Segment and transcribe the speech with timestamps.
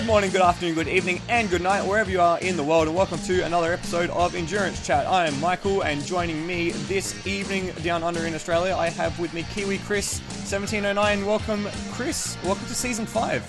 [0.00, 2.86] Good morning, good afternoon, good evening, and good night, wherever you are in the world,
[2.88, 5.06] and welcome to another episode of Endurance Chat.
[5.06, 9.34] I am Michael, and joining me this evening down under in Australia, I have with
[9.34, 10.20] me Kiwi Chris,
[10.50, 11.26] 1709.
[11.26, 12.38] Welcome, Chris.
[12.42, 13.44] Welcome to season five.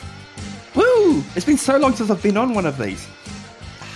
[0.75, 1.23] Woo!
[1.37, 3.07] It's been so long since I've been on one of these.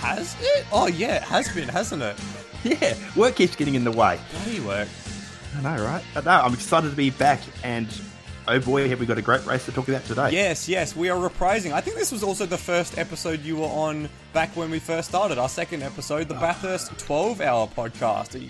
[0.00, 0.64] Has it?
[0.72, 2.16] Oh, yeah, it has been, hasn't it?
[2.64, 4.18] Yeah, work keeps getting in the way.
[4.32, 4.88] Bloody work.
[5.58, 6.02] I know, right?
[6.14, 7.86] But no, I'm excited to be back, and
[8.48, 10.30] oh boy, have we got a great race to talk about today.
[10.30, 11.72] Yes, yes, we are reprising.
[11.72, 15.08] I think this was also the first episode you were on back when we first
[15.08, 15.38] started.
[15.38, 18.48] Our second episode, the Bathurst 12 hour podcast.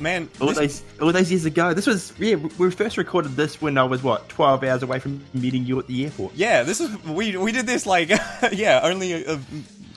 [0.00, 1.72] Man, All this- those, all those years ago.
[1.72, 5.24] This was, yeah, we first recorded this when I was, what, 12 hours away from
[5.34, 6.34] meeting you at the airport.
[6.34, 8.08] yeah, this is we we did this like
[8.52, 9.38] yeah, only uh,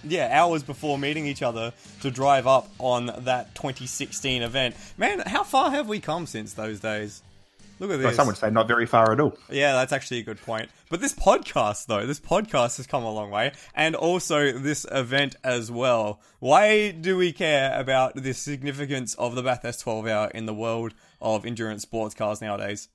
[0.04, 4.76] yeah hours before meeting each other to drive up on that 2016 event.
[4.98, 7.24] Man, how far have we come since those days?
[7.80, 8.16] Look at Well, this.
[8.16, 9.38] some would say not very far at all.
[9.52, 10.70] Yeah, that's actually a good point.
[10.90, 15.36] But this podcast, though, this podcast has come a long way, and also this event
[15.44, 16.20] as well.
[16.40, 20.94] Why do we care about the significance of the Bathurst 12 hour in the world
[21.22, 22.90] of endurance sports cars nowadays?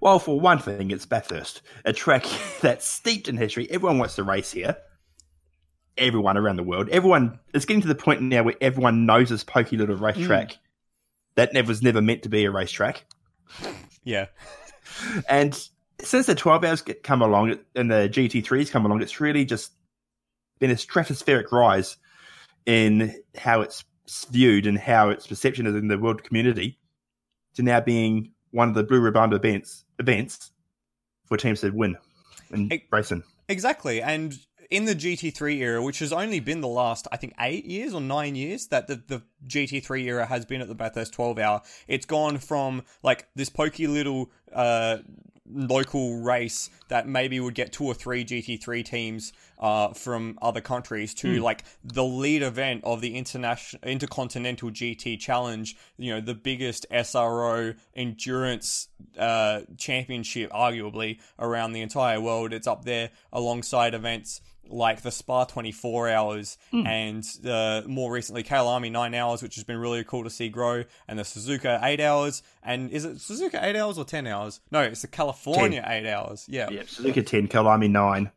[0.00, 2.26] Well, for one thing, it's Bathurst, a track
[2.60, 3.70] that's steeped in history.
[3.70, 4.76] Everyone wants to race here.
[5.96, 6.88] Everyone around the world.
[6.90, 7.38] Everyone.
[7.54, 10.58] It's getting to the point now where everyone knows this pokey little racetrack mm.
[11.36, 13.04] that never was never meant to be a racetrack.
[14.04, 14.26] Yeah.
[15.28, 15.58] And
[16.00, 19.72] since the 12 hours come along and the GT3s come along, it's really just
[20.58, 21.96] been a stratospheric rise
[22.66, 23.84] in how it's
[24.30, 26.78] viewed and how its perception is in the world community
[27.54, 30.52] to now being one of the Blue Ribbon events events
[31.26, 31.96] for teams to win
[32.50, 33.22] and Ex- racing.
[33.48, 34.02] Exactly.
[34.02, 34.34] And
[34.74, 38.00] in the GT3 era, which has only been the last, I think, eight years or
[38.00, 42.06] nine years that the, the GT3 era has been at the Bathurst 12 hour, it's
[42.06, 44.98] gone from like this pokey little uh,
[45.48, 51.14] local race that maybe would get two or three GT3 teams uh, from other countries
[51.14, 55.76] to like the lead event of the international intercontinental GT challenge.
[55.96, 58.88] You know, the biggest SRO endurance
[59.18, 62.52] uh, championship, arguably around the entire world.
[62.52, 68.90] It's up there alongside events like the Spa 24 hours and uh, more recently Kyalami
[68.90, 72.42] 9 hours, which has been really cool to see grow, and the Suzuka 8 hours.
[72.62, 74.60] And is it Suzuka 8 hours or 10 hours?
[74.70, 76.46] No, it's the California 8 hours.
[76.48, 76.70] Yeah.
[76.70, 78.30] Yeah, Suzuka 10, Kyalami 9,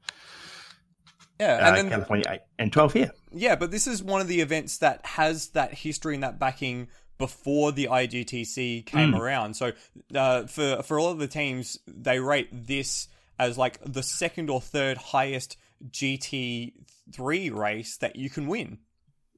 [1.39, 1.53] Yeah.
[1.55, 3.11] uh, And then California 8, and 12 here.
[3.31, 6.87] Yeah, but this is one of the events that has that history and that backing
[7.17, 9.55] before the IGTC came around.
[9.55, 9.71] So
[10.13, 13.07] uh, for for all of the teams, they rate this
[13.39, 15.57] as like the second or third highest
[15.91, 18.79] GT3 race that you can win.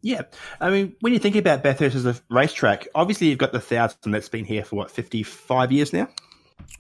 [0.02, 0.22] Yeah,
[0.62, 4.12] I mean, when you think about Bathurst as a racetrack, obviously you've got the thousand
[4.12, 6.08] that's been here for what fifty five years now,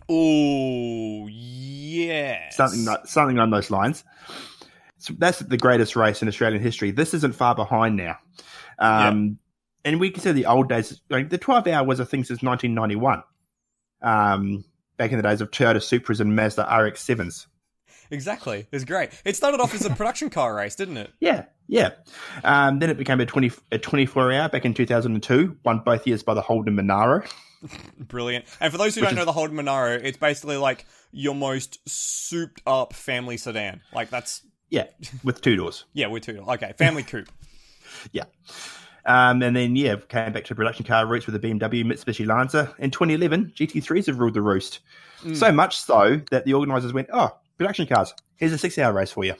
[0.07, 4.03] Oh yeah, something like, something on those lines.
[4.99, 6.91] So that's the greatest race in Australian history.
[6.91, 8.17] This isn't far behind now,
[8.79, 9.39] um,
[9.85, 11.01] and we consider the old days.
[11.09, 13.23] Like the twelve hour was a thing since nineteen ninety one,
[14.01, 14.65] um,
[14.97, 17.47] back in the days of Toyota Supras and Mazda RX sevens.
[18.11, 18.67] exactly.
[18.71, 19.11] It's great.
[19.25, 21.11] It started off as a production car race, didn't it?
[21.21, 21.91] Yeah, yeah.
[22.43, 25.23] Um, then it became a twenty a twenty four hour back in two thousand and
[25.23, 27.23] two, won both years by the Holden Monaro.
[27.99, 28.45] Brilliant.
[28.59, 32.61] And for those who don't know the Holden Monaro, it's basically like your most souped
[32.67, 33.81] up family sedan.
[33.93, 34.85] Like that's Yeah,
[35.23, 35.85] with two doors.
[35.93, 36.43] yeah, we're two.
[36.47, 37.29] Okay, family coupe.
[38.13, 38.25] Yeah.
[39.05, 42.73] Um, and then, yeah, came back to production car roots with the BMW Mitsubishi Lancer.
[42.77, 44.79] In 2011, GT3s have ruled the roost.
[45.33, 49.11] So much so that the organisers went, oh, production cars, here's a six hour race
[49.11, 49.33] for you.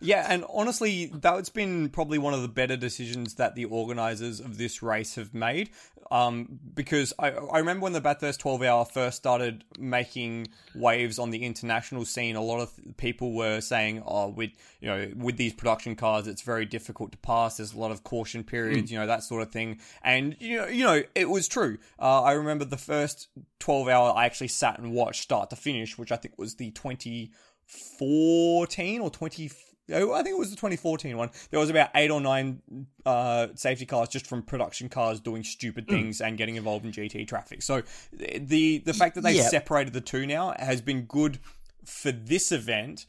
[0.00, 4.58] Yeah, and honestly, that's been probably one of the better decisions that the organisers of
[4.58, 5.70] this race have made.
[6.10, 11.30] Um, because I, I remember when the Bathurst 12 hour first started making waves on
[11.30, 15.52] the international scene, a lot of people were saying, oh, with, you know, with these
[15.52, 17.56] production cars, it's very difficult to pass.
[17.56, 19.80] There's a lot of caution periods, you know, that sort of thing.
[20.02, 21.78] And, you know, you know it was true.
[21.98, 23.28] Uh, I remember the first
[23.58, 26.70] 12 hour I actually sat and watched start to finish, which I think was the
[26.70, 29.54] 2014 or 20 oh,
[29.88, 31.30] I think it was the 2014 one.
[31.50, 32.60] There was about eight or nine
[33.04, 37.26] uh, safety cars just from production cars doing stupid things and getting involved in GT
[37.28, 37.62] traffic.
[37.62, 39.48] So the the fact that they've Yeah.
[39.48, 41.38] separated the two now has been good
[41.84, 43.06] for this event.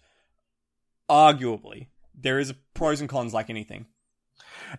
[1.10, 3.86] Arguably, there is pros and cons like anything.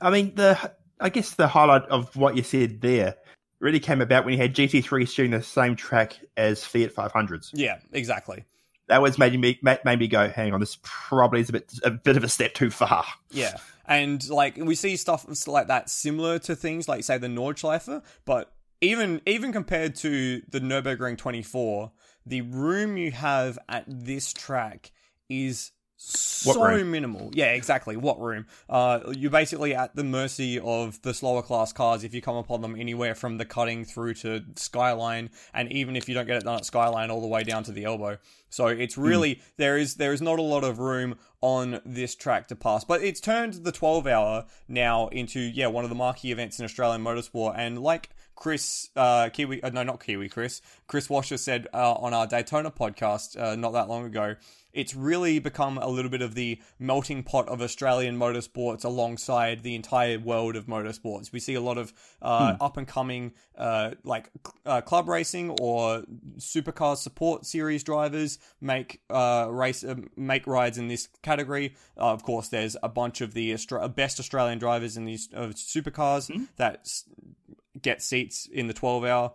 [0.00, 3.16] I mean, the I guess the highlight of what you said there
[3.60, 7.50] really came about when you had GT3 sharing the same track as Fiat 500s.
[7.54, 8.44] Yeah, exactly.
[8.88, 11.90] That was made me made me go, hang on, this probably is a bit a
[11.90, 13.04] bit of a step too far.
[13.30, 13.56] Yeah.
[13.86, 18.52] And like we see stuff like that similar to things like say the Nordschleife, but
[18.80, 21.90] even even compared to the Nürburgring 24,
[22.26, 24.92] the room you have at this track
[25.28, 26.92] is so room?
[26.92, 27.30] minimal.
[27.32, 27.96] Yeah, exactly.
[27.96, 28.46] What room?
[28.68, 32.60] Uh, you're basically at the mercy of the slower class cars if you come upon
[32.60, 36.44] them anywhere from the cutting through to Skyline, and even if you don't get it
[36.44, 38.18] done at Skyline, all the way down to the elbow.
[38.48, 42.48] So it's really there is there is not a lot of room on this track
[42.48, 46.30] to pass, but it's turned the 12 hour now into yeah one of the marquee
[46.30, 48.10] events in Australian motorsport, and like.
[48.38, 50.62] Chris, uh, Kiwi, uh, no, not Kiwi, Chris.
[50.86, 54.36] Chris Washer said uh, on our Daytona podcast uh, not that long ago
[54.72, 59.74] it's really become a little bit of the melting pot of Australian motorsports alongside the
[59.74, 61.32] entire world of motorsports.
[61.32, 61.92] We see a lot of
[62.22, 64.30] uh, up and coming uh, like
[64.66, 66.04] uh, club racing or
[66.36, 71.74] supercar support series drivers make uh, race uh, make rides in this category.
[71.96, 76.30] Uh, of course, there's a bunch of the Austra- best Australian drivers in these supercars
[76.56, 77.04] that s-
[77.82, 79.32] get seats in the 12 hour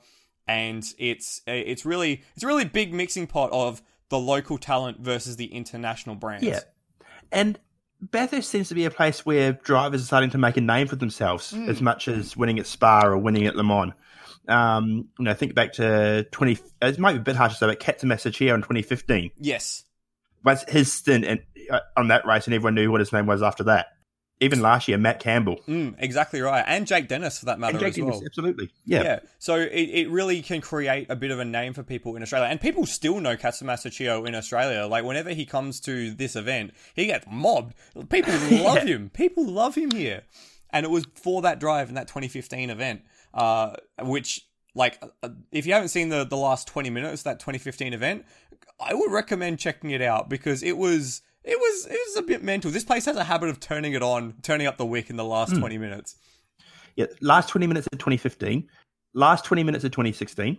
[0.47, 5.37] and it's it's really it's a really big mixing pot of the local talent versus
[5.37, 6.45] the international brands.
[6.45, 6.59] Yeah.
[7.31, 7.59] And
[8.01, 10.97] Bathurst seems to be a place where drivers are starting to make a name for
[10.97, 11.69] themselves Hmm.
[11.69, 13.93] as much as winning at Spa or winning at Le Mans.
[14.47, 17.65] Um, you know, think back to 20, it might be a bit harsh to say,
[17.67, 19.31] but Katsumasa Chiyo in 2015.
[19.39, 19.85] Yes.
[20.43, 21.39] Once his stint in,
[21.71, 23.87] uh, on that race, and everyone knew what his name was after that.
[24.43, 25.59] Even last year, Matt Campbell.
[25.67, 26.63] Mm, exactly right.
[26.67, 28.23] And Jake Dennis for that matter as Dennis, well.
[28.25, 28.71] absolutely.
[28.85, 29.03] Yeah.
[29.03, 29.19] Yeah.
[29.39, 32.49] So it, it really can create a bit of a name for people in Australia.
[32.49, 34.85] And people still know Katsumasa Chiyo in Australia.
[34.85, 37.73] Like whenever he comes to this event, he gets mobbed.
[38.09, 39.09] People love him.
[39.09, 40.23] People love him here.
[40.71, 43.01] And it was for that drive in that 2015 event,
[43.33, 47.93] uh, which like uh, if you haven't seen the the last 20 minutes that 2015
[47.93, 48.25] event,
[48.79, 52.43] I would recommend checking it out because it was it was it was a bit
[52.43, 52.71] mental.
[52.71, 55.25] This place has a habit of turning it on, turning up the wick in the
[55.25, 56.15] last 20 minutes.
[56.95, 58.67] Yeah, last 20 minutes of 2015,
[59.13, 60.57] last 20 minutes of 2016,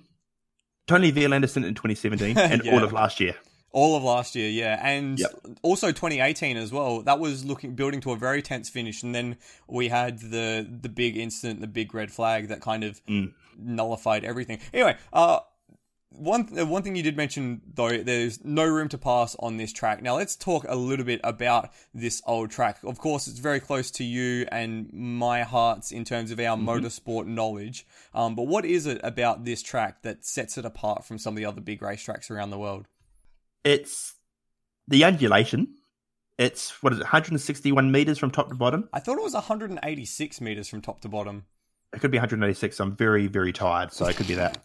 [0.86, 2.72] Tony Anderson in 2017, and Yeah.
[2.74, 3.34] all of last year.
[3.70, 5.30] All of last year, yeah, and Yep.
[5.62, 7.02] also 2018 as well.
[7.02, 9.36] That was looking building to a very tense finish, and then
[9.68, 13.32] we had the the big incident, the big red flag that kind of Mm.
[13.58, 14.60] nullified everything.
[14.72, 15.40] Anyway, uh,
[16.16, 19.72] one uh, one thing you did mention though, there's no room to pass on this
[19.72, 20.02] track.
[20.02, 22.78] Now let's talk a little bit about this old track.
[22.84, 27.26] Of course, it's very close to you and my hearts in terms of our motorsport
[27.26, 27.86] knowledge.
[28.14, 31.36] Um, but what is it about this track that sets it apart from some of
[31.36, 32.86] the other big racetracks around the world?
[33.64, 34.14] It's
[34.88, 35.74] the undulation.
[36.36, 38.88] It's, what is it, 161 meters from top to bottom?
[38.92, 41.44] I thought it was 186 meters from top to bottom.
[41.94, 42.80] It could be 186.
[42.80, 44.58] I'm very, very tired, so it could be that.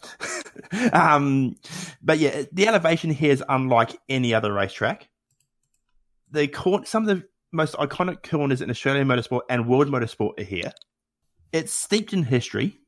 [0.92, 1.56] um,
[2.02, 5.08] but yeah, the elevation here is unlike any other racetrack.
[6.30, 10.44] The cor- some of the most iconic corners in Australian motorsport and world motorsport are
[10.44, 10.72] here.
[11.52, 12.78] It's steeped in history,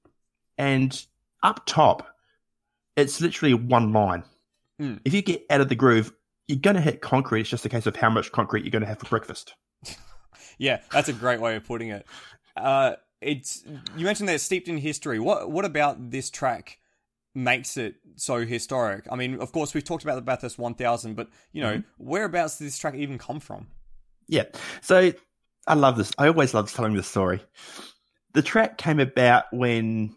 [0.59, 1.05] and
[1.43, 2.07] up top,
[2.97, 4.25] it's literally one line.
[4.81, 5.01] Mm.
[5.05, 6.13] If you get out of the groove,
[6.49, 7.43] you're going to hit concrete.
[7.43, 9.55] It's just a case of how much concrete you're going to have for breakfast.
[10.59, 12.07] Yeah, that's a great way of putting it.
[12.57, 12.93] Uh,
[13.23, 13.65] it's
[13.97, 15.19] you mentioned that it's steeped in history.
[15.19, 16.79] What what about this track
[17.35, 19.07] makes it so historic?
[19.11, 22.67] I mean, of course, we've talked about the Bathurst 1000, but you know, whereabouts did
[22.67, 23.69] this track even come from?
[24.29, 24.45] Yeah.
[24.81, 25.13] So
[25.67, 26.13] I love this.
[26.19, 27.41] I always love telling this story.
[28.35, 30.17] The track came about when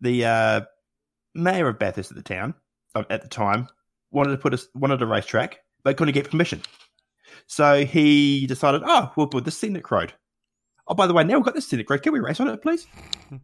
[0.00, 0.60] the uh,
[1.34, 2.54] mayor of Bathurst at the town
[2.94, 3.68] at the time
[4.10, 6.62] wanted to put a wanted a racetrack, but couldn't get permission.
[7.46, 10.14] So he decided, oh, we'll put the scenic road.
[10.86, 12.02] Oh, by the way, now we've got the scenic road.
[12.02, 12.86] Can we race on it, please?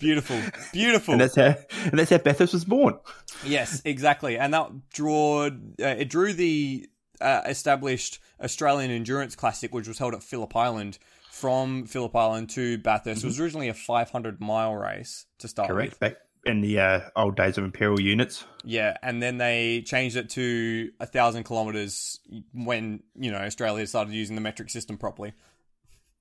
[0.00, 0.40] Beautiful,
[0.72, 1.12] beautiful.
[1.12, 2.98] And that's how and that's how Bathurst was born.
[3.44, 6.88] Yes, exactly, and that drew uh, it drew the
[7.20, 10.98] uh, established Australian Endurance Classic, which was held at Phillip Island.
[11.30, 15.76] From Phillip Island to Bathurst, it was originally a 500 mile race to start with.
[15.76, 16.00] Correct.
[16.00, 18.44] Back in the uh, old days of imperial units.
[18.64, 22.20] Yeah, and then they changed it to a thousand kilometers
[22.52, 25.34] when you know Australia started using the metric system properly.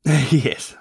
[0.32, 0.76] yes.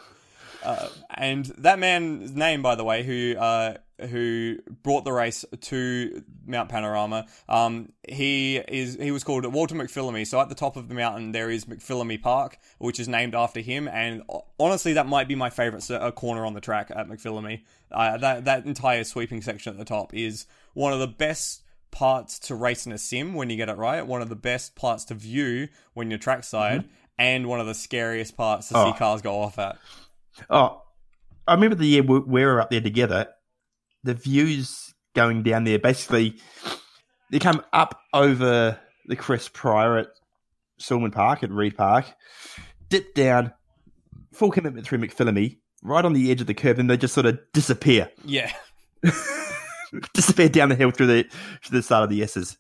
[0.63, 3.75] Uh, and that man's name, by the way, who uh,
[4.11, 10.27] who brought the race to Mount Panorama, um, he is he was called Walter McPhillamy.
[10.27, 13.61] So at the top of the mountain there is McPhillamy Park, which is named after
[13.61, 13.89] him.
[13.89, 14.23] And
[14.59, 17.63] honestly, that might be my favorite uh, corner on the track at McPhillamy.
[17.91, 22.39] Uh, that that entire sweeping section at the top is one of the best parts
[22.39, 24.07] to race in a sim when you get it right.
[24.07, 26.85] One of the best parts to view when you're trackside,
[27.19, 28.93] and one of the scariest parts to Oh.
[28.93, 29.79] see cars go off at.
[30.49, 30.83] Oh,
[31.47, 33.29] I remember the year we we were up there together.
[34.05, 36.37] The views going down there, basically,
[37.31, 40.09] they come up over the Chris prior at
[40.79, 42.05] Sulman Park at Reid Park,
[42.89, 43.53] dip down,
[44.33, 47.27] full commitment through McPhillamy, right on the edge of the curve, and they just sort
[47.27, 48.53] of disappear, Yeah.
[50.15, 51.25] disappear down the hill through the
[51.65, 52.57] through the side of the S's.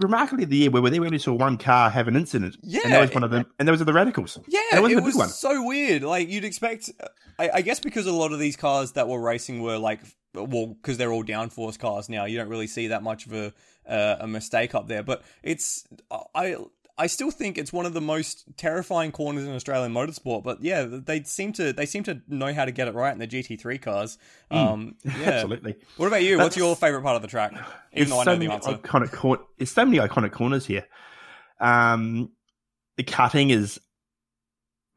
[0.00, 2.56] Remarkably the year where we only saw one car have an incident.
[2.62, 2.80] Yeah.
[2.84, 3.46] And that was one of them.
[3.58, 4.38] And those are the radicals.
[4.48, 5.28] Yeah, And it wasn't it a was one.
[5.28, 6.02] so weird.
[6.02, 6.90] Like you'd expect,
[7.38, 10.00] I, I guess because a lot of these cars that were racing were like,
[10.34, 12.24] well, because they're all downforce cars now.
[12.24, 13.52] You don't really see that much of a
[13.88, 15.02] uh, a mistake up there.
[15.02, 15.86] But it's
[16.34, 16.56] I
[16.96, 20.44] I still think it's one of the most terrifying corners in Australian motorsport.
[20.44, 23.18] But yeah, they seem to they seem to know how to get it right in
[23.18, 24.16] the GT3 cars.
[24.50, 25.30] Um, yeah.
[25.30, 25.74] Absolutely.
[25.96, 26.38] What about you?
[26.38, 27.52] What's your favorite part of the track?
[27.92, 28.72] Even though I so know the answer.
[28.74, 30.86] iconic cor- There's so many iconic corners here.
[31.60, 32.30] Um,
[32.96, 33.80] the cutting is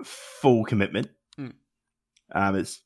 [0.03, 1.07] full commitment.
[1.39, 1.53] Mm.
[2.33, 2.81] Um, it's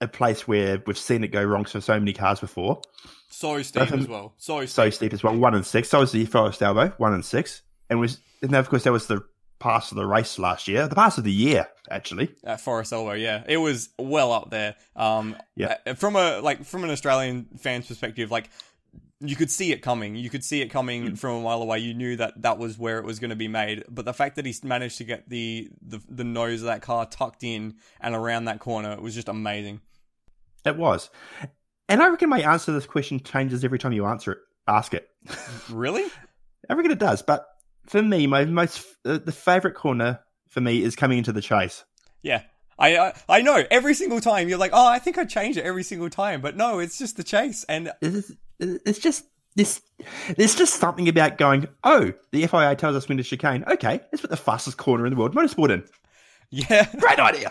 [0.00, 2.80] a place where we've seen it go wrong for so many cars before.
[3.28, 4.34] So steep as well.
[4.38, 4.68] So steep.
[4.70, 5.36] So steep as well.
[5.36, 5.90] One and six.
[5.90, 6.94] So was the Forest Elbow.
[6.96, 7.60] One and six.
[7.90, 9.22] And was and of course that was the
[9.58, 10.86] pass of the race last year.
[10.88, 12.34] The pass of the year actually.
[12.44, 14.74] at Forest Elbow, yeah, it was well up there.
[14.94, 15.76] Um, Yeah.
[15.86, 18.50] uh, from a like from an Australian fan's perspective, like
[19.20, 20.14] you could see it coming.
[20.14, 21.18] You could see it coming Mm.
[21.18, 21.78] from a mile away.
[21.78, 23.82] You knew that that was where it was going to be made.
[23.88, 27.06] But the fact that he managed to get the, the the nose of that car
[27.06, 29.80] tucked in and around that corner it was just amazing.
[30.66, 31.08] It was.
[31.88, 34.38] And I reckon my answer to this question changes every time you answer it.
[34.68, 35.08] Ask it.
[35.70, 36.04] Really?
[36.68, 37.22] I reckon it does.
[37.22, 37.46] But
[37.86, 41.84] for me, my most uh, the favorite corner for me is coming into the chase.
[42.22, 42.42] Yeah.
[42.78, 45.64] I, I I know every single time you're like, oh, I think I change it
[45.64, 49.24] every single time, but no, it's just the chase, and It's, it's just
[49.54, 49.80] this.
[50.36, 51.68] There's just something about going.
[51.84, 53.64] Oh, the FIA tells us when to chicane.
[53.66, 55.84] Okay, let's put the fastest corner in the world motorsport in.
[56.50, 57.50] yeah, Great idea.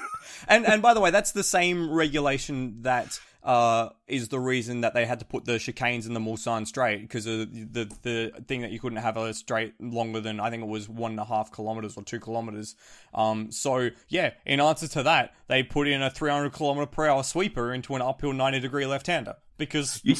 [0.48, 4.94] and and by the way, that's the same regulation that uh, is the reason that
[4.94, 8.60] they had to put the chicanes in the Mulsanne straight because of the the thing
[8.60, 11.24] that you couldn't have a straight longer than I think it was one and a
[11.24, 12.76] half kilometers or two kilometers.
[13.14, 17.22] Um, so yeah, in answer to that, they put in a 300 kilometer per hour
[17.24, 20.14] sweeper into an uphill 90 degree left hander because You,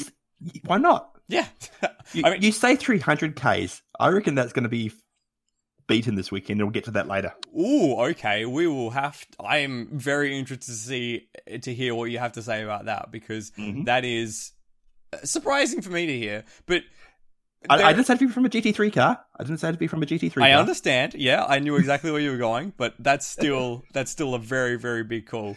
[0.64, 1.10] why not?
[1.28, 1.46] yeah,
[2.12, 3.82] You, I mean you say 300 k's.
[4.00, 4.90] I reckon that's going to be
[5.86, 6.60] beaten this weekend.
[6.60, 7.34] We'll get to that later.
[7.58, 8.44] Ooh, okay.
[8.46, 9.24] We will have.
[9.40, 11.28] I am very interested to see
[11.62, 13.84] to hear what you have to say about that because Mhm.
[13.86, 14.52] that is
[15.24, 16.44] surprising for me to hear.
[16.66, 16.82] But
[17.68, 19.20] I, I didn't say to be from a GT3 car.
[19.38, 20.60] I didn't say to be from a GT3 I car.
[20.60, 21.14] understand.
[21.14, 24.76] Yeah, I knew exactly where you were going, but that's still that's still a very
[24.76, 25.56] very big call.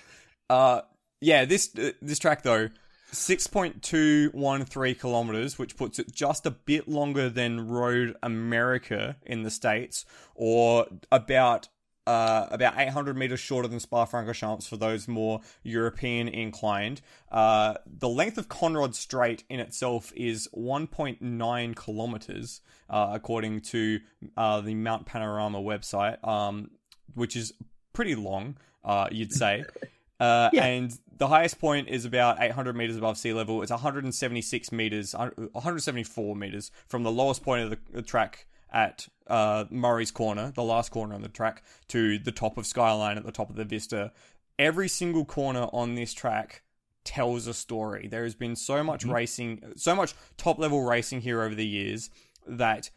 [0.50, 0.82] Uh,
[1.22, 1.46] yeah.
[1.46, 2.70] This uh, this track though.
[3.16, 10.06] 6.213 kilometers, which puts it just a bit longer than Road America in the States,
[10.36, 11.70] or about
[12.08, 17.02] uh, about 800 meters shorter than Spa-Francorchamps for those more European inclined.
[17.32, 24.00] Uh, the length of Conrod Straight in itself is 1.9 kilometers, uh, according to
[24.38, 26.70] uh, the Mount Panorama website, um,
[27.16, 27.54] which is
[27.94, 29.64] pretty long, uh, you'd say.
[30.20, 30.66] Uh, Yeah.
[30.66, 33.62] And the highest point is about 800 meters above sea level.
[33.62, 40.12] It's 176 meters, 174 meters from the lowest point of the, track at uh, Murray's
[40.12, 43.50] Corner, the last corner on the track, to the top of Skyline at the top
[43.50, 44.12] of the Vista.
[44.60, 46.64] Every single corner on this track
[47.04, 48.08] tells a story.
[48.08, 52.10] There has been so much racing, so much top level racing here over the years
[52.48, 52.90] that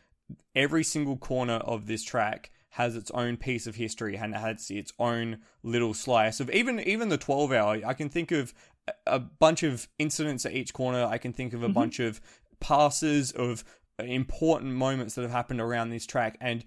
[0.55, 4.71] every single corner of this track has its own piece of history and it has
[4.71, 7.81] its own little slice of even even the 12 hour.
[7.85, 8.55] I can think of
[8.87, 11.05] a- a bunch of incidents at each corner.
[11.05, 11.75] I can think of a mm-hmm.
[11.75, 12.21] bunch of
[12.61, 13.65] passes of
[13.99, 16.39] important moments that have happened around this track.
[16.41, 16.65] And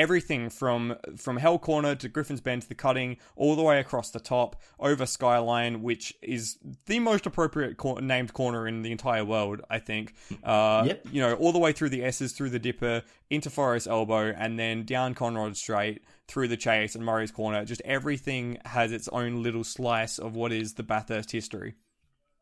[0.00, 4.10] everything from from Hell Corner to Griffin's Bend to the cutting, all the way across
[4.10, 9.24] the top over Skyline, which is the most appropriate cor- named corner in the entire
[9.24, 10.14] world, I think.
[10.42, 11.06] Uh, Yep.
[11.12, 14.58] You know, all the way through the S's, through the Dipper, into Forest Elbow, and
[14.58, 17.64] then down Conrod Straight, through the Chase and Murray's Corner.
[17.64, 21.74] Just everything has its own little slice of what is the Bathurst history.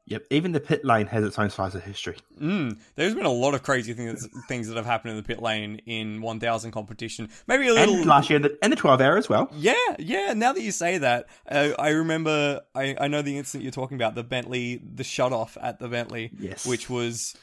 [0.09, 0.25] Yep.
[0.31, 2.17] Even the pit lane has its own slice of history.
[2.41, 5.43] Mm, there's been a lot of crazy things things that have happened in the pit
[5.43, 7.29] lane in 1000 competition.
[7.47, 9.51] Maybe a little And last year, and the 12 hour as well.
[9.55, 10.33] Yeah, yeah.
[10.35, 12.63] Now that you say that, uh, I remember.
[12.75, 15.89] I, I know the incident you're talking about, the Bentley, the shut off at the
[15.89, 16.65] Bentley, Yes.
[16.67, 17.37] which was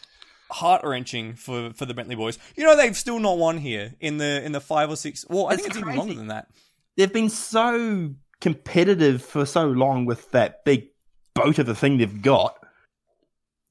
[0.51, 2.39] heart wrenching for for the Bentley boys.
[2.55, 5.25] You know, they've still not won here in the in the five or six.
[5.29, 6.49] Well, I That's think it's even longer than that.
[6.97, 10.87] They've been so competitive for so long with that big
[11.35, 12.57] boat of the thing they've got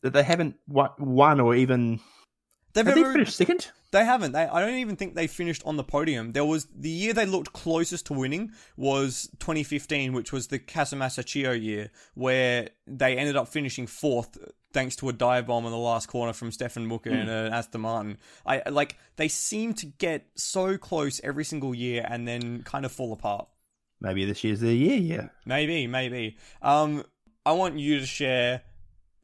[0.02, 1.98] that they haven't won, or even.
[2.74, 3.68] They've Have they ever- finished second?
[3.92, 4.32] They haven't.
[4.32, 6.32] They, I don't even think they finished on the podium.
[6.32, 11.22] There was the year they looked closest to winning was 2015, which was the Katsumasa
[11.22, 14.36] Chiyo year, where they ended up finishing fourth
[14.72, 17.82] thanks to a dive bomb in the last corner from Stefan Mücke and an Aston
[17.82, 18.18] Martin.
[18.44, 22.90] I like they seem to get so close every single year and then kind of
[22.90, 23.46] fall apart.
[24.00, 25.28] Maybe this year's the year, yeah.
[25.46, 26.36] Maybe, maybe.
[26.60, 27.04] Um,
[27.46, 28.62] I want you to share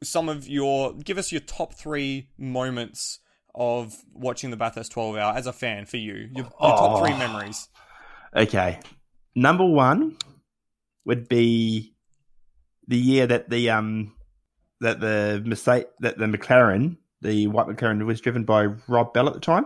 [0.03, 3.19] some of your give us your top three moments
[3.53, 6.13] of watching the Bathurst 12 hour as a fan for you?
[6.13, 7.03] Your, your top Oh.
[7.03, 7.67] three memories.
[8.35, 8.79] Okay.
[9.35, 10.17] Number one
[11.05, 11.93] would be
[12.87, 14.15] the year that the um
[14.79, 19.33] that the mistake that the McLaren, the white McLaren was driven by Rob Bell at
[19.33, 19.65] the time,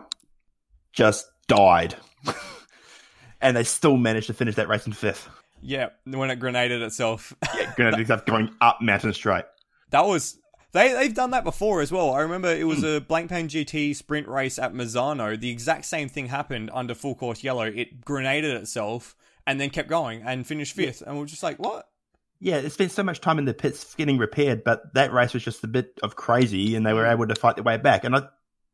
[0.93, 1.95] just died.
[3.41, 5.29] and they still managed to finish that race in fifth.
[5.65, 7.33] Yeah, when it grenaded itself.
[7.55, 9.45] Yeah, gonna except going up Mountain Straight.
[9.91, 10.39] That was
[10.73, 12.11] they they've done that before as well.
[12.11, 12.85] I remember it was hmm.
[12.85, 15.39] a Blancpain GT sprint race at Misano.
[15.39, 17.65] The exact same thing happened under full course yellow.
[17.65, 19.15] It grenaded itself
[19.47, 21.01] and then kept going and finished fifth.
[21.01, 21.87] And we're just like, what?
[22.39, 25.43] Yeah, it spent so much time in the pits getting repaired, but that race was
[25.43, 27.11] just a bit of crazy, and they were hmm.
[27.11, 28.03] able to fight their way back.
[28.03, 28.23] And I,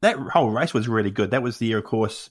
[0.01, 1.31] that whole race was really good.
[1.31, 2.29] That was the year, of course.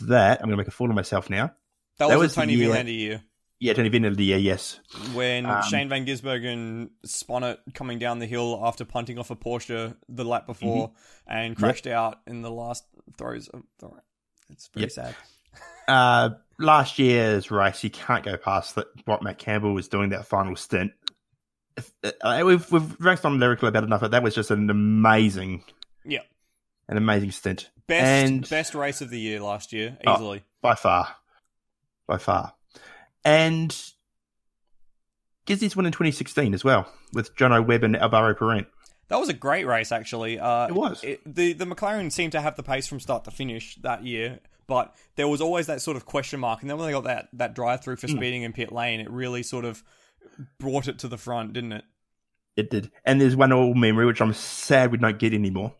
[0.00, 1.52] That I'm going to make a fool of myself now.
[1.98, 3.22] That, That was, was a Toni Vilander year
[3.60, 4.80] Yeah, of the year, yes.
[5.14, 9.36] when Um, Shane Van Gisbergen spun it coming down the hill after punting off a
[9.36, 11.32] Porsche the lap before Mm-hmm.
[11.38, 12.84] and crashed out in the last
[13.16, 13.62] throws of.
[14.50, 14.90] It's very Yep.
[14.90, 15.14] sad.
[15.86, 20.24] Uh, last year's race, you can't go past that, what Matt Campbell was doing that
[20.26, 20.92] final stint.
[21.76, 21.92] If-
[22.22, 25.62] uh, we've we've raced on lyrical about enough, but that was just an amazing,
[26.04, 26.22] Yeah.
[26.88, 30.14] an amazing stint Best And- best race of the year last year, Oh.
[30.14, 30.42] easily.
[30.62, 31.16] by far,
[32.06, 32.54] by far.
[33.24, 33.74] And
[35.46, 38.66] Gizzy's won in 2016 as well with Jono Webb and Alvaro Parente.
[39.08, 40.38] That was a great race, actually.
[40.38, 41.00] Uh, It was.
[41.26, 44.94] the the McLaren seemed to have the pace from start to finish that year, but
[45.16, 46.62] there was always that sort of question mark.
[46.62, 48.00] And then when they got that that drive through Hmm.
[48.00, 49.82] for speeding in pit lane, it really sort of
[50.58, 51.84] brought it to the front, didn't it?
[52.56, 52.90] It did.
[53.04, 55.74] And there's one old memory which I'm sad we don't get anymore: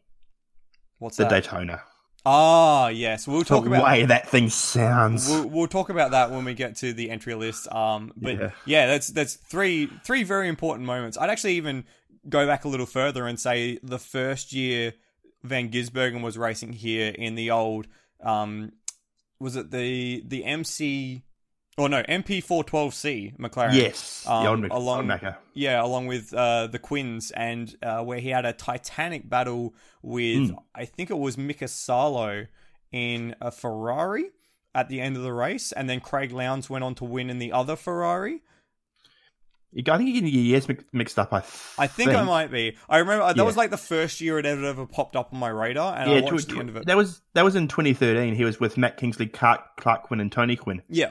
[0.99, 1.31] What's the that?
[1.45, 1.83] Daytona.
[2.27, 3.29] Ah, yes.
[3.29, 5.29] We'll talk the about way that thing sounds.
[5.29, 7.71] We'll, we'll talk about that when we get to the entry list.
[7.73, 8.51] Um, but yeah.
[8.65, 8.87] Yeah.
[8.87, 11.19] that's that's three three very important moments.
[11.19, 11.85] I'd actually even
[12.29, 14.95] go back a little further and say the first year
[15.43, 17.87] Van Gisbergen was racing here in the old
[18.23, 18.73] um,
[19.39, 21.23] was it the the MC
[21.77, 23.75] or no MP four twelve C McLaren?
[23.75, 28.03] yes, Um, the old, Mc- along- old Yeah, along with uh, the Quinns, and uh,
[28.03, 30.57] where he had a titanic battle with, Hmm.
[30.75, 32.47] I think it was Mika Salo
[32.93, 34.27] in a Ferrari
[34.75, 37.39] at the end of the race, and then Craig Lowndes went on to win in
[37.39, 38.43] the other Ferrari.
[39.77, 41.33] I think you're getting your years mixed up.
[41.33, 41.39] I,
[41.77, 42.77] I think, I might be.
[42.89, 43.43] I remember that Yeah.
[43.43, 46.19] was like the first year it ever, ever popped up on my radar, and Yeah,
[46.19, 46.87] I watched tw- the end of it.
[46.87, 48.37] that was that was in 2013.
[48.37, 50.83] He was with Matt Kingsley, Klark, Klark Quinn, and Tony Quinn.
[50.89, 51.11] Yeah,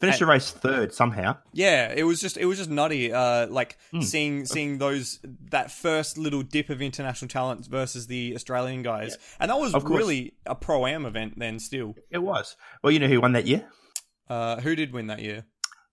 [0.00, 1.36] Finished the race third somehow.
[1.52, 3.12] Yeah, it was just it was just nutty.
[3.12, 4.00] Uh, like Hmm.
[4.00, 5.18] seeing seeing those
[5.50, 10.32] that first little dip of international talent versus the Australian guys, and that was really
[10.46, 11.38] a pro am event.
[11.38, 12.56] Then still, It was.
[12.82, 13.66] Well, you know who won that year?
[14.28, 15.44] uh, who did win that year?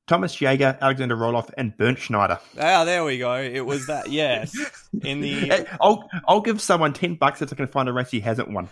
[0.07, 2.39] Thomas Jaeger, Alexander Roloff, and Bernd Schneider.
[2.57, 3.35] Ah, there we go.
[3.35, 4.09] It was that.
[4.09, 4.55] Yes,
[5.03, 8.21] in the I'll I'll give someone ten bucks if I can find a race he
[8.21, 8.69] hasn't won.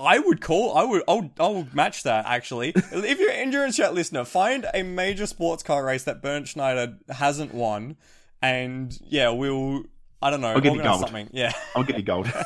[0.00, 0.76] I would call.
[0.76, 1.02] I would.
[1.08, 1.30] I'll.
[1.40, 2.26] I'll match that.
[2.26, 6.46] Actually, if you're an endurance chat listener, find a major sports car race that Bernd
[6.46, 7.96] Schneider hasn't won,
[8.40, 9.84] and yeah, we'll.
[10.22, 10.48] I don't know.
[10.48, 11.00] I'll give you gold.
[11.00, 11.28] something.
[11.32, 11.52] Yeah.
[11.76, 12.32] I'll give you gold.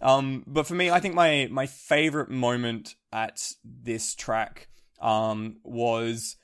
[0.00, 4.68] Um, but for me, I think my my favorite moment at this track
[5.00, 6.36] um was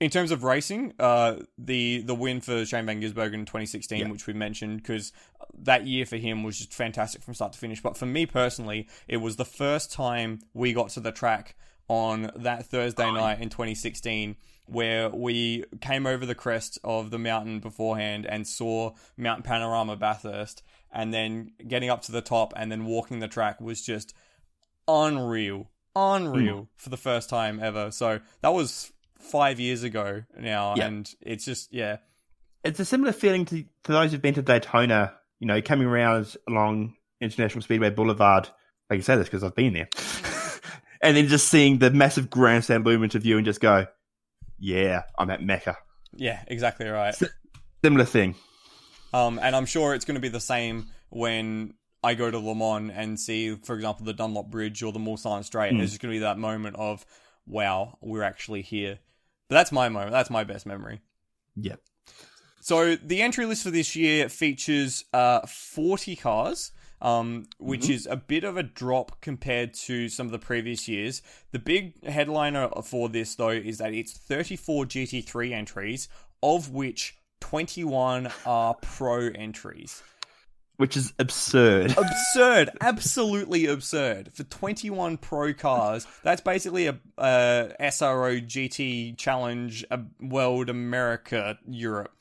[0.00, 4.08] in terms of racing, uh, the the win for Shane Van Gisbergen in 2016, Yeah.
[4.10, 5.12] which we mentioned, because
[5.54, 7.82] that year for him was just fantastic from start to finish.
[7.82, 11.56] But for me personally, it was the first time we got to the track
[11.88, 17.58] on that Thursday night in 2016, where we came over the crest of the mountain
[17.60, 22.84] beforehand and saw Mount Panorama Bathurst, and then getting up to the top and then
[22.84, 24.14] walking the track was just
[24.86, 27.90] unreal, unreal for the first time ever.
[27.90, 30.86] So that was five years ago now, Yeah.
[30.86, 31.98] and it's just yeah,
[32.64, 35.14] it's a similar feeling to, to those who've been to Daytona.
[35.40, 38.48] You know, coming around along International Speedway Boulevard.
[38.90, 39.88] I can say this because I've been there,
[41.02, 43.86] and then just seeing the massive grandstand loom into view and just go,
[44.58, 45.76] "Yeah, I'm at Mecca."
[46.16, 47.14] yeah, exactly right.
[47.84, 48.34] Similar thing.
[49.12, 52.54] Um, and I'm sure it's going to be the same when I go to Le
[52.54, 55.72] Mans and see, for example, the Dunlop Bridge or the Mulsanne Straight.
[55.72, 55.78] Mm.
[55.78, 57.04] There's just going to be that moment of,
[57.46, 58.98] wow, we're actually here.
[59.48, 60.12] But that's my moment.
[60.12, 61.00] That's my best memory.
[61.56, 61.80] Yep.
[62.60, 67.92] So the entry list for this year features uh, 40 cars, um, which Mm-hmm.
[67.92, 71.22] is a bit of a drop compared to some of the previous years.
[71.52, 76.08] The big headliner for this, though, is that it's 34 GT3 entries,
[76.42, 80.02] of which 21 are pro entries.
[80.78, 81.90] Which is absurd.
[81.98, 84.32] Absurd, absolutely absurd.
[84.32, 92.12] For 21 pro cars, that's basically a, a SRO GT Challenge, a World America Europe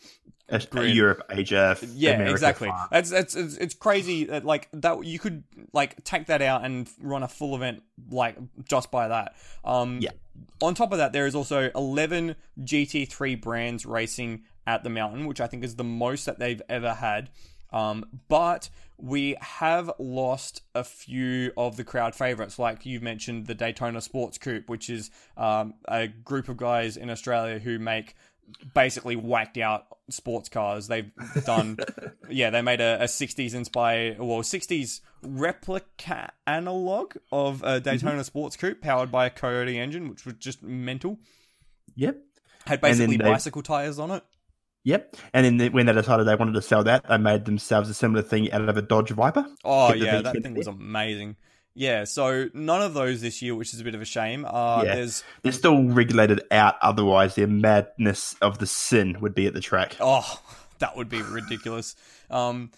[0.50, 0.86] A- a.
[0.86, 2.68] Europe, Asia, Yeah, America, exactly.
[2.70, 2.90] France.
[2.92, 6.90] That's that's it's, it's crazy that like that you could like take that out and
[7.00, 9.36] run a full event like just by that.
[9.64, 10.12] Um, Yeah.
[10.62, 15.42] On top of that, there is also eleven GT3 brands racing at the mountain, which
[15.42, 17.30] I think is the most that they've ever had.
[17.72, 23.56] Um, but we have lost a few of the crowd favorites, like you mentioned, the
[23.56, 28.16] Daytona Sports Coupe, which is um, a group of guys in Australia who make
[28.74, 30.88] basically whacked out sports cars.
[30.88, 31.12] They've
[31.46, 31.78] done,
[32.30, 38.56] yeah, they made a, a 60s inspired, well, 60s replica analog of a Daytona Sports
[38.56, 41.20] Coupe powered by a Coyote engine, which was just mental.
[41.96, 42.18] Yep.
[42.66, 44.24] Had basically bicycle tires on it.
[44.88, 45.18] Yep.
[45.34, 48.22] And then when they decided they wanted to sell that, they made themselves a similar
[48.22, 49.46] thing out of a Dodge Viper.
[49.66, 50.54] Oh yeah, that thing there.
[50.54, 51.36] was amazing.
[51.74, 54.46] Yeah, so none of those this year, which is a bit of a shame.
[54.46, 54.96] Uh, Yeah.
[54.96, 59.60] There's They're still regulated out, otherwise, their madness of the sin would be at the
[59.60, 59.98] track.
[60.00, 60.42] oh,
[60.80, 61.96] that would be ridiculous.
[62.30, 62.72] Um,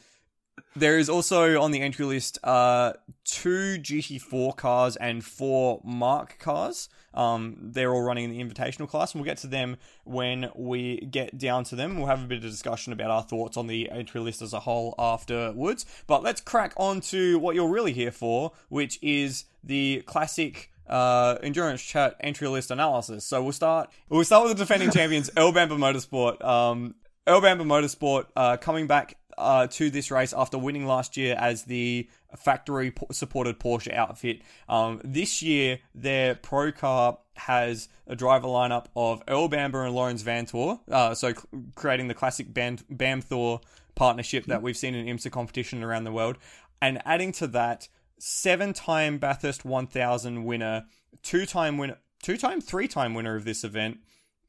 [0.76, 2.94] there is also on the entry list uh,
[3.24, 6.90] two GT4 cars and four MARC cars.
[7.14, 10.98] Um, they're all running in the invitational class, and we'll get to them when we
[11.12, 11.98] get down to them.
[11.98, 14.60] We'll have a bit of discussion about our thoughts on the entry list as a
[14.60, 15.86] whole afterwards.
[16.08, 21.38] But let's crack on to what you're really here for, which is the classic uh,
[21.44, 23.26] endurance chat entry list analysis.
[23.26, 23.90] So we'll start.
[24.10, 26.44] We'll start with the defending champions, Earl Bamber Motorsport.
[26.44, 26.96] Um,
[27.28, 31.64] Earl Bamber Motorsport uh, coming back uh, to this race after winning last year as
[31.64, 34.42] the factory supported Porsche outfit.
[34.68, 40.24] Um, this year, their pro car has a driver lineup of Earl Bamber and Laurens
[40.24, 41.34] Vanthoor, uh, so
[41.76, 43.62] creating the classic Bam- Bamthoor
[43.96, 46.38] partnership that we've seen in IMSA competition around the world,
[46.82, 47.88] and adding to that,
[48.20, 50.86] seven-time Bathurst 1000 winner,
[51.24, 54.00] two-time winner, two-time, three-time winner of this event,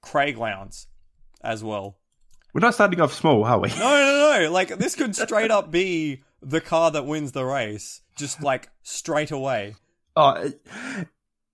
[0.01, 0.87] Craig Lowndes,
[1.43, 2.00] as well.
[2.53, 3.69] We're not starting off small, are we?
[3.71, 4.51] No, no, no.
[4.51, 9.31] Like this could straight up be the car that wins the race, just like straight
[9.31, 9.77] away.
[10.17, 10.51] Oh, uh,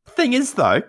[0.09, 0.83] thing is, though,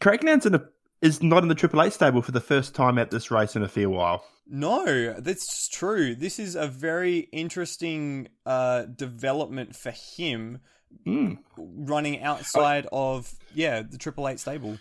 [0.00, 0.64] Craig Lowndes in a,
[1.02, 3.62] is not in the Triple Eight stable for the first time at this race in
[3.62, 4.24] a fair while.
[4.48, 6.14] No, that's true.
[6.14, 10.60] This is a very interesting uh, development for him,
[11.04, 11.38] Mm.
[11.56, 14.78] running outside of yeah the Triple Eight stable.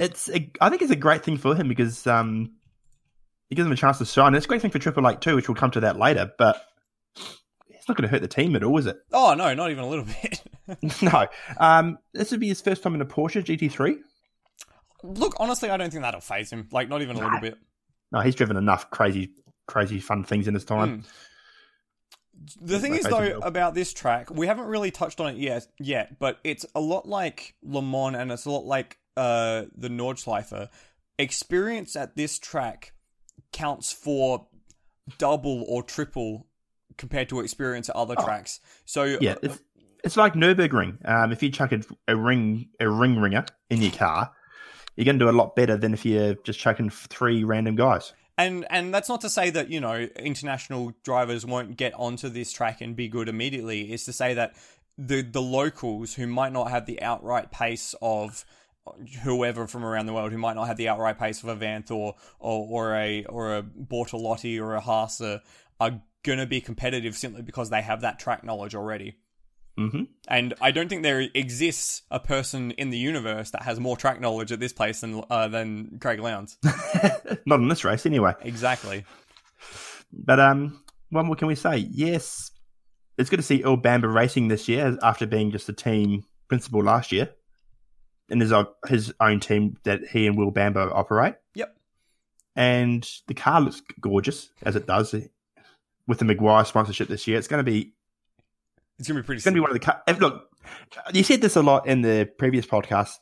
[0.00, 2.52] It's, a, I think it's a great thing for him because um,
[3.50, 4.34] it gives him a chance to shine.
[4.34, 6.32] It's a great thing for Triple Eight too, which we'll come to that later.
[6.38, 6.64] But
[7.68, 8.98] it's not going to hurt the team at all, is it?
[9.12, 10.42] Oh no, not even a little bit.
[11.02, 11.26] no.
[11.58, 13.98] Um, this would be his first time in a Porsche GT3.
[15.02, 16.68] Look, honestly, I don't think that'll phase him.
[16.70, 17.58] Like not even a little bit.
[18.12, 19.30] No, he's driven enough crazy,
[19.66, 21.02] crazy fun things in his time.
[21.02, 21.06] Mm.
[22.62, 26.18] The thing is, though, about this track, we haven't really touched on it yet, yet,
[26.18, 30.68] but it's a lot like Le Mans and it's a lot like uh, the Nordschleife.
[31.18, 32.94] Experience at this track
[33.52, 34.46] counts for
[35.18, 36.46] double or triple
[36.96, 38.24] compared to experience at other Oh.
[38.24, 38.60] tracks.
[38.84, 39.58] So, Yeah, it's
[40.02, 41.06] it's like Nurburgring.
[41.08, 44.32] Um, if you chuck a, a ring a ring ringer in your car,
[44.96, 48.12] you're going to do a lot better than if you're just chucking three random guys.
[48.38, 52.52] And and that's not to say that you know international drivers won't get onto this
[52.52, 53.92] track and be good immediately.
[53.92, 54.54] It's to say that
[54.96, 58.44] the the locals who might not have the outright pace of
[59.22, 62.14] whoever from around the world who might not have the outright pace of a Vanthoor
[62.38, 65.40] or, or a or a Bortolotti or a Haase
[65.78, 69.16] are gonna be competitive simply because they have that track knowledge already.
[69.78, 73.96] hmm And I don't think there exists a person in the universe that has more
[73.96, 76.56] track knowledge at this place than uh, than Craig Lowndes.
[77.46, 78.34] Not in this race, anyway.
[78.42, 79.04] exactly.
[80.12, 81.78] But um, what more can we say?
[81.90, 82.50] Yes,
[83.16, 86.82] it's good to see Earl Bamber racing this year after being just a team principal
[86.82, 87.30] last year,
[88.30, 88.52] and his
[88.88, 91.34] his own team that he and Will Bamber operate.
[91.54, 91.76] Yep.
[92.56, 95.14] And the car looks gorgeous as it does
[96.06, 97.38] with the McGuire sponsorship this year.
[97.38, 97.92] It's going to be
[98.98, 99.38] It's gonna be pretty.
[99.38, 99.80] It's going to be one of the.
[99.80, 100.48] Car- look,
[101.12, 103.14] you said this a lot in the previous podcast.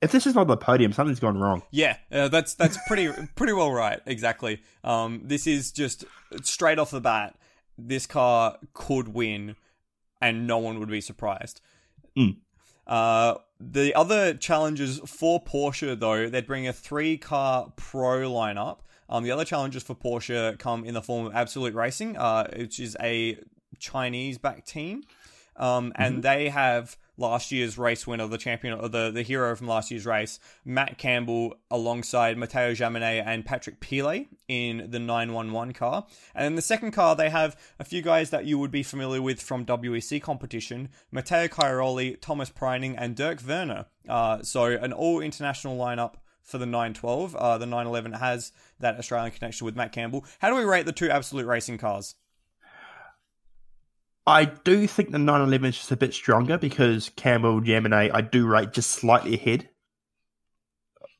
[0.00, 1.62] If this is not the podium, something's gone wrong.
[1.70, 4.00] Yeah, uh, that's that's pretty pretty well right.
[4.06, 4.62] Exactly.
[4.82, 6.04] Um, this is just
[6.42, 7.36] straight off the bat.
[7.76, 9.56] This car could win,
[10.20, 11.60] and no one would be surprised.
[12.16, 12.38] Mm.
[12.90, 18.78] Uh, the other challenges for Porsche, though, they'd bring a three-car pro lineup.
[19.08, 22.80] Um, the other challenges for Porsche come in the form of Absolute Racing, uh, which
[22.80, 23.38] is a
[23.78, 25.04] Chinese-backed team,
[25.56, 29.68] um, and they have last year's race winner, the champion, or the the hero from
[29.68, 36.06] last year's race, Matt Campbell, alongside Matteo Jaminet and Patrick Pile in the 911 car.
[36.34, 39.22] And in the second car, they have a few guys that you would be familiar
[39.22, 43.86] with from WEC competition: Matteo Cairoli, Thomas Preining, and Dirk Werner.
[44.08, 47.36] Uh, so an all international lineup for the 912.
[47.36, 50.24] Uh, the 911 has that Australian connection with Matt Campbell.
[50.40, 52.14] How do we rate the two absolute racing cars?
[54.30, 58.46] I do think the 911 is just a bit stronger because Campbell, Jaminet, I do
[58.46, 59.68] rate just slightly ahead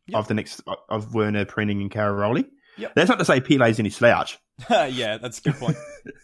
[0.06, 0.18] Yep.
[0.18, 2.44] of the next of Werner, Preining, and Cairoli.
[2.78, 2.94] Yep.
[2.96, 4.38] That's not to say Pile's any slouch.
[4.70, 5.76] yeah, that's a good point.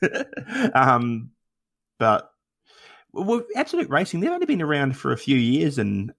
[0.75, 1.31] um,
[1.99, 2.31] but
[3.13, 6.13] well, Absolute Racing, they've only been around for a few years in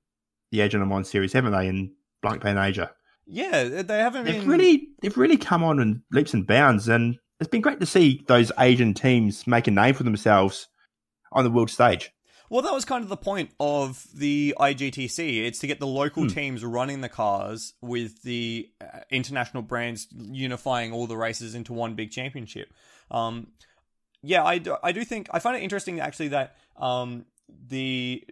[0.51, 1.67] the Asian Le Mans series, haven't they?
[1.67, 2.91] In Blancpain Asia,
[3.25, 7.17] Yeah, they haven't they've been really they've really come on in leaps and bounds, and
[7.39, 10.67] it's been great to see those Asian teams make a name for themselves
[11.32, 12.12] on the world stage.
[12.50, 15.45] Well, that was kind of the point of the IGTC.
[15.45, 16.30] It's to get the local Hmm.
[16.30, 21.95] teams running the cars with the uh, international brands unifying all the races into one
[21.95, 22.73] big championship.
[23.12, 23.47] Um,
[24.21, 27.26] yeah, I do, I do think I find it interesting actually that um,
[27.67, 28.23] the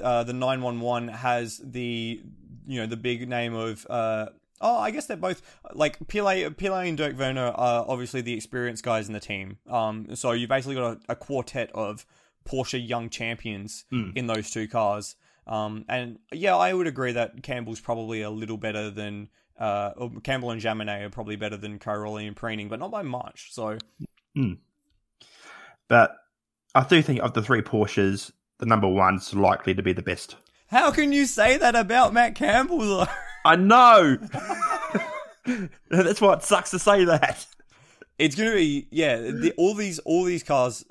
[0.00, 2.22] uh, the nine one one has the
[2.66, 3.86] you know the big name of.
[3.88, 4.26] Uh,
[4.60, 5.40] Oh, I guess they're both
[5.72, 9.58] like Pile, Pile and Dirk Werner are obviously the experienced guys in the team.
[9.68, 12.04] Um, so you basically got a, a quartet of
[12.48, 14.10] Porsche young champions Hmm.
[14.14, 15.16] in those two cars.
[15.46, 19.92] Um, and yeah, I would agree that Campbell's probably a little better than uh,
[20.22, 23.48] Campbell and Jaminet are probably better than Cairoli and Preining, but not by much.
[23.52, 23.76] So
[25.88, 26.16] But
[26.74, 30.36] I do think of the three Porsches, the number one's likely to be the best.
[30.68, 33.06] how can you say that about Matt Campbell though?
[33.44, 34.18] I know.
[35.90, 37.46] That's why it sucks to say that.
[38.18, 39.16] It's gonna be yeah.
[39.16, 40.84] The, all these all these cars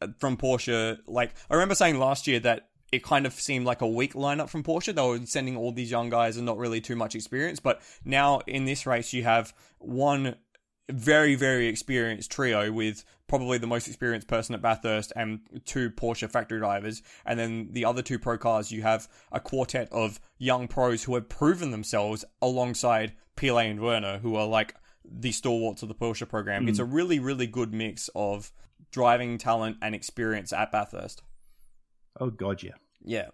[0.00, 0.98] uh, from Porsche.
[1.06, 4.48] Like I remember saying last year that it kind of seemed like a weak lineup
[4.48, 4.94] from Porsche.
[4.94, 7.60] They were sending all these young guys and not really too much experience.
[7.60, 10.36] But now in this race, you have one
[10.90, 16.28] very very experienced trio with probably the most experienced person at Bathurst and two Porsche
[16.28, 18.72] factory drivers, and then the other two pro cars.
[18.72, 24.18] You have a quartet of young pros who have proven themselves alongside Pile and Werner,
[24.18, 26.68] who are like the stalwarts of the Porsche program.
[26.68, 28.50] It's a really, really good mix of
[28.90, 31.22] driving talent and experience at Bathurst.
[32.18, 32.74] Oh god, yeah.
[33.04, 33.28] Yeah.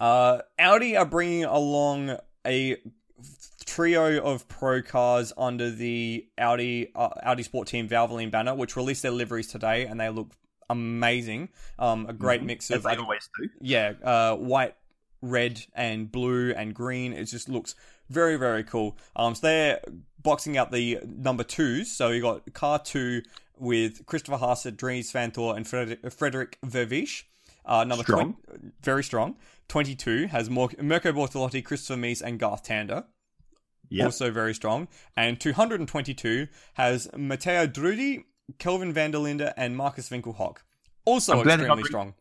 [0.00, 2.78] Uh, Audi are bringing along a
[3.74, 9.02] trio of pro cars under the Audi uh, Audi Sport Team Valvoline banner, which released
[9.02, 10.30] their liveries today, and they look
[10.70, 11.48] amazing.
[11.78, 13.48] Um, a great mix As of they always do.
[13.60, 14.76] yeah, uh, white,
[15.22, 17.12] red, and blue and green.
[17.12, 17.74] It just looks
[18.08, 18.96] very, very cool.
[19.16, 19.80] Um, so they're
[20.22, 21.90] boxing out the number twos.
[21.90, 23.22] So you got car two
[23.58, 27.24] with Christopher Haase, Dries Vanthoor, and Frederick, Frederick Vervisch.
[27.66, 28.36] Uh, number Strong.
[28.46, 29.36] 20, very strong.
[29.68, 33.04] 22 has Mor- Mirko Bortolotti, Christopher Mies, and Garth Tander.
[33.90, 34.06] Yeah.
[34.06, 34.88] Also very strong.
[35.16, 38.24] And 222 has Matteo Drudi,
[38.58, 40.58] Kelvin van der Linde, and Markus Winkelhock.
[41.04, 42.14] Also I'm glad they're not extremely bring- strong.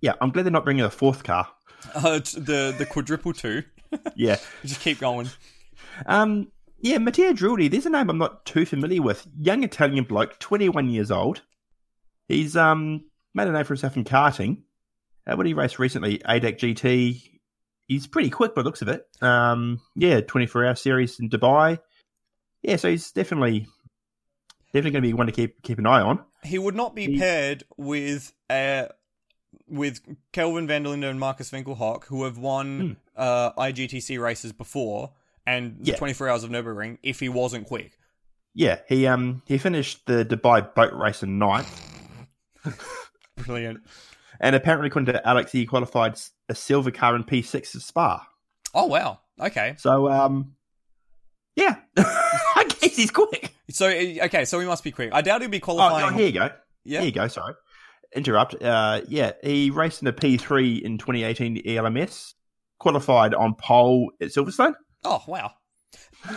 [0.00, 1.48] Yeah, I'm glad they're not bringing a fourth car.
[1.94, 3.62] Uh, the the quadruple two.
[4.14, 4.36] Yeah.
[4.64, 5.30] Just keep going.
[6.06, 9.26] Um, yeah, Matteo Drudi, there's a name I'm not too familiar with.
[9.40, 11.40] Young Italian bloke, 21 years old.
[12.28, 14.62] He's um made a name for himself in karting.
[15.26, 16.18] Uh, what did he race recently?
[16.18, 17.39] ADAC GT.
[17.90, 19.04] He's pretty quick by the looks of it.
[19.20, 21.80] Um, yeah, 24 hour series in Dubai.
[22.62, 23.66] Yeah, so he's definitely
[24.72, 26.24] definitely going to be one to keep keep an eye on.
[26.44, 28.84] He would not be He- paired with uh
[29.66, 30.00] with
[30.32, 35.10] Kelvin van der Linde and Markus Winkelhock, who have won uh, IGTC races before
[35.44, 35.96] and the Yeah.
[35.96, 36.98] 24 hours of Nürburgring.
[37.02, 37.98] If he wasn't quick,
[38.54, 41.68] Yeah, he um he finished the Dubai boat race in ninth,
[43.36, 43.80] brilliant.
[44.40, 48.26] And apparently, according to Alex, he qualified a silver car in P6 at Spa.
[48.74, 49.20] Oh wow.
[49.40, 49.74] Okay.
[49.78, 50.54] So, um,
[51.56, 53.52] yeah, I guess he's quick.
[53.70, 54.44] So uh, okay.
[54.44, 55.10] So we must be quick.
[55.12, 56.14] I doubt he'll be Oh, qualifying.
[56.14, 56.50] oh, here you go.
[56.84, 57.00] yeah.
[57.00, 57.28] Here you go.
[57.28, 57.54] Sorry,
[58.16, 58.60] interrupt.
[58.62, 62.34] Uh, yeah, he raced in a P3 in 2018 ELMS,
[62.78, 64.74] qualified on pole at Silverstone.
[65.04, 65.52] Oh wow.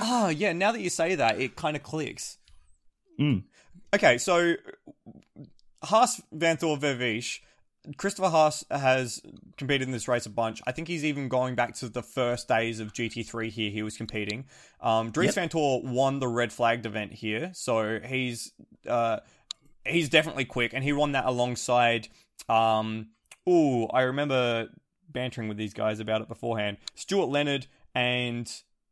[0.01, 0.51] Oh yeah.
[0.53, 2.37] Now that you say that, it kind of clicks.
[3.19, 3.43] Mm.
[3.93, 4.55] Okay, so
[5.85, 7.39] Haase Van Thor Vervisch,
[7.97, 9.21] Christopher Haase has
[9.57, 10.61] competed in this race a bunch.
[10.65, 13.69] I think he's even going back to the first days of GT3 here.
[13.71, 14.45] He was competing.
[14.79, 15.51] Um, Dries Yep.
[15.51, 18.53] Vanthoor won the red flagged event here, so he's
[18.87, 19.19] uh,
[19.85, 22.07] he's definitely quick, and he won that alongside.
[22.49, 23.09] Um,
[23.49, 24.69] ooh, I remember
[25.09, 26.77] bantering with these guys about it beforehand.
[26.95, 28.49] Stuart Leonard and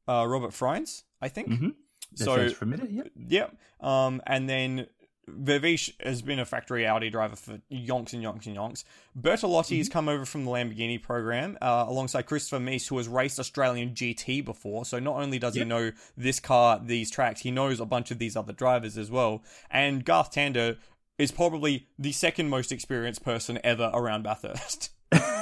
[0.08, 1.50] uh, Robin Frijns, I think.
[1.50, 1.76] Mhm.
[2.18, 2.88] That So familiar.
[2.90, 3.12] Yep.
[3.30, 3.58] Yep.
[3.80, 4.88] Um, and then
[5.32, 8.84] Vervisch has been a factory Audi driver for yonks and yonks and yonks.
[9.20, 13.40] Bortolotti has come over from the Lamborghini program uh, alongside Christopher Mies, who has raced
[13.40, 14.86] Australian GT before.
[14.86, 18.20] So not only does he know this car, these tracks, he knows a bunch of
[18.20, 19.44] these other drivers as well.
[19.70, 20.78] And Garth Tander
[21.18, 24.90] is probably the second most experienced person ever around Bathurst.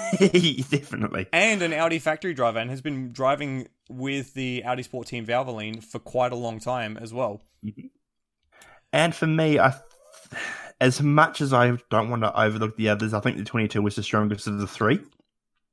[0.19, 1.27] Definitely.
[1.31, 5.83] and an Audi factory driver, and has been driving with the Audi Sport Team Valvoline
[5.83, 7.41] for quite a long time as well.
[8.93, 9.73] And for me, I,
[10.81, 13.95] as much as I don't want to overlook the others, I think the 22 was
[13.95, 14.99] the strongest of the three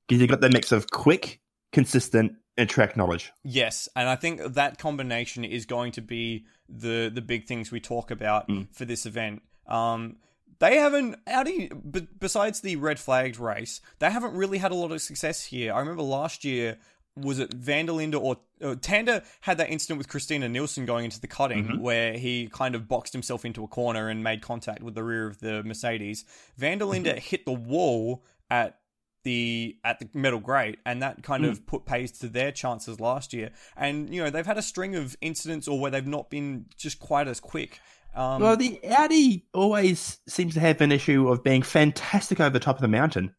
[0.06, 1.40] because you got the mix of quick,
[1.72, 3.32] consistent, and track knowledge.
[3.44, 7.80] Yes, and I think that combination is going to be the the big things we
[7.80, 8.68] talk about Mm.
[8.74, 9.42] for this event.
[9.66, 10.16] Um,
[10.58, 11.70] they haven't Audi,
[12.18, 15.74] besides the red flagged race, they haven't really had a lot of success here.
[15.74, 16.78] I remember last year
[17.16, 21.26] was it Vanderlinde or uh, Tander had that incident with Christina Nielsen going into the
[21.26, 25.02] cutting where he kind of boxed himself into a corner and made contact with the
[25.02, 26.24] rear of the Mercedes.
[26.60, 28.78] Vanderlinde hit the wall at
[29.24, 33.32] the at the metal grate and that kind of put pays to their chances last
[33.32, 33.50] year.
[33.76, 37.00] And you know they've had a string of incidents or where they've not been just
[37.00, 37.80] quite as quick.
[38.14, 42.60] Um Well, the Audi always seems to have an issue of being fantastic over the
[42.60, 43.34] top of the mountain,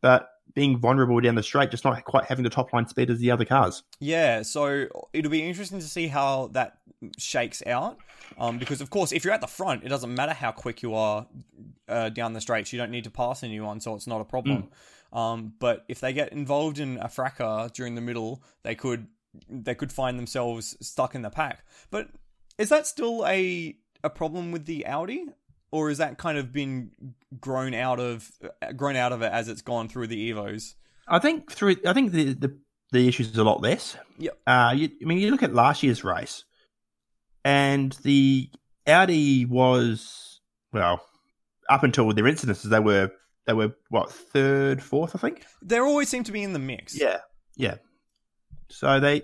[0.00, 3.18] but being vulnerable down the straight, just not quite having the top line speed as
[3.18, 3.82] the other cars.
[4.00, 6.78] Yeah, so it'll be interesting to see how that
[7.18, 7.98] shakes out.
[8.38, 10.94] Um, because of course, if you're at the front, it doesn't matter how quick you
[10.94, 11.26] are
[11.88, 12.72] uh, down the straights.
[12.72, 14.68] You don't need to pass anyone, so it's not a problem.
[15.12, 19.06] Um, but if they get involved in a fracas during the middle, they could
[19.48, 21.64] they could find themselves stuck in the pack.
[21.90, 22.08] But
[22.58, 25.26] is that still a a problem with the Audi?
[25.72, 26.92] Or is that kind of been
[27.40, 28.30] grown out of
[28.76, 30.74] grown out of it as it's gone through the Evos?
[31.08, 32.58] I think through, I think the the,
[32.92, 33.96] the issue is a lot less.
[34.18, 34.38] Yep.
[34.46, 36.44] Uh, you, I mean, you look at last year's race,
[37.44, 38.48] and the
[38.86, 40.40] Audi was
[40.72, 41.02] well
[41.68, 43.10] up until their incidences, they were
[43.46, 45.44] they were what third, fourth, I think.
[45.62, 46.98] They always seem to be in the mix.
[46.98, 47.18] Yeah,
[47.56, 47.76] yeah.
[48.68, 49.22] So they,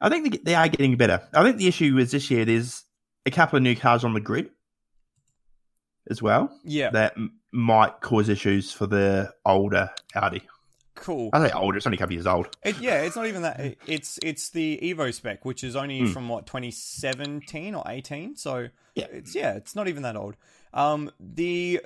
[0.00, 1.22] I think they, they are getting better.
[1.32, 2.84] I think the issue is this year there's
[3.24, 4.50] a couple of new cars on the grid
[6.10, 6.90] as well Yeah.
[6.90, 10.42] that m- might cause issues for the older Audi.
[10.94, 11.28] Cool.
[11.34, 12.48] I say older; it's only a couple years old.
[12.64, 13.60] It, yeah, it's not even that.
[13.60, 16.06] it- It's it's the Evo spec, which is only Hmm.
[16.12, 18.34] from what 2017 or 18.
[18.36, 19.06] So Yeah.
[19.10, 20.36] it's yeah, it's not even that old.
[20.72, 21.80] Um, the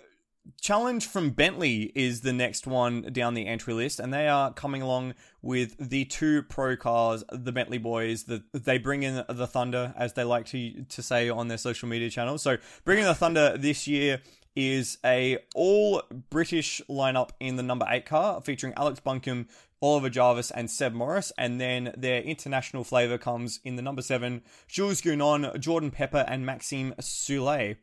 [0.61, 4.83] challenge from Bentley is the next one down the entry list, and they are coming
[4.83, 8.25] along with the two pro cars, the Bentley boys.
[8.25, 11.89] The, they bring in the Thunder, as they like to to say on their social
[11.89, 12.43] media channels.
[12.43, 14.23] So bringing the Thunder this year
[14.57, 19.49] is a all British lineup in the number eight car, featuring Alex Buncombe,
[19.81, 21.33] Oliver Jarvis, and Seb Morris.
[21.39, 26.45] And then their international flavour comes in the number seven, Jules Gounon, Jordan Pepper, and
[26.45, 27.77] Maxime Soulet.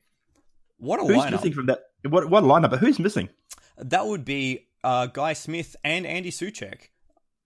[0.78, 1.32] What a Who's lineup!
[1.32, 1.80] missing from that?
[2.08, 2.70] What what lineup?
[2.72, 3.30] But who's missing?
[3.78, 6.90] That would be uh, Guy Smith and Andy Soucek.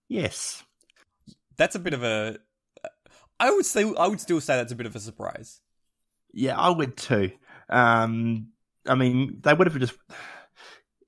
[0.08, 0.62] Yes,
[1.56, 2.38] That's a bit of a.
[3.40, 5.60] I would say I would still say that's a bit of a surprise.
[6.32, 7.32] yeah, I would too.
[7.70, 8.48] Um,
[8.86, 9.94] I mean, they would have just.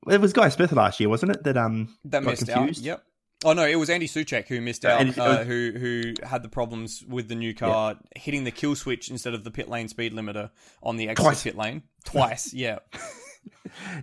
[0.09, 1.45] It was Guy Smith last year, wasn't it?
[1.45, 2.81] That um That got missed confused?
[2.83, 2.85] out.
[2.87, 3.05] Yep.
[3.45, 5.19] Oh no, it was Andy Soucek who missed out.
[5.19, 9.35] Uh, who who had the problems with the new car hitting the kill switch instead
[9.35, 10.51] of the pit lane speed limiter
[10.83, 12.53] on the exit pit lane twice.
[12.55, 12.79] yeah.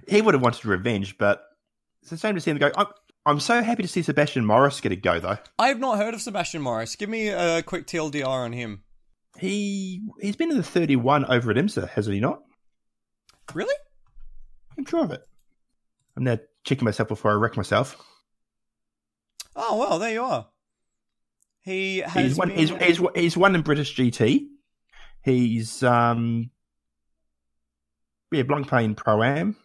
[0.08, 1.44] He would have wanted revenge, but
[2.04, 2.72] it's a shame to see him go.
[2.78, 2.88] I'm,
[3.26, 5.38] I'm so happy to see Sebastian Morris get a go though.
[5.58, 6.96] I have not heard of Sebastian Morris.
[6.96, 8.84] Give me a quick TLDR on him.
[9.40, 12.42] He he's been in the 31 over at IMSA, hasn't he not?
[13.56, 13.74] Really?
[14.78, 15.22] I'm sure of it.
[16.16, 17.98] I'm now checking myself before I wreck myself.
[19.56, 20.48] Oh well, there you are.
[21.64, 22.50] He has He's won.
[22.50, 24.48] been- He's, he's he's won in British GT.
[25.24, 26.50] He's um
[28.32, 29.56] yeah, Blancpain Pro Am,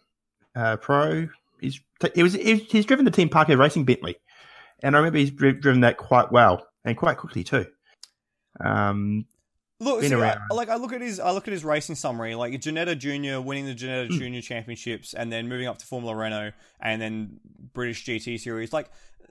[0.55, 1.27] uh, Pro.
[1.61, 1.79] He's
[2.13, 4.17] he was he's, driven the Team Parker Racing Bentley,
[4.83, 7.65] and I remember he's driven that quite well and quite quickly too.
[8.63, 9.25] Um,
[9.79, 12.33] Look, see, I, like I look at his, I look at his racing summary.
[12.35, 14.17] Like Ginetta Junior winning the Ginetta Hmm.
[14.17, 17.39] Junior Championships, and then moving up to Formula Renault, and then
[17.73, 18.73] British GT Series.
[18.73, 18.89] Like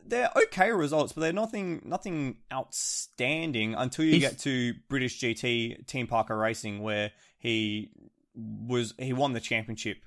[0.09, 5.87] they're okay results, but they're nothing, nothing outstanding until you He's- get to British GT
[5.87, 7.91] Team Parker Racing, where he
[8.35, 9.99] was he won the championship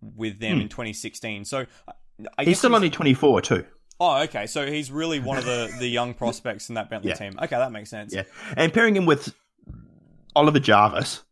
[0.00, 0.60] with them Hmm.
[0.62, 1.44] in 2016.
[1.44, 1.66] So
[2.40, 3.66] he's still only 24 too.
[3.98, 4.46] Oh, okay.
[4.46, 7.16] So he's really one of the the young prospects in that Bentley Yeah.
[7.16, 7.38] team.
[7.42, 8.14] Okay, that makes sense.
[8.14, 8.22] Yeah,
[8.56, 9.34] and pairing him with
[10.36, 11.22] Oliver Jarvis,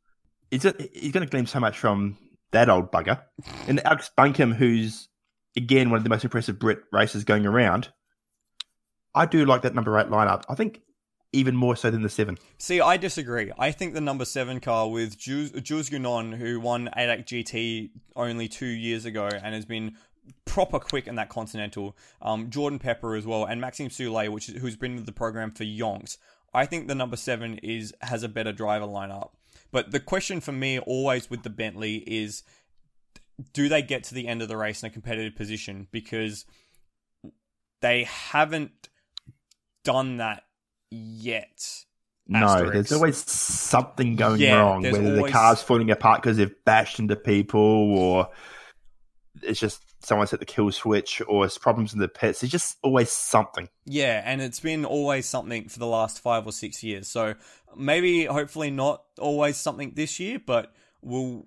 [0.50, 2.16] he's he's going to glean so much from
[2.50, 3.22] that old bugger,
[3.68, 5.08] and Alex Buncombe, who's
[5.56, 7.88] again one of the most impressive Brit racers going around.
[9.18, 10.44] I do like that number eight lineup.
[10.48, 10.80] I think
[11.32, 12.38] even more so than the seven.
[12.58, 13.50] See, I disagree.
[13.58, 18.66] I think the number seven car with Jules, Gounon, who won ADAC GT only two
[18.66, 19.96] years ago and has been
[20.44, 24.60] proper quick in that Continental, um, Jordan Pepper as well, and Maxime Soulet, which is,
[24.60, 26.16] who's been with the program for yonks.
[26.54, 29.30] I think the number seven is has a better driver lineup.
[29.72, 32.42] But the question for me always with the Bentley is
[33.52, 35.88] do they get to the end of the race in a competitive position?
[35.90, 36.46] Because
[37.80, 38.87] they haven't
[39.84, 40.44] done that
[40.90, 41.84] yet.
[42.26, 44.82] No, there's always something going Yeah, wrong.
[44.82, 48.28] Whether always- the car's falling apart because they've bashed into people, or
[49.42, 52.40] it's just someone's hit the kill switch, or it's problems in the pits.
[52.40, 53.68] There's just always something.
[53.86, 57.08] Yeah, and it's been always something for the last five or six years.
[57.08, 57.34] So
[57.74, 61.46] maybe, hopefully, not always something this year, but we'll.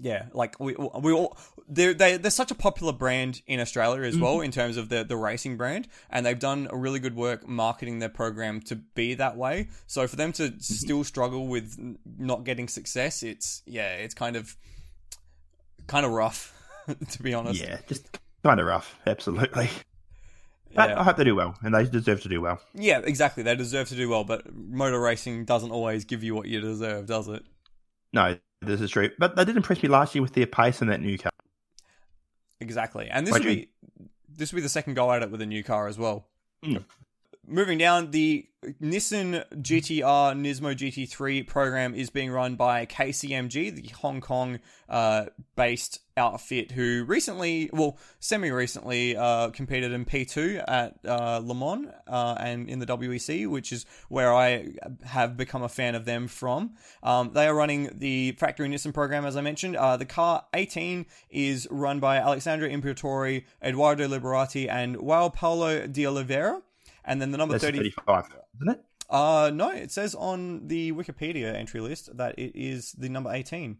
[0.00, 1.36] Yeah, like we we all
[1.68, 4.44] they're they, they're such a popular brand in Australia as well mm-hmm.
[4.44, 7.98] in terms of the the racing brand, and they've done a really good work marketing
[7.98, 9.68] their program to be that way.
[9.86, 10.60] So for them to mm-hmm.
[10.60, 11.76] still struggle with
[12.18, 14.56] not getting success, it's yeah, it's kind of
[15.88, 16.54] kind of rough
[17.10, 17.60] to be honest.
[17.60, 18.96] Yeah, just kind of rough.
[19.06, 19.68] Absolutely.
[20.74, 21.00] But Yeah.
[21.00, 22.60] I hope they do well, and they deserve to do well.
[22.74, 23.42] Yeah, exactly.
[23.42, 27.06] They deserve to do well, but motor racing doesn't always give you what you deserve,
[27.06, 27.42] does it?
[28.12, 29.10] No, this is true.
[29.18, 31.32] But they did impress me last year with their pace in that new car.
[32.60, 33.08] Exactly.
[33.08, 33.68] And this What'd be
[34.28, 36.26] this will be the second go at it with a new car as well.
[36.64, 36.84] Mm.
[37.50, 38.46] Moving down, the
[38.82, 45.26] Nissan GTR Nismo GT3 program is being run by KCMG, the Hong Kong uh,
[45.56, 51.88] based outfit who recently, well, semi recently, uh, competed in P2 at uh, Le Mans
[52.06, 54.74] uh, and in the WEC, which is where I
[55.04, 56.74] have become a fan of them from.
[57.02, 59.76] Um, they are running the factory Nissan program, as I mentioned.
[59.76, 66.06] Uh, the car 18 is run by Alexandre Imperatori, Edoardo Liberati, and Joao Paulo de
[66.06, 66.60] Oliveira.
[67.08, 67.78] And then the number That's 30.
[67.78, 68.24] 35,
[68.56, 68.84] isn't it?
[69.10, 73.78] Uh, no, it says on the Wikipedia entry list that it is the number 18.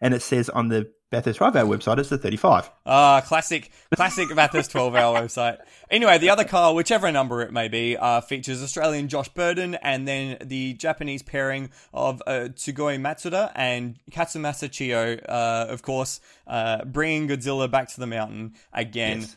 [0.00, 2.70] And it says on the Bathurst 5 hour website it's the 35.
[2.86, 5.58] Ah, classic, classic Bathurst 12 hour website.
[5.90, 10.06] Anyway, the other car, whichever number it may be, uh, features Australian Josh Burdon and
[10.08, 16.84] then the Japanese pairing of uh, Tsugio Matsuda and Katsumasa Chiyo, uh, of course, uh,
[16.84, 19.20] bringing Godzilla back to the mountain again.
[19.20, 19.36] Yes.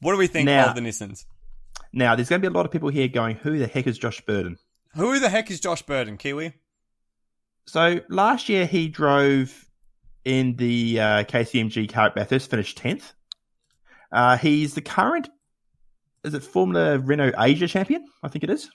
[0.00, 1.26] What do we think Now- of the Nissans?
[1.96, 3.98] Now, there's going to be a lot of people here going, who the heck is
[3.98, 4.58] Josh Burdon?
[4.96, 6.52] Who the heck is Josh Burdon, Kiwi?
[7.64, 9.64] So last year he drove
[10.22, 13.14] in the uh, KCMG car at Bathurst, finished 10th.
[14.12, 15.30] Uh, he's the current,
[16.22, 18.04] is it Formula Renault Asia champion?
[18.22, 18.70] I think it is.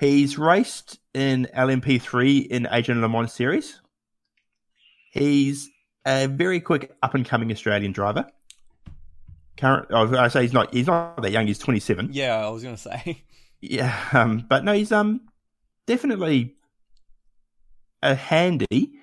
[0.00, 3.82] He's raced in LMP3 in Asian Le Mans series.
[5.10, 5.68] He's
[6.06, 8.26] a very quick up and coming Australian driver.
[9.56, 10.72] Current, oh, I say he's not.
[10.72, 11.46] He's not that young.
[11.46, 12.10] He's 27.
[12.12, 13.22] Yeah, I was going to say.
[13.64, 15.20] Yeah, um, but no, he's um
[15.86, 16.56] definitely
[18.02, 18.94] a handy,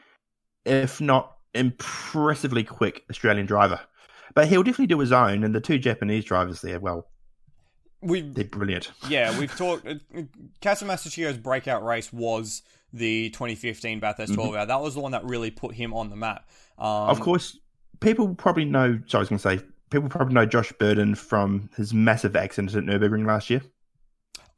[0.66, 3.80] if not impressively quick Australian driver.
[4.36, 7.08] But he'll definitely do his own, and the two Japanese drivers there, well,
[8.02, 8.92] we they're brilliant.
[9.10, 9.88] Yeah, we've talked.
[9.88, 9.96] uh,
[10.62, 10.98] Kazuma
[11.42, 14.66] breakout race was the 2015 Bathurst 12 hour.
[14.66, 16.50] That was the one that really put him on the map.
[16.78, 17.12] Um, Mm-hmm.
[17.12, 17.58] of course,
[18.02, 19.00] people probably know.
[19.08, 22.76] Sorry, I was going to say people probably know Josh Burdon from his massive accident
[22.76, 23.62] at Nurburgring last year.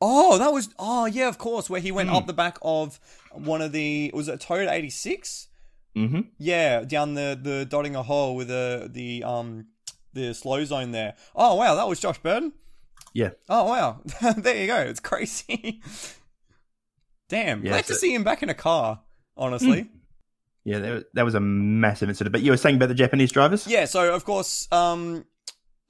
[0.02, 0.70] Oh, that was.
[0.80, 2.16] Oh, yeah, of course, where he went Hmm.
[2.16, 3.00] up the back of
[3.34, 4.10] one of the.
[4.14, 5.48] Was it a Toyota 86?
[5.96, 9.68] hmm Yeah, down the the Döttinger Höhe with the the um
[10.14, 11.16] the slow zone there.
[11.36, 12.54] Oh wow, that was Josh Burdon.
[13.14, 14.00] Yeah, Oh wow,
[14.38, 14.78] there you go.
[14.78, 15.82] It's crazy.
[17.30, 19.02] Damn, Yeah, glad to so- see him back in a car.
[19.38, 19.90] Honestly.
[20.64, 22.32] Yeah, that was, a massive incident.
[22.32, 23.66] But you were saying about the Japanese drivers?
[23.66, 25.26] Yeah, so of course, um,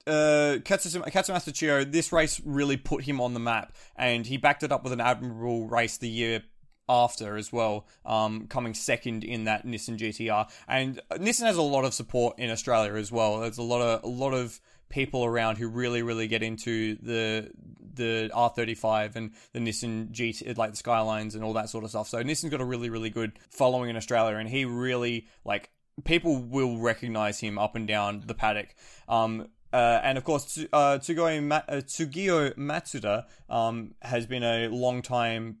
[0.06, 4.84] uh, Chiyo, this race really put him on the map, and he backed it up
[4.84, 6.42] with an admirable race the year
[6.88, 10.50] after as well, um, coming second in that Nissan GTR.
[10.66, 13.40] And Nissan has a lot of support in Australia as well.
[13.40, 14.60] There's a lot of a lot of
[14.92, 17.50] people around who really really get into the
[17.94, 22.08] the R35 and the Nissan GT like the Skylines and all that sort of stuff.
[22.08, 25.70] So Nissan's got a really really good following in Australia and he really like
[26.04, 28.74] people will recognize him up and down the paddock.
[29.08, 35.00] Um uh, and of course, uh, Ma- uh, Tsugio Matsuda um, has been a long
[35.00, 35.60] time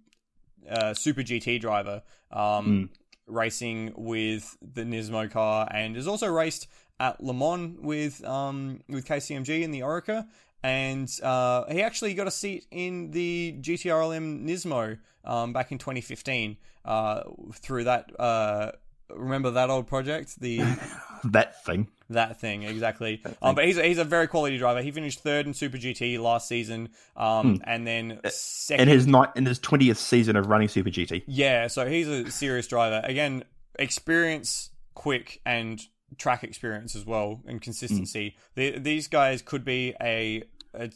[0.68, 2.90] uh, Super GT driver, um,
[3.26, 6.68] racing with the Nismo car, and has also raced
[7.02, 10.26] at Le Mans with um, with KCMG in the Oreca.
[10.62, 16.56] And uh, he actually got a seat in the GTRLM Nismo um, back in 2015
[16.84, 17.22] uh,
[17.54, 18.08] through that.
[18.18, 18.70] Uh,
[19.10, 20.40] remember that old project?
[20.40, 20.60] The
[21.24, 21.88] That thing.
[22.10, 23.22] that thing exactly.
[23.40, 24.82] Um, but he's a, he's a very quality driver.
[24.82, 28.88] He finished third in Super GT last season, um, and then second.
[28.88, 31.24] In his night in his twentieth season of running Super GT.
[31.26, 33.00] Yeah, so he's a serious driver.
[33.04, 33.44] Again,
[33.78, 35.80] experience, quick, and
[36.18, 38.36] track experience as well, and consistency.
[38.54, 40.42] The, these guys could be a,
[40.74, 40.90] a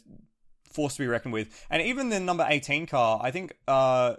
[0.71, 1.65] force to be reckoned with.
[1.69, 4.15] And even the number 18 car, I think uh,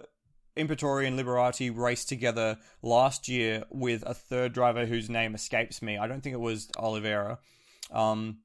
[0.55, 5.97] and Liberati raced together last year with a third driver whose name escapes me.
[5.97, 7.39] I don't think it was Oliveira.
[7.91, 8.39] Um,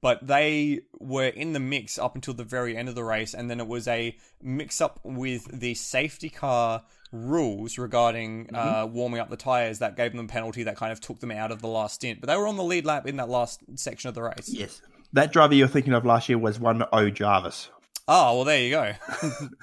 [0.00, 3.50] but they were in the mix up until the very end of the race, and
[3.50, 9.30] then it was a mix up with the safety car rules regarding uh, warming up
[9.30, 11.68] the tires that gave them a penalty that kind of took them out of the
[11.68, 12.20] last stint.
[12.20, 14.48] But they were on the lead lap in that last section of the race.
[14.48, 14.80] Yes.
[15.14, 17.70] That driver you're thinking of last year was one O Jarvis.
[18.06, 18.92] Oh, well, there you go.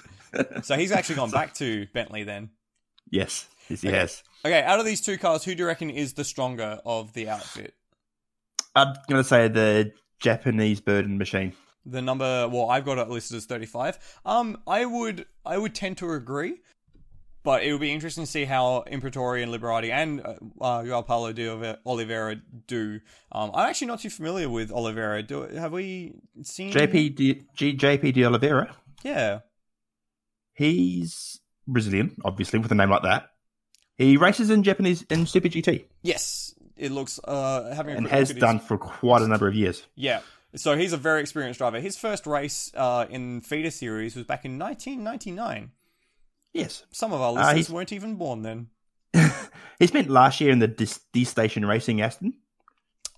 [0.63, 2.49] so he's actually gone back to Bentley then.
[3.09, 3.47] Yes.
[3.69, 4.23] Yes, he has.
[4.43, 7.29] Okay, out of these two cars, who do you reckon is the stronger of the
[7.29, 7.73] outfit?
[8.75, 11.53] I'm going to say the Japanese Burdon machine.
[11.85, 14.19] The number, well, I've got it listed as 35.
[14.25, 16.55] Um, I would, I would tend to agree,
[17.43, 21.03] but it would be interesting to see how Imperatori and Liberati and uh, uh, Joao
[21.03, 22.99] Paulo de Oliveira do.
[23.31, 25.21] Um, I'm actually not too familiar with Oliveira.
[25.21, 28.75] Do have we seen JP D, G, JP de Oliveira.
[29.03, 29.41] Yeah,
[30.55, 33.29] He's Brazilian, obviously, with a name like that.
[33.97, 38.29] He races in Japanese in Super GT yes, it looks uh having a and has
[38.29, 39.85] at his- done for quite a number of years.
[39.95, 40.21] Yeah.
[40.55, 41.79] So he's a very experienced driver.
[41.81, 45.71] His first race uh, in feeder series was back in 1999.
[46.53, 46.85] Yes.
[46.91, 48.67] Some of our Uh, listeners he's- weren't even born then.
[49.79, 52.35] He spent last year in the D, D Station Racing Aston,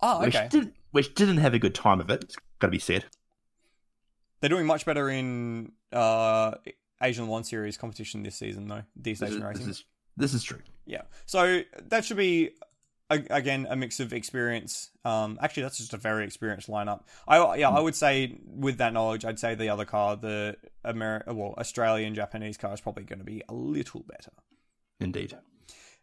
[0.02, 0.48] Oh, which, okay.
[0.50, 2.24] did, which didn't have a good time of it.
[2.24, 3.06] It's got to be said.
[4.42, 6.56] They're doing much better in uh,
[7.02, 8.82] Asian One Series competition this season, though.
[9.00, 9.68] D This Station Racing.
[9.68, 9.84] this is
[10.16, 10.62] this is true.
[10.88, 11.04] Yeah.
[11.28, 12.52] So that should be
[13.10, 14.92] again a mix of experience.
[15.06, 17.02] Um, actually, that's just a very experienced lineup.
[17.28, 21.26] I yeah, I would say with that knowledge, I'd say the other car, the Ameri-
[21.34, 24.32] well Australian Japanese car, is probably going to be a little better.
[25.00, 25.38] Indeed.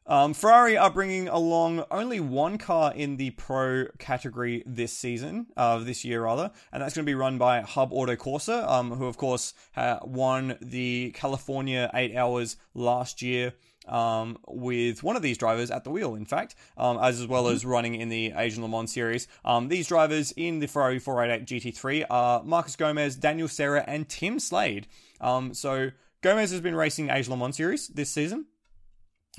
[0.07, 5.79] Um, Ferrari are bringing along only one car in the pro category this season, uh,
[5.79, 9.07] this year rather, and that's going to be run by Hub Auto Corsa, um, who
[9.07, 13.55] of course uh, won the California Eight Hours last year.
[13.87, 17.67] Um, with one of these drivers at the wheel, in fact, um, as well as
[17.67, 19.29] running in the Asian Le Mans series.
[19.45, 24.39] Um, these drivers in the Ferrari 488 GT3 are Marcos Gomes, Daniel Serra, and Tim
[24.39, 24.87] Slade.
[25.21, 25.91] Um, so
[26.23, 28.47] Gomes has been racing Asian Le Mans series this season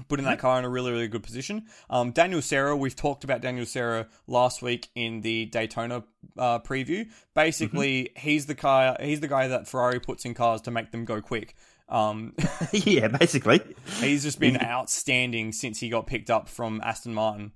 [0.08, 1.66] putting that car in a really, really good position.
[1.90, 6.04] Um, Daniel Serra, we've talked about Daniel Serra last week in the Daytona
[6.38, 7.08] uh, preview.
[7.34, 11.06] Basically, he's the car, he's the guy that Ferrari puts in cars to make them
[11.06, 11.56] go quick.
[11.88, 12.34] Um,
[12.72, 13.62] yeah, basically.
[14.00, 17.52] he's just been outstanding since he got picked up from Aston Martin.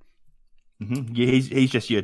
[0.79, 2.03] hmm Yeah, he's he's just your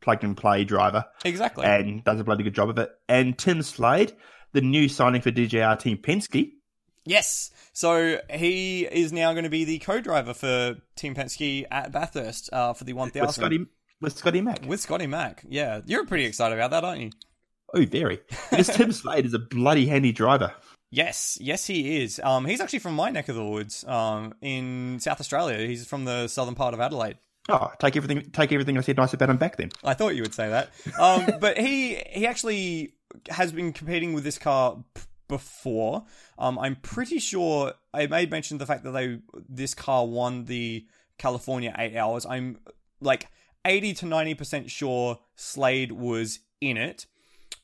[0.00, 1.64] plug and play driver Exactly.
[1.64, 2.90] and does a bloody good job of it.
[3.08, 4.12] And Tim Slade,
[4.52, 6.50] the new signing for DJR Team Penske.
[7.04, 7.50] Yes.
[7.72, 12.72] So he is now going to be the co-driver for Team Penske at Bathurst uh,
[12.74, 13.66] for the 1000 With Scotty,
[14.00, 14.64] with Scotty Mack.
[14.66, 15.44] with Scotty Mack.
[15.48, 17.10] Yeah, you're pretty excited about that, aren't you?
[17.74, 18.20] Oh, very.
[18.50, 20.52] Because Tim Slade is a bloody handy driver.
[20.94, 22.20] Yes, yes, he is.
[22.22, 25.66] Um, he's actually from my neck of the woods, um, in South Australia.
[25.66, 27.16] He's from the southern part of Adelaide.
[27.48, 29.70] Oh, take everything take everything I said nice about him back then.
[29.82, 30.70] I thought you would say that.
[31.00, 32.92] Um, but he he actually
[33.30, 36.04] has been competing with this car p- before.
[36.38, 39.18] Um, I'm pretty sure I made mention of the fact that they
[39.48, 40.86] this car won the
[41.16, 42.26] California eight hours.
[42.26, 42.58] I'm
[43.00, 43.28] like
[43.64, 47.06] eighty to ninety percent sure Slade was in it.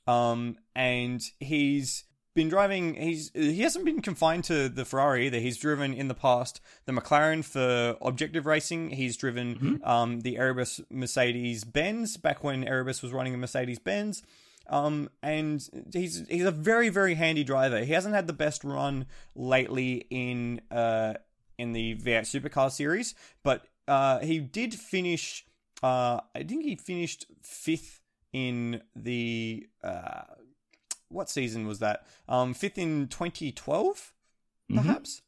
[0.07, 2.05] Um, and he's
[2.39, 2.95] been driving.
[2.95, 5.41] He's he hasn't been confined to the Ferrari either.
[5.41, 8.91] He's driven in the past the McLaren for objective racing.
[8.91, 14.22] He's driven um, the Erebus Mercedes Benz back when Erebus was running a Mercedes Benz.
[14.68, 17.80] Um, and he's he's a very very handy driver.
[17.80, 21.14] He hasn't had the best run lately in uh
[21.59, 25.45] in the V8 Supercar series, but uh he did finish.
[25.82, 28.01] Uh, I think he finished fifth
[28.32, 30.22] in the uh
[31.09, 32.07] what season was that?
[32.29, 34.13] Um, fifth in 2012,
[34.75, 35.23] perhaps.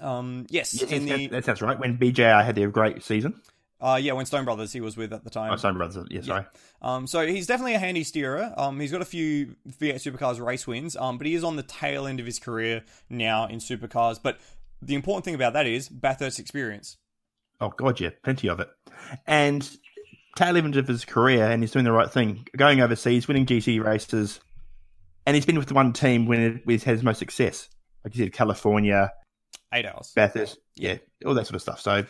[0.00, 1.78] Um, yes, Yes, the that, sounds right.
[1.78, 3.40] When BJR had their great season.
[3.80, 5.52] uh, yeah, when Stone Brothers he was with at the time.
[5.52, 6.06] Oh, Stone Brothers.
[6.10, 6.44] Yeah, sorry.
[6.80, 8.54] Um, so he's definitely a handy steerer.
[8.56, 10.96] Um, he's got a few V8 Supercars race wins.
[10.96, 14.20] Um, but he is on the tail end of his career now in Supercars.
[14.22, 14.38] But
[14.80, 16.96] the important thing about that is Bathurst experience.
[17.60, 18.68] Oh god, yeah, plenty of it.
[19.26, 19.68] And
[20.36, 23.84] tail end of his career, and he's doing the right thing, going overseas, winning GT
[23.84, 24.40] races,
[25.26, 27.68] and he's been with the one team when it, when he's had his most success.
[28.04, 29.12] Like you said, California,
[29.72, 30.12] Eight hours.
[30.14, 31.80] Bathurst, yeah, all that sort of stuff.
[31.80, 32.04] So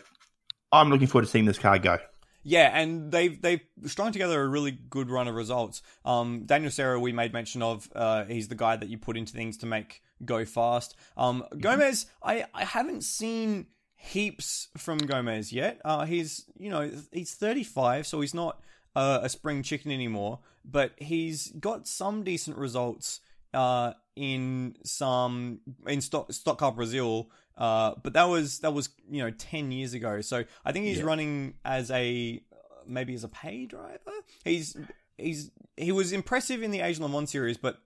[0.71, 1.99] I'm looking forward to seeing this car go.
[2.43, 5.83] Yeah, and they've they've strung together a really good run of results.
[6.03, 7.87] Um, Daniel Serra, we made mention of.
[7.95, 10.95] Uh, he's the guy that you put into things to make go fast.
[11.15, 15.79] Um, Gomes, I I haven't seen heaps from Gomes yet.
[15.85, 18.59] Uh, he's you know he's 35, so he's not
[18.95, 20.39] uh, a spring chicken anymore.
[20.63, 23.19] But he's got some decent results
[23.53, 27.29] uh, in some in Stock, Stock Car Brazil.
[27.57, 30.21] Uh, but that was that was you know ten years ago.
[30.21, 31.03] So I think he's Yeah.
[31.05, 32.41] running as a
[32.87, 34.11] maybe as a pay driver.
[34.43, 34.75] He's
[35.17, 37.77] he's he was impressive in the Asian Le Mans series, but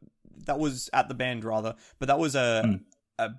[0.45, 1.76] that was at the Bend rather.
[1.99, 2.82] But that was a Mm.
[3.20, 3.30] a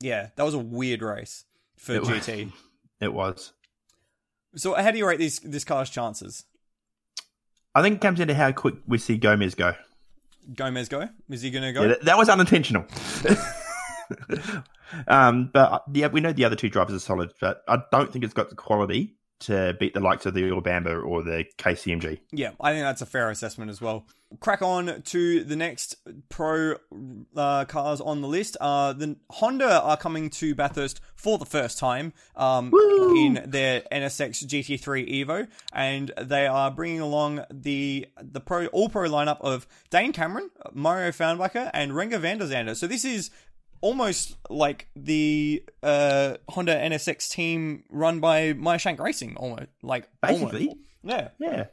[0.00, 1.44] yeah, that was a weird race
[1.76, 2.10] for It was.
[2.10, 2.52] GT.
[3.00, 3.52] It was.
[4.56, 6.44] So how do you rate this this car's chances?
[7.74, 9.74] I think it comes into how quick we see Gomes go.
[10.54, 11.08] Gomes go?
[11.28, 11.82] Is he going to go?
[11.82, 12.84] Yeah, that, that was unintentional.
[15.08, 18.12] um, but uh, yeah, we know the other two drivers are solid, but I don't
[18.12, 22.20] think it's got the quality to beat the likes of the Bamber or the KCMG.
[22.30, 24.06] Yeah, I think that's a fair assessment as well.
[24.38, 25.96] Crack on to the next
[26.28, 26.76] pro
[27.36, 28.56] uh, cars on the list.
[28.60, 32.72] Uh, the Honda are coming to Bathurst for the first time um,
[33.16, 39.10] in their NSX GT3 Evo, and they are bringing along the the pro all pro
[39.10, 42.76] lineup of Dane Cameron, Mario Farnbacher, and Renger van der Zande.
[42.76, 43.30] So this is
[43.80, 50.52] almost like the uh, Honda NSX team run by Meyershank Racing, almost like almost.
[50.52, 50.76] Basically.
[51.02, 51.28] yeah.
[51.38, 51.64] Yeah.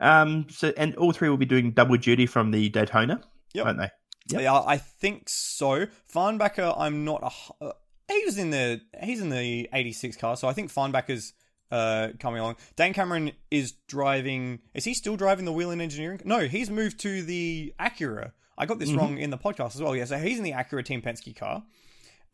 [0.00, 0.46] Um.
[0.50, 3.22] So, and all three will be doing double duty from the Daytona,
[3.54, 3.64] Yep.
[3.64, 3.90] won't they?
[4.30, 4.42] Yep.
[4.42, 5.86] Yeah, I think so.
[6.12, 7.22] Farnbacher, I'm not
[7.60, 7.64] a.
[7.64, 7.72] Uh,
[8.08, 11.32] he was in the he's in the '86 car, so I think Farnbacher's
[11.70, 12.56] uh coming along.
[12.76, 14.60] Dan Cameron is driving.
[14.74, 16.20] Is he still driving the Whelen Engineering?
[16.24, 18.32] No, he's moved to the Acura.
[18.58, 18.98] I got this Mhm.
[18.98, 19.94] wrong in the podcast as well.
[19.96, 21.62] Yeah, so he's in the Acura Team Penske car.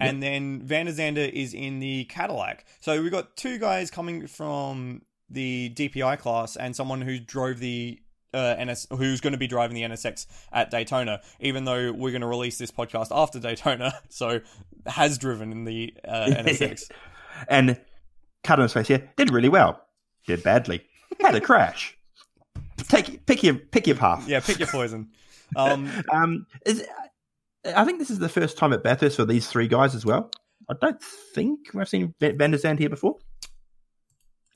[0.02, 2.64] And then Van der Zande is in the Cadillac.
[2.80, 8.00] So we've got two guys coming from the DPI class and someone who drove the
[8.32, 12.20] uh, NS, who's going to be driving the NSX at Daytona, even though we're going
[12.22, 14.40] to release this podcast after Daytona, so
[14.86, 16.90] has driven in the uh, NSX.
[17.48, 17.78] And
[18.42, 19.82] cut on his face here did really well.
[20.26, 20.82] Did badly.
[21.20, 21.98] Had a crash.
[22.88, 24.26] Take pick your pick your path.
[24.28, 25.10] yeah, pick your poison.
[25.56, 26.84] Um, Um, is
[27.76, 30.30] I think this is the first time at Bathurst for these three guys as well.
[30.68, 31.02] I don't
[31.34, 33.16] think we've seen Van der Zand here before.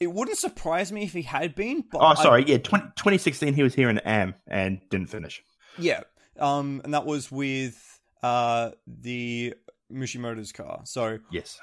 [0.00, 1.84] it wouldn't surprise me if he had been.
[1.90, 5.42] But Oh, I- sorry, yeah, 20, 2016 he was here in Am and didn't finish.
[5.78, 6.00] Yeah,
[6.38, 9.54] um, and that was with uh the
[9.92, 10.80] Mushimoto's car.
[10.84, 11.58] So Yes,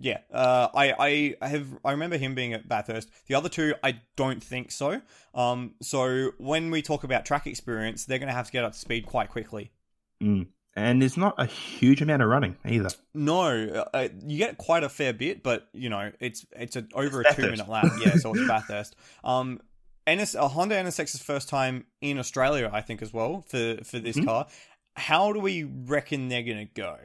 [0.00, 3.10] yeah, uh, I I have I remember him being at Bathurst.
[3.26, 5.00] The other two, I don't think so.
[5.34, 8.72] Um, so when we talk about track experience, they're going to have to get up
[8.72, 9.70] to speed quite quickly.
[10.22, 10.46] mm.
[10.74, 12.88] and there's not a huge amount of running either.
[13.14, 13.46] No,
[13.92, 17.32] uh, you get quite a fair bit, but you know it's it's a, over It's
[17.32, 17.92] a two minute lap.
[18.04, 18.96] Yeah, so it's Bathurst.
[19.22, 19.60] Um,
[20.08, 24.16] NS, uh, Honda NSX's first time in Australia, I think, as well for for this
[24.16, 24.24] Mhm.
[24.24, 24.46] car.
[24.96, 26.96] How do we reckon they're gonna go?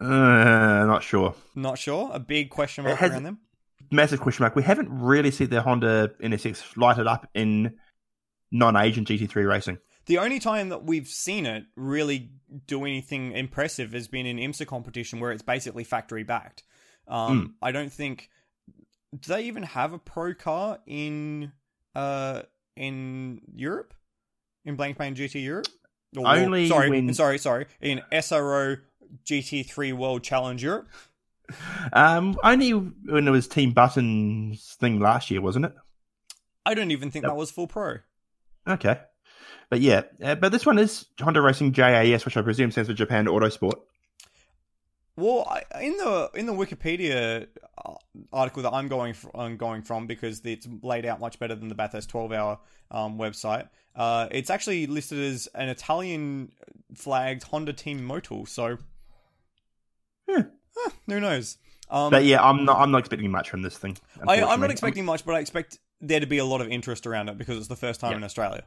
[0.00, 1.34] Uh, not sure.
[1.54, 2.10] Not sure.
[2.12, 3.38] A big question mark around them.
[3.90, 4.54] Massive question mark.
[4.54, 7.74] We haven't really seen the Honda NSX lighted up in
[8.52, 9.78] non-agent GT3 racing.
[10.06, 12.30] The only time that we've seen it really
[12.66, 16.62] do anything impressive has been in IMSA competition where it's basically factory backed.
[17.06, 18.30] Um, I don't think
[19.18, 21.52] do they even have a pro car in
[21.94, 22.42] uh
[22.76, 23.94] in Europe
[24.64, 25.66] in Blank Blancpain GT Europe.
[26.16, 28.78] Or- Only sorry, when- sorry, sorry, in SRO
[29.24, 30.88] GT3 World Challenge Europe.
[31.92, 35.74] Um, only when it was Team Button's thing last year, wasn't it?
[36.66, 37.98] I don't even think that was full pro.
[38.68, 39.00] Okay.
[39.70, 42.94] But yeah, uh, but this one is Honda Racing JAS, which I presume stands for
[42.94, 43.80] Japan Autosport.
[45.16, 47.48] Well, in the in the Wikipedia
[47.84, 47.94] uh,
[48.32, 51.68] article that I'm going fr- I'm going from because it's laid out much better than
[51.68, 52.58] the Bathurst 12 hour
[52.90, 53.68] um, website.
[53.96, 56.52] Uh, it's actually listed as an Italian
[56.94, 58.48] flagged Honda Team Motul.
[58.48, 58.78] So,
[60.28, 60.42] Yeah.
[60.76, 61.58] huh, who knows?
[61.90, 62.78] Um, But yeah, I'm not.
[62.78, 63.96] I'm not expecting much from this thing.
[64.26, 67.06] I, I'm not expecting much, but I expect there to be a lot of interest
[67.06, 68.18] around it because it's the first time Yeah.
[68.18, 68.64] in Australia.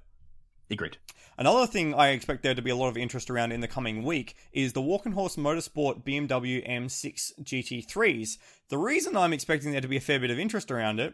[0.70, 0.98] Agreed.
[1.38, 4.04] Another thing I expect there to be a lot of interest around in the coming
[4.04, 8.38] week is the Walkenhorst Motorsport BMW M6 GT3s.
[8.70, 11.14] The reason I'm expecting there to be a fair bit of interest around it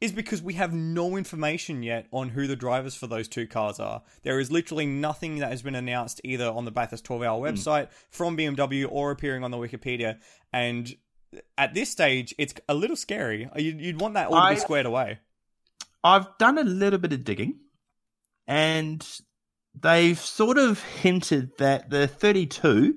[0.00, 3.80] is because we have no information yet on who the drivers for those two cars
[3.80, 4.02] are.
[4.22, 7.44] There is literally nothing that has been announced either on the Bathurst 12 hour hmm.
[7.44, 10.18] website from BMW or appearing on the Wikipedia.
[10.52, 10.94] And
[11.56, 13.48] at this stage, it's a little scary.
[13.56, 15.18] You'd, you'd want that all to I- be squared away.
[16.04, 17.58] I've done a little bit of digging,
[18.46, 19.06] and
[19.78, 22.96] they've sort of hinted that the 32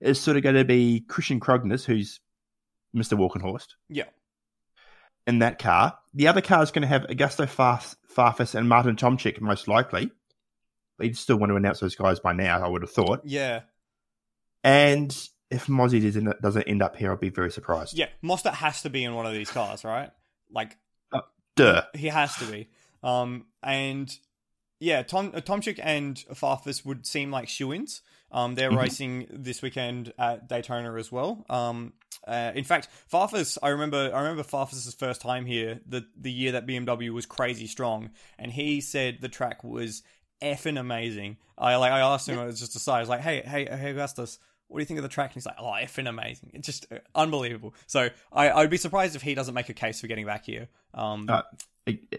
[0.00, 2.20] is sort of going to be Christian Krognes, who's
[2.94, 3.18] Mr.
[3.18, 4.04] Walkenhorst, Yeah.
[5.26, 5.98] in that car.
[6.14, 10.10] The other car is going to have Augusto Farf- Farfus and Martin Tomczyk, most likely.
[10.96, 13.22] But you'd still want to announce those guys by now, I would have thought.
[13.24, 13.62] Yeah.
[14.62, 15.10] And
[15.50, 17.98] if Mozzie doesn't, doesn't end up here, I'll be very surprised.
[17.98, 18.06] Yeah.
[18.22, 20.10] Mostert has to be in one of these cars, right?
[20.50, 20.76] Like,
[21.56, 21.82] Duh.
[21.94, 22.68] He has to be.
[23.02, 24.16] Um, and
[24.80, 28.02] yeah, Tom uh, Tomczyk and Farfus would seem like shoe-ins.
[28.34, 28.78] Um, they're Mhm.
[28.78, 31.46] racing this weekend at Daytona as well.
[31.48, 31.94] Um,
[32.26, 36.52] Uh, in fact, Farfus, I remember, I remember Farfus's first time here, the the year
[36.52, 40.02] that BMW was crazy strong, and he said the track was
[40.40, 41.36] effing amazing.
[41.58, 43.90] I like, I asked him, it was just aside, I was like, hey, hey, hey,
[43.90, 44.38] Augustus,
[44.74, 45.30] what do you think of the track?
[45.30, 46.50] And he's like, oh, effing amazing.
[46.52, 47.74] It's just uh, unbelievable.
[47.86, 50.68] So I, I'd be surprised if he doesn't make a case for getting back here.
[50.92, 51.42] Um, Uh,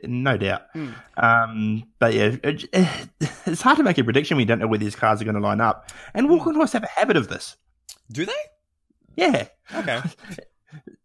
[0.03, 0.61] no doubt.
[0.73, 0.89] Hmm.
[1.17, 2.65] Um, but yeah, it,
[3.45, 5.41] it's hard to make a prediction We don't know where these cars are going to
[5.41, 5.91] line up.
[6.13, 7.57] And Walkenhorst have a habit of this.
[8.09, 8.33] do they?
[9.15, 9.47] Yeah.
[9.75, 10.01] Okay.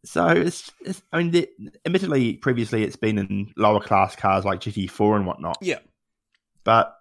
[0.04, 1.46] So it's, it's I mean,
[1.84, 5.58] admittedly, previously it's been in lower class cars like GT4 and whatnot.
[5.60, 5.78] Yeah.
[6.64, 6.96] But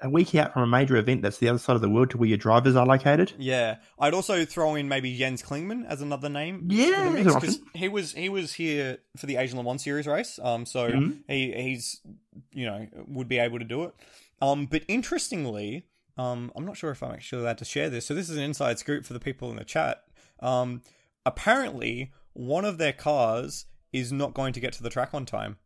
[0.00, 2.18] a week out from a major event that's the other side of the world to
[2.18, 3.32] where your drivers are located.
[3.38, 6.66] Yeah, I'd also throw in maybe Jens Klingmann as another name.
[6.70, 9.82] Yeah, for mix, an 'cause he was he was here for the Asian Le Mans
[9.82, 10.38] Series race.
[10.42, 11.18] Um, so Mhm.
[11.26, 12.00] he he's
[12.52, 13.94] you know would be able to do it.
[14.40, 15.86] Um, but interestingly,
[16.16, 18.06] um, I'm not sure if I'm actually allowed to share this.
[18.06, 20.04] So this is an inside scoop for the people in the chat.
[20.40, 20.82] Um,
[21.26, 25.56] apparently one of their cars is not going to get to the track on time.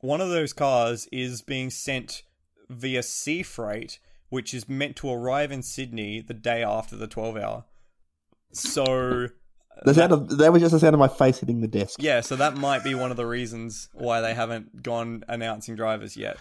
[0.00, 2.22] One of those cars is being sent
[2.68, 3.98] via sea freight,
[4.28, 7.64] which is meant to arrive in Sydney the day after the 12 hour.
[8.52, 9.28] So,
[9.84, 12.02] The sound of, that was just the sound of my face hitting the desk.
[12.02, 16.16] yeah, so that might be one of the reasons why they haven't gone announcing drivers
[16.16, 16.36] yet.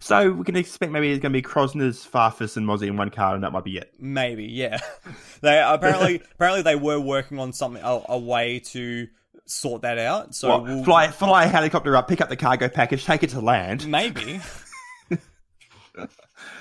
[0.00, 3.08] So we can expect maybe it's going to be Krosner's, Farfus, and Mozzie in one
[3.08, 3.94] car, and that might be it.
[3.98, 4.80] Maybe, yeah.
[5.40, 9.08] they apparently apparently they were working on something a, a way to
[9.46, 10.34] sort that out.
[10.34, 13.30] So What, we'll, fly, fly a helicopter up, pick up the cargo package, take it
[13.30, 13.88] to land.
[13.88, 14.42] maybe.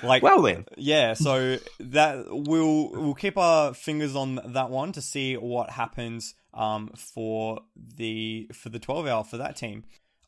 [0.04, 5.02] Like Well then, yeah, so that we'll we'll keep our fingers on that one to
[5.02, 9.84] see what happens um for the for the 12 hour for that team.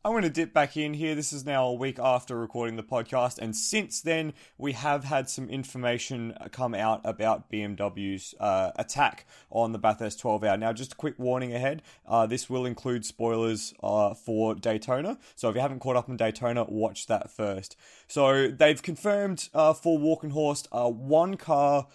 [0.10, 1.14] I'm going to dip back in here.
[1.14, 5.30] This is now a week after recording the podcast, and since then, we have had
[5.30, 10.58] some information come out about BMW's uh, attack on the Bathurst 12 hour.
[10.58, 15.48] Now, just a quick warning ahead uh, this will include spoilers uh, for Daytona, so
[15.48, 17.78] if you haven't caught up on Daytona, watch that first.
[18.08, 21.86] So, they've confirmed uh, for Walkenhorst uh, one car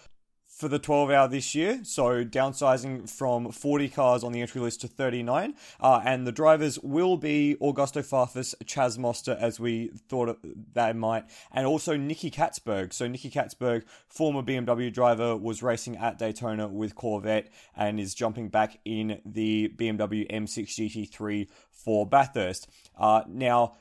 [0.55, 4.79] for the 12 hour this year, so downsizing from 40 cars on the entry list
[4.81, 5.53] to 39.
[5.81, 10.39] Uh, and the drivers will be Augusto Farfus, Chaz Mostert, as we thought
[10.73, 12.93] they might, and also Nicky Catsburg.
[12.93, 18.47] So, Nicky Catsburg, former BMW driver, was racing at Daytona with Corvette and is jumping
[18.47, 22.69] back in the BMW M6 GT3 for Bathurst.
[22.97, 23.75] Uh, now,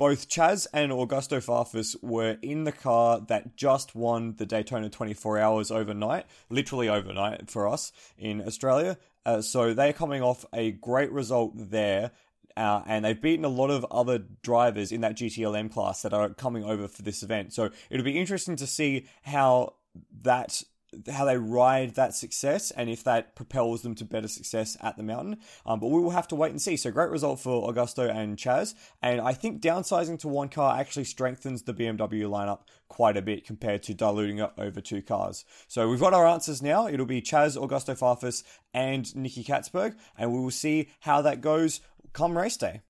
[0.00, 5.38] both Chaz and Augusto Farfus were in the car that just won the Daytona 24
[5.38, 8.96] hours overnight, literally overnight for us in Australia.
[9.26, 12.12] Uh, so they're coming off a great result there.
[12.56, 16.30] Uh, and they've beaten a lot of other drivers in that GTLM class that are
[16.30, 17.52] coming over for this event.
[17.52, 19.74] So it'll be interesting to see how
[20.22, 20.62] that
[21.10, 25.02] how they ride that success and if that propels them to better success at the
[25.02, 25.38] mountain.
[25.64, 26.76] Um, but we will have to wait and see.
[26.76, 28.74] So great result for Augusto and Chaz.
[29.02, 33.46] And I think downsizing to one car actually strengthens the BMW lineup quite a bit
[33.46, 35.44] compared to diluting it over two cars.
[35.68, 36.88] So we've got our answers now.
[36.88, 38.42] It'll be Chaz, Augusto Farfus,
[38.74, 39.94] and Nicky Catsburg.
[40.18, 41.80] And we will see how that goes
[42.12, 42.82] come race day.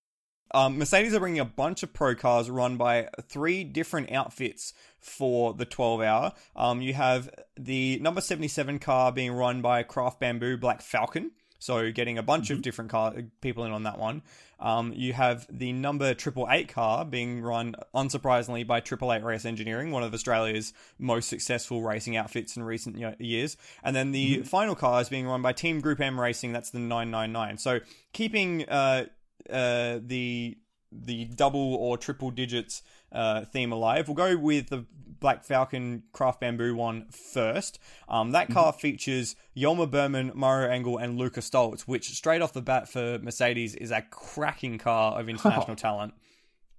[0.52, 5.54] Um, Mercedes are bringing a bunch of pro cars run by three different outfits for
[5.54, 6.32] the 12 hour.
[6.56, 11.32] Um, you have the number 77 car being run by Craft Bamboo Black Falcon.
[11.60, 14.22] So getting a bunch of different car people in on that one.
[14.58, 19.44] Um, you have the number triple eight car being run, unsurprisingly, by Triple Eight Race
[19.44, 23.56] Engineering, one of Australia's most successful racing outfits in recent years.
[23.82, 26.52] And then the final car is being run by Team Group M Racing.
[26.52, 27.58] That's the 999.
[27.58, 27.80] So
[28.12, 29.06] keeping uh,
[29.48, 30.58] uh, the
[30.92, 32.82] the double or triple digits
[33.12, 34.08] uh, theme alive.
[34.08, 34.86] We'll go with the
[35.20, 37.78] Black Falcon Craft Bamboo one first.
[38.08, 42.62] Um, that car features Yelmer Buurman, Maro Engel, and Luca Stolz, which straight off the
[42.62, 46.14] bat for Mercedes is a cracking car of international talent.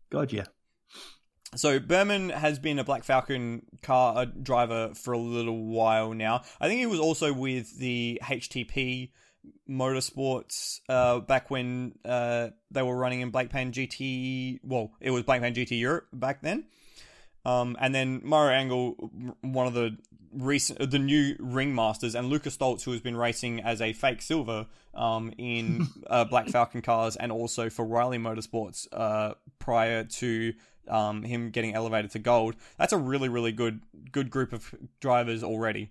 [0.09, 0.45] God, yeah.
[1.55, 6.43] So Buurman has been a Black Falcon car driver for a little while now.
[6.59, 9.12] I think he was also with the HTP
[9.70, 14.60] Motorsports uh, back when uh, they were running in Blancpain GT.
[14.64, 16.66] Well, it was Blancpain GT Europe back then.
[17.46, 18.92] Um, and then Maro Engel,
[19.42, 19.98] one of the
[20.34, 24.68] recent, the new ringmasters, and Lucas Stolz, who has been racing as a fake silver
[24.94, 30.54] um, in uh, Black Falcon cars, and also for Riley Motorsports uh, prior to
[30.88, 32.56] um, him getting elevated to gold.
[32.78, 33.82] That's a really, really good,
[34.12, 35.89] good group of drivers already.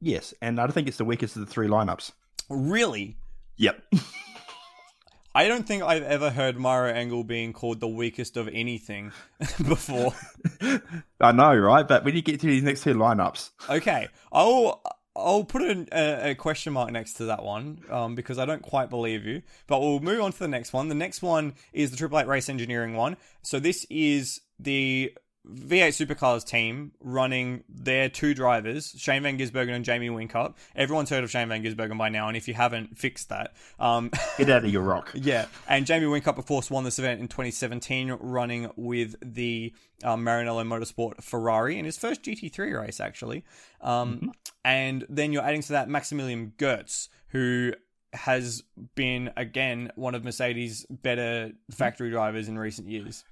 [0.00, 2.12] Yes, and I don't think it's the weakest of the three lineups.
[2.48, 3.16] Really,
[3.56, 3.82] Yep.
[5.34, 9.12] I don't think I've ever heard Maro Engel being called the weakest of anything
[9.68, 10.14] before.
[11.20, 11.86] I know, right?
[11.86, 14.82] But when you get to these next two lineups, Okay, I'll
[15.14, 18.62] I'll put a, a, a question mark next to that one um, because I don't
[18.62, 19.42] quite believe you.
[19.66, 20.88] But we'll move on to the next one.
[20.88, 23.18] The next one is the Triple Eight Race Engineering one.
[23.42, 25.12] So this is the
[25.52, 30.54] V8 Supercars team running their two drivers, Shane Van Gisbergen and Jamie Whincup.
[30.74, 33.54] Everyone's heard of Shane Van Gisbergen by now, and if you haven't, fixed that.
[33.78, 35.10] Um, Get out of your rock.
[35.14, 39.72] yeah, and Jamie Whincup, of course, won this event in 2017, running with the
[40.02, 43.44] um, Maranello Motorsport Ferrari in his first GT3 race, actually.
[43.80, 44.32] Um,
[44.64, 47.72] And then you're adding to that Maximilian Goetz, who
[48.12, 48.62] has
[48.94, 53.24] been, again, one of Mercedes' better factory drivers in recent years.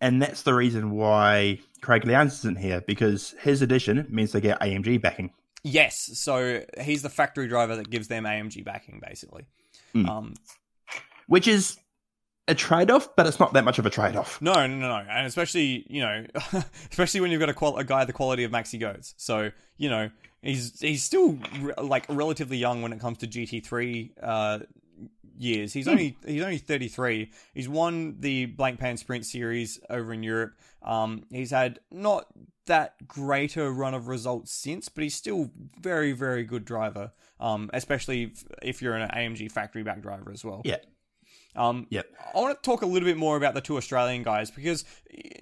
[0.00, 4.60] And that's the reason why Craig Lowndes isn't here, because his addition means they get
[4.60, 5.32] AMG backing.
[5.64, 9.46] Yes, so he's the factory driver that gives them AMG backing, basically.
[9.94, 10.08] Mm.
[10.08, 10.34] Um,
[11.26, 11.78] Which is
[12.46, 14.40] a trade off, but it's not that much of a trade off.
[14.40, 16.24] no, no, no, no, and especially you know,
[16.90, 19.14] especially when you've got a, qual- a guy the quality of Maxi Goetz.
[19.18, 20.10] So you know,
[20.42, 24.58] he's he's still re- like relatively young when it comes to GT3 uh,
[25.38, 25.72] years.
[25.72, 27.30] He's only he's only 33.
[27.54, 30.54] He's won the Blancpain Sprint Series over in Europe.
[30.82, 32.26] Um, he's had not
[32.66, 37.12] that greater run of results since, but he's still very very good driver.
[37.40, 40.60] Um, especially if, if you're an AMG factory back driver as well.
[40.64, 40.78] Yeah.
[41.56, 42.06] Um, Yep.
[42.34, 44.84] I want to talk a little bit more about the two Australian guys because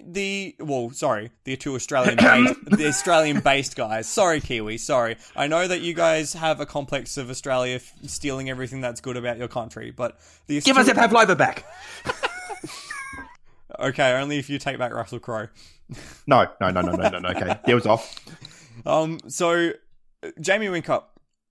[0.03, 4.07] the well, sorry, the two Australian based, the Australian based guys.
[4.07, 4.77] Sorry, Kiwi.
[4.77, 9.01] Sorry, I know that you guys have a complex of Australia f- stealing everything that's
[9.01, 11.65] good about your country, but the Give us a Pavlova back.
[13.79, 15.47] okay, only if you take back Russell Crowe.
[16.27, 17.29] No, no, no, no, no, no, no.
[17.29, 18.19] Okay, deal's off.
[18.85, 19.71] Um, so
[20.41, 21.03] Jamie Whincup,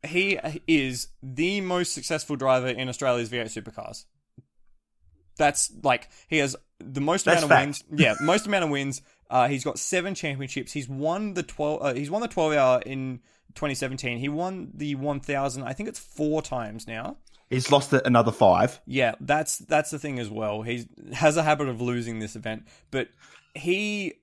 [0.07, 0.39] he
[0.69, 4.05] is the most successful driver in Australia's V8 supercars.
[5.37, 7.91] That's like he has the most That's amount of fact.
[7.91, 8.01] wins.
[8.01, 9.03] Yeah, most amount of wins.
[9.29, 10.73] Uh, he's got seven championships.
[10.73, 11.83] He's won the twelve.
[11.83, 13.21] Uh, he's won the twelve hour in
[13.55, 14.19] 2017.
[14.19, 15.63] He won the 1000.
[15.63, 17.17] I think it's four times now.
[17.49, 18.81] He's lost another five.
[18.87, 20.63] Yeah, that's that's the thing as well.
[20.63, 23.09] He has a habit of losing this event, but
[23.55, 24.15] he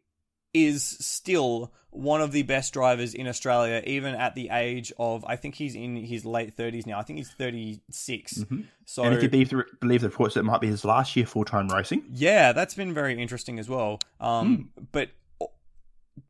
[0.54, 5.36] is still one of the best drivers in Australia, even at the age of I
[5.36, 6.98] think he's in his late thirties now.
[7.00, 9.02] I think he's thirty So Mm-hmm.
[9.04, 11.46] and if you believe the, believe the reports, it might be his last year full
[11.46, 12.04] time racing.
[12.12, 14.00] yeah, that's been very interesting as well.
[14.20, 15.10] Um, But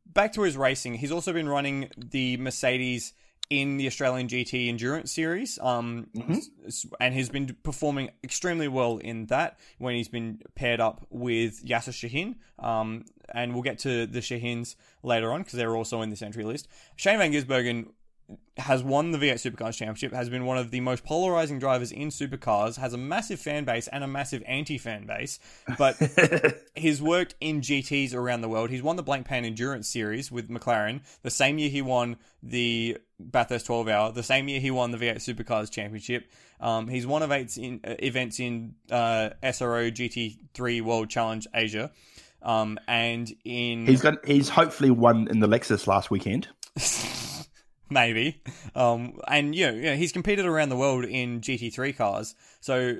[0.06, 3.12] back to his racing, he's also been running the Mercedes
[3.60, 6.06] in the Australian GT Endurance Series, um,
[6.66, 11.64] s- and he's been performing extremely well in that when he's been paired up with
[11.64, 12.36] Yasser Shahin.
[12.58, 16.44] Um, and we'll get to the Shahins later on because they're also in this entry
[16.44, 16.68] list.
[16.96, 17.88] Shane Van Gisbergen
[18.56, 22.08] has won the V8 Supercars Championship, has been one of the most polarizing drivers in
[22.08, 25.38] supercars, has a massive fan base and a massive anti fan base,
[25.76, 25.96] but
[26.74, 28.70] he's worked in GTs around the world.
[28.70, 32.96] He's won the Blancpain Endurance Series with McLaren the same year he won the
[33.30, 36.30] Bathurst 12 Hour, the same year he won the V8 Supercars Championship.
[36.60, 41.90] Um, he's won events in uh, events in uh, SRO GT3 World Challenge Asia,
[42.42, 44.24] um, and in He's got.
[44.24, 46.48] He's hopefully won in the Lexus last weekend.
[47.90, 48.42] maybe.
[48.74, 52.34] Um, and you know, yeah, he's competed around the world in GT3 cars.
[52.60, 52.98] So,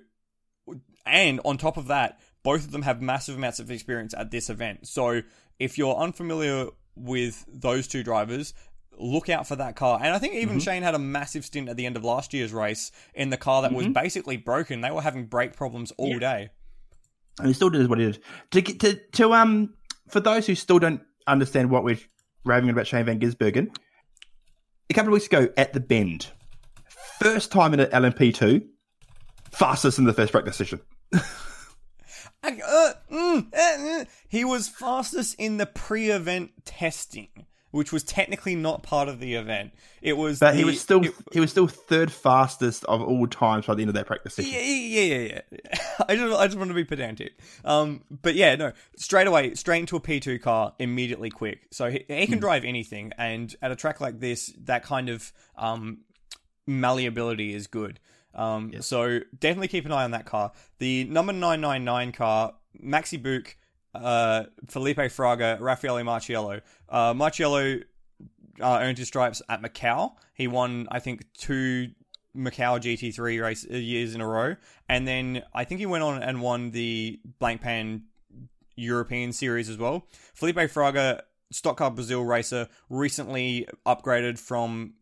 [1.05, 4.49] and on top of that, both of them have massive amounts of experience at this
[4.51, 4.87] event.
[4.87, 5.23] So,
[5.59, 8.55] if you're unfamiliar with those two drivers,
[8.99, 9.99] look out for that car.
[10.03, 12.53] And I think even Shane had a massive stint at the end of last year's
[12.53, 14.81] race in the car that was basically broken.
[14.81, 16.51] They were having brake problems all day.
[17.39, 18.23] and he still did what he did.
[18.53, 19.75] To to, to um
[20.09, 21.99] for those who still don't understand what we're
[22.45, 23.75] raving about Shane Van Gisbergen,
[24.91, 26.27] a couple of weeks ago at the Bend,
[27.21, 28.67] first time in an LMP2,
[29.51, 30.81] fastest in the first practice session.
[32.43, 34.05] I- uh, mm, uh, uh.
[34.29, 37.29] He was fastest in the pre-event testing,
[37.75, 39.73] which was technically not part of the event.
[40.01, 43.67] It was, But he was still it- he was still third fastest of all times
[43.67, 44.53] by the end of that practice session.
[44.53, 45.79] yeah, yeah, yeah, yeah.
[46.09, 47.33] I just, I just want to be pedantic.
[47.65, 51.67] Um, but yeah, no, straight away, straight into a P2 car, immediately quick.
[51.73, 55.33] So he, he can drive anything, and at a track like this, that kind of
[55.57, 55.99] um
[56.67, 57.99] malleability is good.
[58.35, 60.53] Um, so definitely keep an eye on that car.
[60.79, 63.55] The number nine nine nine car, Maxi Buhk,
[63.95, 66.61] uh, Felipe Fraga, Raffaele Marciello.
[66.89, 67.83] Uh, Marciello
[68.61, 70.13] uh, earned his stripes at Macau.
[70.35, 71.91] He won, I think, two
[72.37, 74.57] Macau GT3 race uh, years in a row,
[74.89, 78.03] and then I think he went on and won the Blancpain
[78.77, 80.07] European Series as well.
[80.35, 81.23] Felipe Fraga,
[81.53, 84.95] Stock Car Brazil racer, recently upgraded from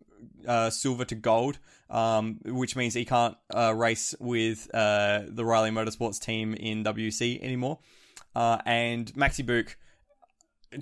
[0.47, 1.59] uh, silver to gold,
[1.91, 7.43] um, which means he can't uh, race with uh, the Riley Motorsports team in WC
[7.43, 7.79] anymore.
[8.35, 9.75] Uh, and Maxi Buhk,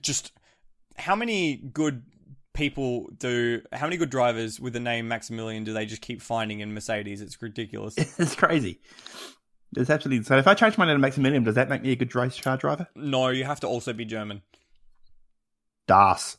[0.00, 0.32] just
[0.96, 2.02] how many good
[2.52, 3.62] people do?
[3.72, 7.20] How many good drivers with the name Maximilian do they just keep finding in Mercedes?
[7.20, 7.96] It's ridiculous.
[8.18, 8.80] It's crazy.
[9.76, 10.36] It's absolutely so.
[10.36, 12.56] If I change my name to Maximilian, does that make me a good race car
[12.56, 12.88] driver?
[12.94, 14.42] no, you have to also be German.
[15.86, 16.36] Das.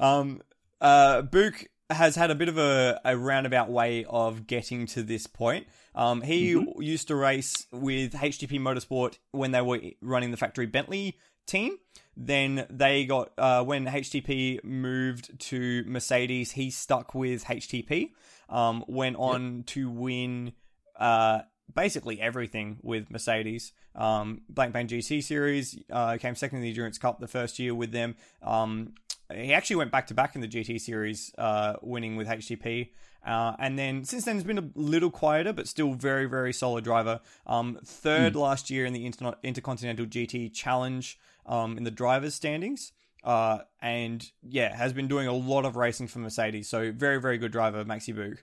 [0.00, 0.42] Um,
[0.80, 5.26] uh, Buhk has had a bit of a, a roundabout way of getting to this
[5.26, 5.66] point.
[5.96, 6.82] Um, he Mm-hmm.
[6.82, 11.78] used to race with HTP Motorsport when they were running the factory Bentley team.
[12.16, 18.10] Then they got uh, when HTP moved to Mercedes, he stuck with HTP.
[18.48, 20.52] Um, went on to win
[20.98, 21.40] uh,
[21.74, 23.72] basically everything with Mercedes.
[23.94, 27.90] Um, Blancpain GT Series uh, came second in the Endurance Cup the first year with
[27.92, 28.16] them.
[28.42, 28.94] Um,
[29.34, 32.90] he actually went back to back in the GT Series, uh, winning with HTP.
[33.26, 36.84] Uh, and then since then, it's been a little quieter, but still very, very solid
[36.84, 37.20] driver.
[37.46, 42.92] Um, third last year in the Inter- Intercontinental GT Challenge um, in the drivers' standings.
[43.24, 46.68] Uh, and yeah, has been doing a lot of racing for Mercedes.
[46.68, 48.38] So very, very good driver, Maxi Buhk.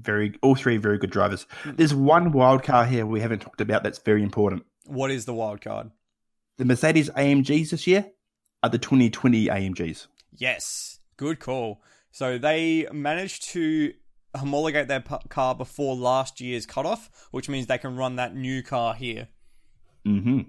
[0.00, 1.46] Very, all three very good drivers.
[1.66, 4.64] There's one wild car here we haven't talked about that's very important.
[4.86, 5.90] What is the wild card?
[6.56, 8.06] The Mercedes AMGs this year
[8.62, 10.06] are the 2020 AMGs.
[10.34, 11.82] Yes, good call.
[12.12, 13.92] So they managed to
[14.36, 18.62] homologate their p- car before last year's cutoff, which means they can run that new
[18.62, 19.28] car here.
[20.04, 20.40] hmm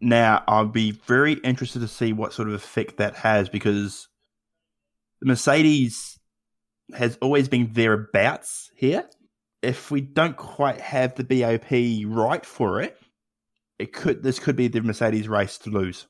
[0.00, 4.08] Now, I'll be very interested to see what sort of effect that has because
[5.20, 6.18] the Mercedes
[6.94, 9.08] has always been thereabouts here.
[9.62, 12.98] If we don't quite have the BOP right for it,
[13.78, 16.06] it could this could be the Mercedes race to lose.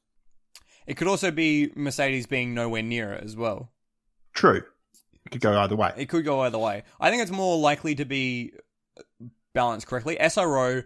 [0.86, 3.70] It could also be Mercedes being nowhere near it as well.
[4.34, 4.62] True,
[5.26, 5.92] it could go either way.
[5.96, 6.82] It could go either way.
[7.00, 8.52] I think it's more likely to be
[9.54, 10.16] balanced correctly.
[10.20, 10.84] SRO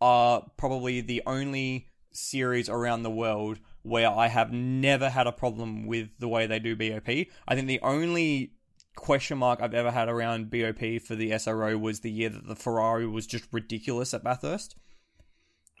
[0.00, 5.86] are probably the only series around the world where I have never had a problem
[5.86, 7.08] with the way they do BOP.
[7.48, 8.52] I think the only
[8.96, 12.54] question mark I've ever had around BOP for the SRO was the year that the
[12.56, 14.76] Ferrari was just ridiculous at Bathurst.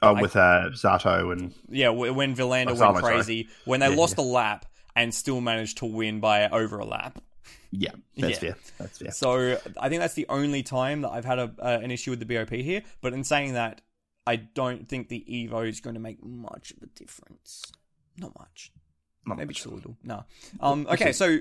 [0.00, 3.14] Oh, I- with uh, Zato and Yeah, when Vilander Oh, went Salma, sorry.
[3.14, 4.24] crazy, when they Yeah, lost yeah.
[4.24, 4.66] a lap
[4.96, 7.22] and still managed to win by over a lap.
[7.70, 8.38] yeah, that's Yeah.
[8.52, 8.56] fair.
[8.78, 9.10] That's fair.
[9.12, 12.20] So I think that's the only time that I've had a, uh, an issue with
[12.20, 12.82] the BOP here.
[13.00, 13.80] But in saying that,
[14.26, 17.62] I don't think the Evo is going to make much of a difference.
[18.18, 18.70] Not much.
[19.26, 19.56] Not Maybe much.
[19.56, 19.96] just a little.
[20.02, 20.24] No.
[20.60, 21.38] Um, okay, so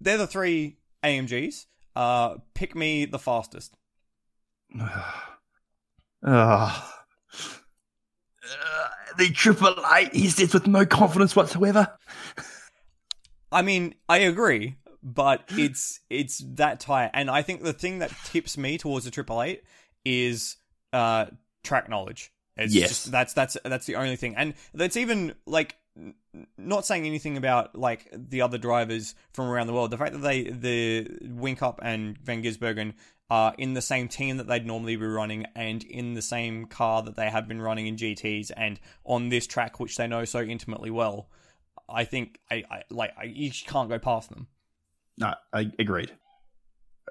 [0.00, 1.66] they're the three AMGs.
[1.94, 3.74] Uh, pick me the fastest.
[6.26, 6.94] Ah.
[8.50, 8.88] Uh,
[9.18, 11.86] the triple eight, he sits with no confidence whatsoever.
[13.50, 18.12] I mean, I agree, but it's it's that tight, and I think the thing that
[18.24, 19.62] tips me towards the triple eight
[20.04, 20.56] is
[20.92, 21.26] uh
[21.64, 22.32] track knowledge.
[22.56, 22.88] It's Yes.
[22.88, 25.76] just, that's that's that's the only thing, and that's even like
[26.56, 29.90] not saying anything about like the other drivers from around the world.
[29.90, 32.94] The fact that they the Whincup and Van Gisbergen
[33.30, 37.02] are in the same team that they'd normally be running and in the same car
[37.02, 40.40] that they have been running in GTS and on this track which they know so
[40.40, 41.28] intimately well.
[41.88, 44.46] I think I, I like I, you can't go past them.
[45.16, 46.12] No, I agreed.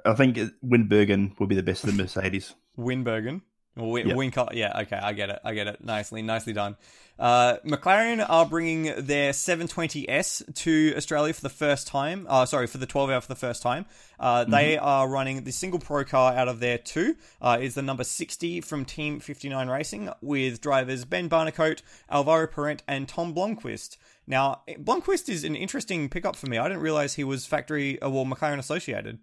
[0.05, 2.53] I think Winbergen will be the best of the Mercedes.
[2.77, 3.41] Winbergen.
[3.75, 4.15] Win- Yeah.
[4.15, 4.53] Whincup.
[4.53, 5.39] Yeah, okay, I get it.
[5.43, 5.83] I get it.
[5.83, 6.77] Nicely, nicely done.
[7.19, 12.25] Uh, McLaren are bringing their 720S to Australia for the first time.
[12.29, 13.85] Uh, sorry, for the 12 hour for the first time.
[14.19, 17.15] Uh, They are running the single pro car out of there too.
[17.41, 22.83] Uh, is the number 60 from Team 59 Racing with drivers Ben Barnicoat, Alvaro Parente,
[22.87, 23.97] and Tom Blomqvist.
[24.27, 26.57] Now, Blomqvist is an interesting pickup for me.
[26.57, 29.19] I didn't realize he was factory, uh, well, McLaren associated.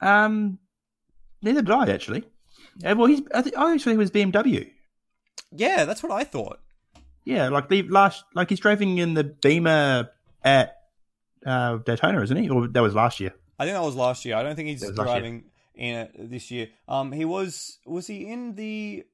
[0.00, 0.58] Um,
[1.42, 2.24] neither did I actually.
[2.84, 3.20] Uh, well, he's.
[3.34, 4.70] I, think, I actually he was BMW.
[5.52, 6.58] Yeah, that's what I thought.
[7.24, 10.10] Yeah, like the last, like he's driving in the Beamer
[10.42, 10.76] at
[11.44, 12.48] uh, Daytona, isn't he?
[12.48, 13.34] Or that was last year.
[13.58, 14.36] I think that was last year.
[14.36, 15.14] I don't think he's That was last year.
[15.20, 16.68] driving in it this year.
[16.88, 19.04] Um, he was was he in the?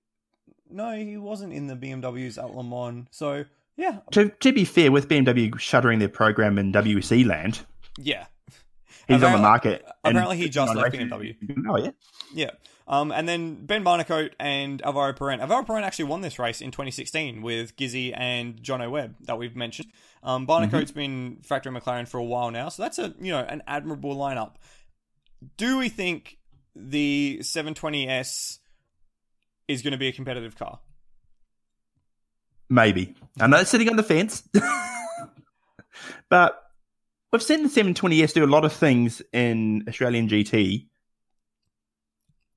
[0.70, 3.06] No, he wasn't in the BMWs at Le Mans.
[3.10, 3.44] So
[3.76, 7.60] yeah, To to be fair, with BMW shuttering their program in WC land,
[7.98, 8.26] yeah,
[9.08, 9.84] he's on the market.
[10.04, 11.36] apparently he just left BMW.
[11.68, 11.90] Oh yeah,
[12.34, 12.50] yeah.
[12.88, 15.40] Um, and then Ben Barnicoat and Alvaro Parente.
[15.40, 19.54] Alvaro Parente actually won this race in 2016 with Gizzy and Jonathon Webb that we've
[19.54, 19.88] mentioned.
[20.22, 23.62] Um, Barnicoat's been factory McLaren for a while now, so that's a you know an
[23.66, 24.54] admirable lineup.
[25.56, 26.38] Do we think
[26.74, 28.58] the 720S
[29.68, 30.80] is going to be a competitive car?
[32.72, 33.14] Maybe.
[33.38, 34.42] I'm not sitting on the fence,
[36.28, 36.62] but
[37.30, 40.86] we've seen the 720s do a lot of things in Australian GT.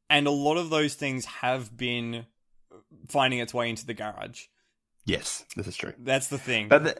[0.09, 2.25] and a lot of those things have been
[3.07, 4.45] finding its way into the garage.
[5.05, 5.93] Yes, this is true.
[5.99, 6.67] That's the thing.
[6.67, 6.95] But the,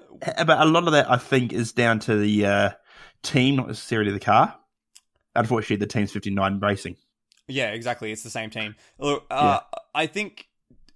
[0.45, 2.69] but a lot of that I think is down to the uh,
[3.23, 4.55] team, not necessarily the car.
[5.35, 6.97] Unfortunately, the team's 59 racing.
[7.47, 8.11] Yeah, exactly.
[8.11, 8.75] It's the same team.
[8.99, 9.59] Look, uh,
[9.93, 10.47] I think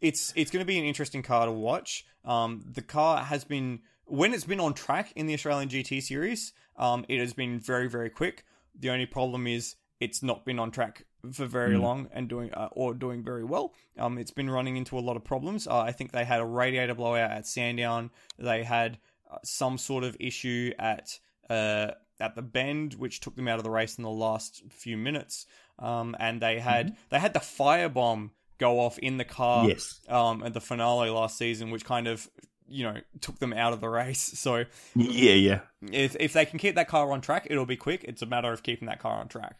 [0.01, 2.05] it's it's going to be an interesting car to watch.
[2.25, 6.53] Um, the car has been when it's been on track in the Australian GT series,
[6.77, 8.43] um, it has been very very quick.
[8.77, 11.81] The only problem is it's not been on track for very Mm.
[11.81, 13.73] long and doing uh, or doing very well.
[13.97, 15.67] Um, it's been running into a lot of problems.
[15.67, 18.09] Uh, I think they had a radiator blowout at Sandown.
[18.37, 21.19] They had uh, some sort of issue at
[21.49, 21.91] uh,
[22.21, 25.45] at the bend, which took them out of the race in the last few minutes.
[25.77, 29.99] Um, and they had they had the firebomb go off in the car Yes.
[30.07, 32.29] um, at the finale last season, which kind of
[32.67, 34.21] you know took them out of the race.
[34.37, 35.59] So Yeah, yeah.
[35.91, 38.03] if if they can keep that car on track, it'll be quick.
[38.03, 39.55] It's a matter of keeping that car on track.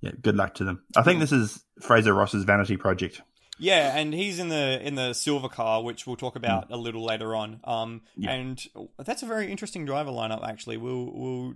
[0.00, 0.82] Yeah, good luck to them.
[0.96, 3.22] I think this is Fraser Ross's vanity project.
[3.58, 7.04] Yeah, and he's in the in the silver car, which we'll talk about a little
[7.04, 7.60] later on.
[7.64, 8.32] Um, Yeah.
[8.32, 8.66] and
[8.98, 10.46] that's a very interesting driver lineup.
[10.46, 11.54] Actually, we'll we'll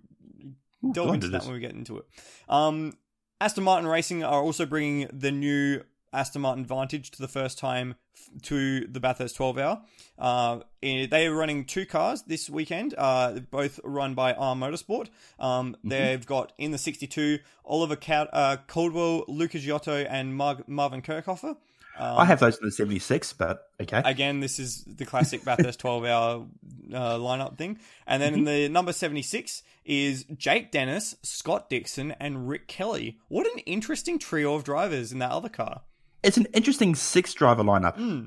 [0.92, 2.04] delve into into that when we get into it.
[2.48, 2.92] Um,
[3.40, 5.82] Aston Martin Racing are also bringing the new
[6.12, 9.82] Aston Martin Vantage to the first time f- to the Bathurst 12 hour.
[10.18, 15.08] Uh, eh, they are running two cars this weekend, uh, both run by R Motorsport.
[15.38, 15.88] Um, Mm-hmm.
[15.88, 21.56] They've got in the 62 Oliver Cal- uh, Caldwell, Luca Ghiotto, and Mar- Marvin Kirchhöfer.
[22.00, 24.00] Um, I have those in the 76, but okay.
[24.04, 26.46] Again, this is the classic Bathurst 12 hour
[26.94, 27.78] uh, lineup thing.
[28.06, 33.18] And then in the number 76 is Jake Dennis, Scott Dixon, and Rick Kelly.
[33.26, 35.80] What an interesting trio of drivers in that other car.
[36.22, 37.96] It's an interesting six driver lineup.
[37.96, 38.24] Hmm.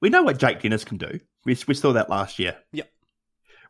[0.00, 1.20] We know what Jake Dennis can do.
[1.44, 2.56] We, we saw that last year.
[2.72, 2.90] Yep.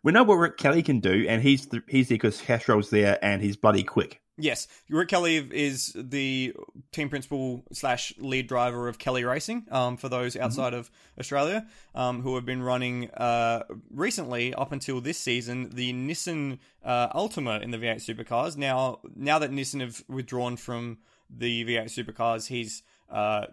[0.02, 3.18] We know what Rick Kelly can do, and he's the, he's there because Castrol's there
[3.22, 4.20] and he's bloody quick.
[4.38, 6.54] Yes, Rick Kelly is the
[6.92, 9.64] team principal slash lead driver of Kelly Racing.
[9.70, 15.00] Um, for those outside of Australia, um, who have been running uh recently up until
[15.00, 18.58] this season the Nissan uh, Altima in the V8 supercars.
[18.58, 20.98] Now, now that Nissan have withdrawn from
[21.30, 23.46] the V8 supercars, he's uh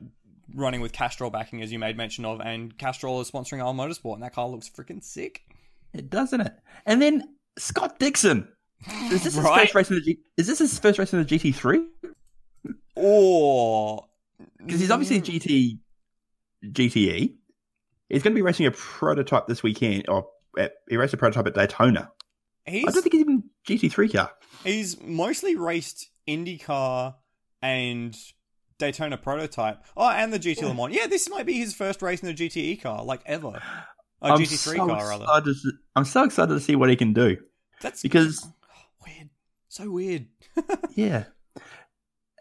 [0.55, 4.15] running with Castrol backing, as you made mention of, and Castrol is sponsoring R Motorsport,
[4.15, 5.41] and that car looks freaking sick.
[5.93, 6.53] It doesn't it?
[6.85, 7.23] And then
[7.57, 8.47] Scott Dixon.
[9.05, 9.61] Is this his Right.
[9.61, 11.85] first race in the G- Is this his first race in the GT3?
[12.95, 14.05] Or
[14.57, 15.79] Because he's obviously GT
[16.65, 17.33] GTE.
[18.09, 20.27] He's going to be racing a prototype this weekend, or
[20.57, 22.11] at, he raced a prototype at Daytona.
[22.65, 24.31] he's I don't think he's even GT3 car.
[24.63, 27.15] He's mostly raced IndyCar
[27.61, 28.15] and
[28.83, 29.83] Daytona prototype.
[29.95, 30.93] Oh, and the GT Le Mans.
[30.93, 33.61] Yeah, this might be his first race in a GTE car, like ever.
[34.21, 35.25] A I'm GT3 so car, rather.
[35.53, 37.37] to- I'm so excited to see what he can do
[37.81, 38.45] That's because
[39.05, 39.29] weird.
[39.69, 40.27] So weird.
[40.95, 41.25] yeah,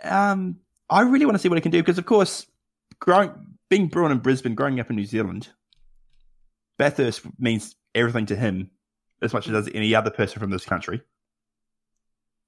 [0.02, 0.58] um,
[0.90, 2.46] I really want to see what he can do because, of course,
[2.98, 3.32] growing
[3.70, 5.48] being born in Brisbane, growing up in New Zealand,
[6.78, 8.70] Bathurst means everything to him
[9.22, 11.00] as much as does any other person from this country.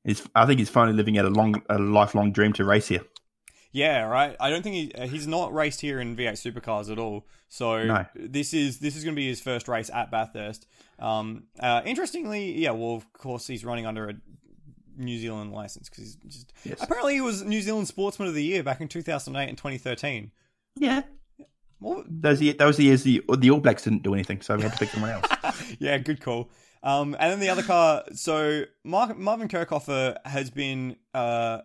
[0.04, 3.00] He's, I think he's finally living out a long, a lifelong dream to race here.
[3.74, 4.36] Yeah, right.
[4.38, 7.26] I don't think he, uh, he's not raced here in V8 supercars at all.
[7.48, 8.06] So No.
[8.14, 10.66] this is this is going to be his first race at Bathurst.
[11.00, 12.70] Um, uh, interestingly, yeah.
[12.70, 14.14] Well, of course, he's running under a
[14.96, 16.80] New Zealand license because he's just Yes.
[16.80, 20.30] apparently he was New Zealand Sportsman of the Year back in 2008 and 2013.
[20.76, 21.02] Yeah,
[21.80, 24.62] What, those are, those the years the the All Blacks didn't do anything, so we
[24.62, 25.26] had to pick someone else.
[25.80, 26.48] yeah, good call.
[26.84, 28.04] Um, and then the other car.
[28.14, 31.58] So Mark, Marvin Kirchhöfer has been uh,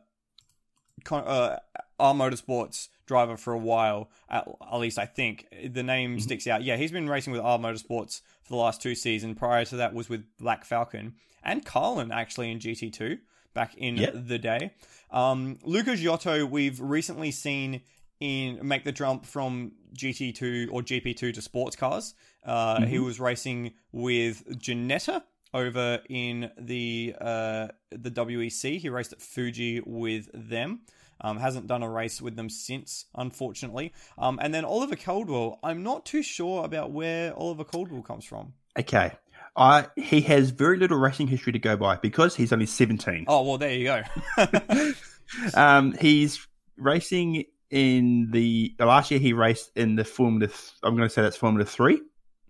[1.04, 1.60] con- uh,
[2.00, 4.10] R Motorsports driver for a while.
[4.30, 6.64] At, at least I think the name sticks out.
[6.64, 9.38] Yeah, he's been racing with R Motorsports for the last two seasons.
[9.38, 13.18] Prior to that was with Black Falcon and Carlin actually in GT two
[13.54, 14.12] back in Yeah.
[14.14, 14.74] the day.
[15.12, 17.82] Um, Luca Ghiotto, we've recently seen
[18.20, 22.14] in make the jump from GT2 or GP2 to sports cars.
[22.46, 25.24] Uh, He was racing with Ginetta
[25.54, 28.78] over in the uh, the WEC.
[28.80, 30.82] He raced at Fuji with them.
[31.22, 33.94] Um, hasn't done a race with them since, unfortunately.
[34.18, 35.60] Um, and then Oliver Caldwell.
[35.64, 38.54] I'm not too sure about where Oliver Caldwell comes from.
[38.78, 39.12] Okay.
[39.56, 43.26] I he has very little racing history to go by because he's only 17.
[43.28, 44.04] Oh well, there you go.
[45.54, 46.48] Um, he's
[46.78, 50.48] racing in the last year he raced in the Formula.
[50.48, 52.02] Th- I'm going to say that's Formula Three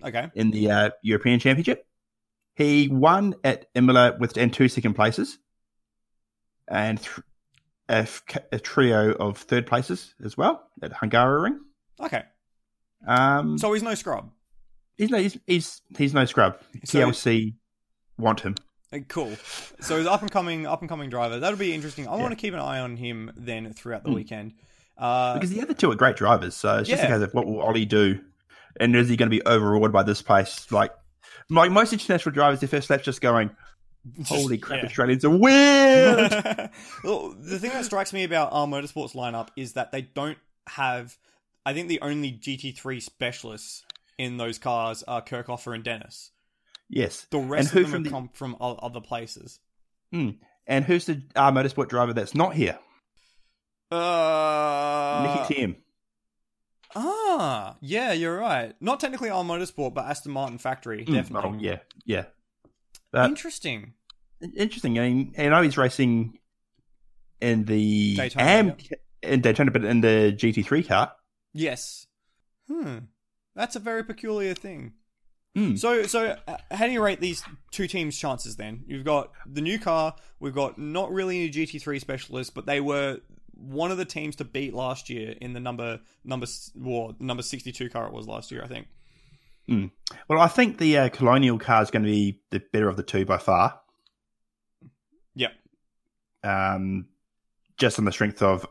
[0.03, 0.29] okay.
[0.35, 1.85] in the uh, European Championship.
[2.55, 5.37] He won at Imola with and two second places,
[6.67, 7.19] and th-
[7.89, 8.07] a,
[8.59, 11.57] trio of third places as well at Hungaroring.
[11.99, 12.23] Okay.
[13.07, 14.31] Um, So he's no scrub.
[14.97, 16.57] he's no he's, he's he's no scrub.
[16.85, 17.55] So- TLC
[18.17, 18.55] want him.
[19.07, 19.35] Cool.
[19.81, 21.39] So he's up and coming, up and coming driver.
[21.39, 22.07] That'll be interesting.
[22.07, 24.15] I want to keep an eye on him then throughout the Hmm.
[24.15, 24.53] weekend.
[24.97, 26.55] Uh, because the other two are great drivers.
[26.55, 28.19] So it's just a case of what will Ollie do
[28.79, 30.71] and is he going to be overawed by this place?
[30.71, 30.91] Like,
[31.51, 33.51] like most international drivers, their first lap's just going,
[34.25, 34.85] "Holy crap, yeah.
[34.87, 36.31] Australians are weird."
[37.03, 41.17] well, the thing that strikes me about R Motorsports lineup is that they don't have.
[41.65, 43.83] I think the only GT3 specialists
[44.17, 46.31] in those cars are Kirchhöfer and Dennis.
[46.89, 49.59] yes, The rest who of them the- come from other places.
[50.11, 52.79] and who's the uh, motorsport driver that's not here?
[53.91, 55.75] Uh, Nicki Thiim.
[56.95, 58.73] Ah, yeah, you're right.
[58.81, 61.49] Not technically R Motorsport, but Aston Martin factory, Mm, definitely.
[61.49, 62.25] oh, yeah, yeah.
[63.11, 63.93] But Interesting.
[64.55, 64.99] interesting.
[64.99, 66.39] I mean, and I know he's racing
[67.41, 68.77] in the Daytona, Am
[69.23, 71.13] in Daytona, but in the GT3 car.
[71.53, 72.07] Yes.
[72.69, 72.97] Hmm.
[73.55, 74.93] That's a very peculiar thing.
[75.55, 75.75] Hmm.
[75.75, 78.55] So, so uh, how do you rate these two teams' chances?
[78.55, 80.15] Then you've got the new car.
[80.39, 83.19] We've got not really any GT3 specialists, but they were
[83.53, 86.45] one of the teams to beat last year in the number number
[86.75, 88.87] well, number sixty two car it was last year, I think.
[90.27, 93.03] Well, I think the uh, Colonial car is going to be the better of the
[93.03, 93.79] two by far.
[95.35, 95.51] Yep.
[96.43, 97.07] Um,
[97.77, 98.65] just on the strength of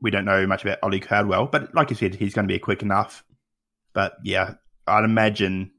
[0.00, 2.58] we don't know much about Ollie Caldwell, but like you said, he's going to be
[2.58, 3.24] quick enough.
[3.94, 4.54] But yeah,
[4.86, 5.70] I'd imagine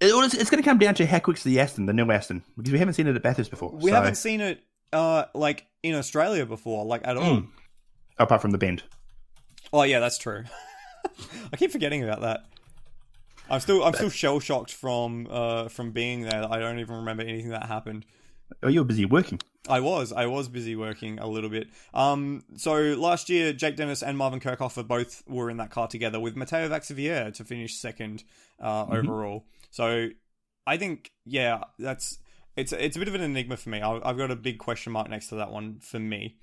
[0.00, 2.10] it, well, it's, it's going to come down to how quick's the Aston, the new
[2.10, 3.72] Aston, because we haven't seen it at Bathurst before.
[3.72, 7.38] We so- haven't seen it uh like in Australia before, like at all.
[7.38, 7.48] Mm.
[8.18, 8.84] apart from the bend.
[9.72, 10.44] Oh yeah, that's true.
[11.52, 12.44] I keep forgetting about that.
[13.50, 16.46] I'm still I'm still shell shocked from uh from being there.
[16.50, 18.04] I don't even remember anything that happened.
[18.62, 19.40] Oh, you were busy working.
[19.68, 21.68] I was I was busy working a little bit.
[21.92, 26.18] Um, so last year, Jake Dennis and Marvin Kirchhöfer both were in that car together
[26.18, 28.24] with Mathieu Vaxivière to finish second
[28.60, 29.44] uh, overall.
[29.70, 30.08] So
[30.66, 32.18] I think yeah, that's
[32.56, 33.80] it's it's a bit of an enigma for me.
[33.80, 36.36] I, I've got a big question mark next to that one for me.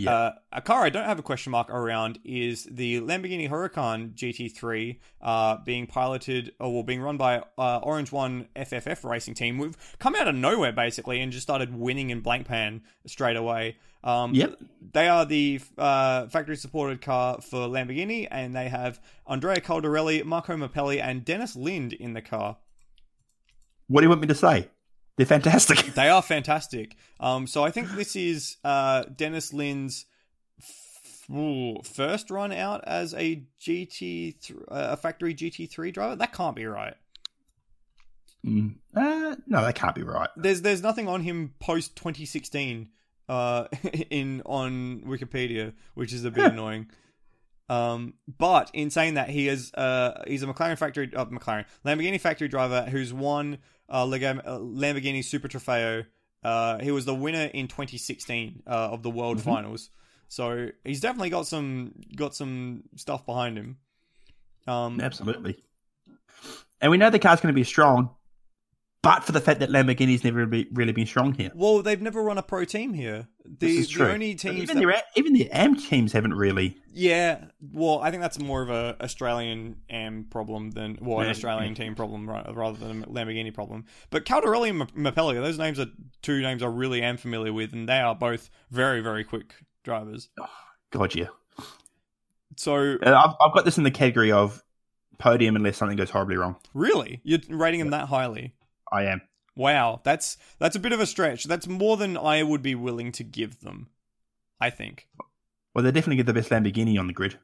[0.00, 0.14] Yeah.
[0.14, 4.98] Uh, a car I don't have a question mark around is the Lamborghini Huracan GT3,
[5.20, 9.58] uh, being piloted or well, being run by uh, Orange One FFF racing team.
[9.58, 13.76] We've come out of nowhere basically and just started winning in Blancpain straight away.
[14.02, 14.58] Um, Yep.
[14.92, 20.56] They are the uh, factory supported car for Lamborghini, and they have Andrea Caldarelli, Marco
[20.56, 22.56] Mapelli, and Dennis Lind in the car.
[23.88, 24.68] What do you want me to say?
[25.20, 25.92] They're fantastic.
[25.94, 26.96] They are fantastic.
[27.20, 30.06] Um, so I think this is uh, Dennis Lind's
[31.30, 36.16] ooh, first run out as a GT, th- uh, a factory GT3 driver.
[36.16, 36.94] That can't be right.
[38.46, 38.76] Mm.
[38.96, 40.30] Uh, no, that can't be right.
[40.38, 42.88] There's there's nothing on him post 2016
[43.28, 43.64] uh,
[44.08, 46.88] in on Wikipedia, which is a bit annoying.
[47.68, 52.18] Um, but in saying that, he is uh, he's a McLaren factory uh, McLaren Lamborghini
[52.18, 53.58] factory driver who's won
[53.90, 56.06] uh, uh, Lamborghini Super Trofeo.
[56.42, 59.42] Uh, he was the winner in 2016 uh, of the World Mhm.
[59.42, 59.90] Finals.
[60.28, 63.78] So he's definitely got some got some stuff behind him.
[64.66, 65.62] Um, Absolutely.
[66.80, 68.10] And we know the car's going to be strong,
[69.02, 71.50] but for the fact that Lamborghini's never be, really been strong here.
[71.54, 73.26] well, they've never run a pro team here.
[73.44, 74.08] The, This is the true.
[74.08, 76.76] only teams even that- their even the AM teams haven't really.
[76.92, 81.74] Yeah, well, I think that's more of a Australian AM problem than well, an Australian
[81.74, 83.84] team problem rather than a Lamborghini problem.
[84.10, 85.86] But Caldarelli and M- Mapelli, those names are
[86.22, 89.54] two names I really am familiar with, and they are both very, very quick
[89.84, 90.28] drivers.
[90.90, 91.28] God, yeah.
[92.56, 94.62] So, Uh, I've, I've got this in the category of
[95.18, 96.56] podium unless something goes horribly wrong.
[96.74, 98.54] really, you're rating them that highly?
[98.92, 99.20] I am.
[99.56, 101.44] Wow, that's that's a bit of a stretch.
[101.44, 103.88] That's more than I would be willing to give them.
[104.60, 105.08] I think.
[105.74, 107.38] Well, they definitely get the best Lamborghini on the grid.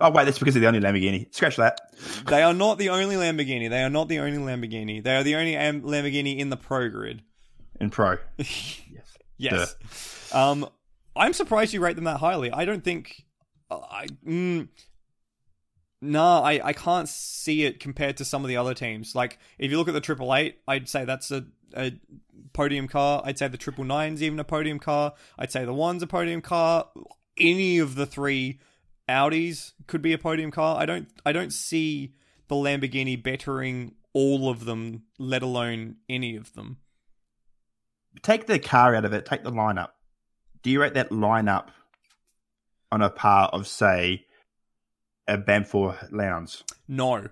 [0.00, 1.32] Oh wait, that's because they're the only Lamborghini.
[1.34, 1.80] Scratch that.
[2.26, 3.68] They are not the only Lamborghini.
[3.68, 5.02] They are not the only Lamborghini.
[5.02, 7.22] They are the only Am- Lamborghini in the pro grid.
[7.80, 8.16] In pro.
[8.38, 9.18] yes.
[9.36, 9.76] Yes.
[10.34, 10.68] Um,
[11.14, 12.50] I'm surprised you rate them that highly.
[12.50, 13.24] I don't think.
[13.70, 14.06] I.
[14.26, 14.68] Mm,
[16.00, 19.14] no, I, I can't see it compared to some of the other teams.
[19.14, 21.44] Like, if you look at the Triple Eight, I'd say that's a,
[21.74, 21.92] a
[22.52, 23.22] podium car.
[23.24, 25.14] I'd say the Triple Nine's even a podium car.
[25.38, 26.88] I'd say the One's a podium car.
[27.38, 28.60] Any of the three
[29.08, 30.80] Audis could be a podium car.
[30.80, 32.14] I don't I don't see
[32.48, 36.78] the Lamborghini bettering all of them, let alone any of them.
[38.22, 39.26] Take the car out of it.
[39.26, 39.90] Take the lineup.
[40.62, 41.68] Do you rate that lineup
[42.92, 44.26] on a par of say
[45.30, 46.64] a Bamthoor Lowndes?
[46.88, 47.28] No.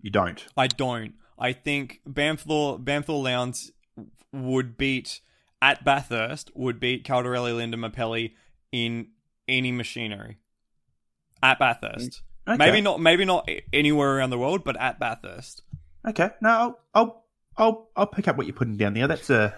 [0.00, 0.44] You don't.
[0.56, 1.14] I don't.
[1.38, 3.70] I think Bamthoor Bamthoor Lowndes
[4.32, 5.20] would beat
[5.60, 8.32] at Bathurst would beat Caldarelli Linda Mapelli
[8.72, 9.08] in
[9.46, 10.38] any machinery.
[11.42, 12.22] At Bathurst.
[12.46, 12.54] Mm.
[12.54, 12.56] Okay.
[12.56, 15.62] Maybe not maybe not anywhere around the world, but at Bathurst.
[16.06, 16.30] Okay.
[16.40, 17.24] No, I'll, I'll
[17.56, 19.06] I'll I'll pick up what you're putting down there.
[19.06, 19.54] That's a.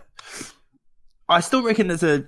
[1.28, 2.26] I still reckon there's a.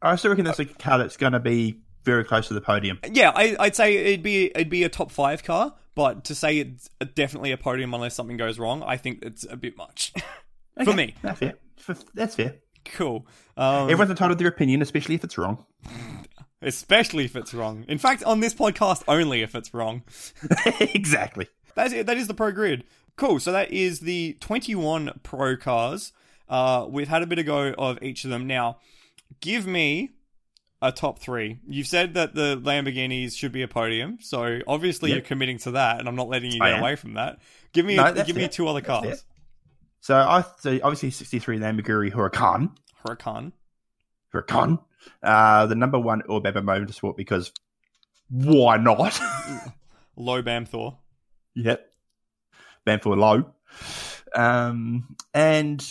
[0.00, 2.98] I still reckon there's a car that's going to be very close to the podium.
[3.10, 6.58] Yeah, I, I'd say it'd be it'd be a top five car, but to say
[6.58, 10.12] it's definitely a podium unless something goes wrong, I think it's a bit much
[10.76, 11.14] for Okay, me.
[11.22, 11.54] That's fair.
[12.14, 12.56] That's fair.
[12.84, 13.26] Cool.
[13.56, 15.64] Um, Everyone's entitled to their opinion, especially if it's wrong.
[16.62, 17.84] especially if it's wrong.
[17.88, 20.02] In fact, on this podcast, only if it's wrong.
[20.80, 21.48] exactly.
[21.74, 22.06] That's it.
[22.06, 22.84] That is the pro grid.
[23.16, 23.38] Cool.
[23.40, 26.12] So that is the 21 pro cars.
[26.48, 28.46] Uh, we've had a bit of go of each of them.
[28.46, 28.78] Now,
[29.40, 30.10] give me
[30.84, 31.58] a top three.
[31.66, 35.16] You've said that the Lamborghinis should be a podium, so obviously Yep.
[35.16, 36.80] you're committing to that, and I'm not letting you I get am.
[36.82, 37.38] away from that.
[37.72, 39.24] Give me, No, give me two other That's cars.
[40.00, 42.76] So I so obviously 63 Lamborghini Huracan.
[43.04, 43.52] Huracan.
[44.32, 44.78] Huracan.
[45.22, 47.52] Uh, the number one Earl Bamber Motorsport because
[48.28, 49.18] why not?
[50.16, 50.98] Low Bam Thor.
[51.54, 51.90] yep.
[52.84, 53.52] Banfield Low.
[54.34, 55.82] Um, and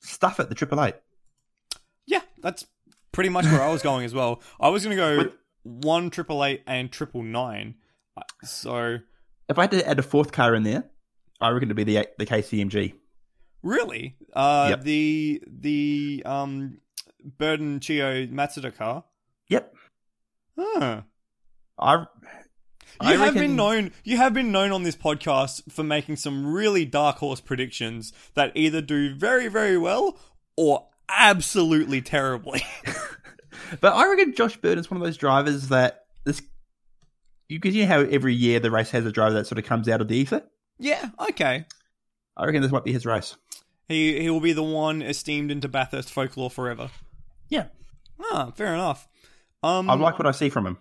[0.00, 0.94] stuff at the Triple Eight.
[2.06, 2.66] Yeah, that's
[3.16, 4.42] pretty much where I was going as well.
[4.60, 5.32] I was going to go With-
[5.62, 7.74] one triple eight and triple nine.
[8.16, 8.98] Uh, So
[9.48, 10.84] If I had to add a fourth car in there,
[11.40, 12.92] I reckon it'd be the the KCMG.
[13.62, 14.82] really, uh, Yep.
[14.82, 16.78] the the um
[17.38, 19.04] Burdon Chiyo Matsuda car.
[19.48, 19.74] Yep.
[20.58, 21.00] Huh.
[21.78, 22.06] I You
[23.00, 23.92] I have reckon- been known.
[24.04, 28.52] You have been known on this podcast for making some really dark horse predictions that
[28.54, 30.18] either do very, very well
[30.56, 32.62] or absolutely terribly.
[33.80, 36.42] But I reckon Josh Burdon's one of those drivers that this.
[37.48, 39.64] You because you know how every year the race has a driver that sort of
[39.64, 40.42] comes out of the ether.
[40.78, 41.10] yeah.
[41.30, 41.64] Okay.
[42.36, 43.36] I reckon this might be his race.
[43.88, 46.90] He he will be the one esteemed into Bathurst folklore forever.
[47.48, 47.66] Yeah,
[48.20, 49.06] Ah, fair enough.
[49.62, 50.78] Um, I like what I see from him.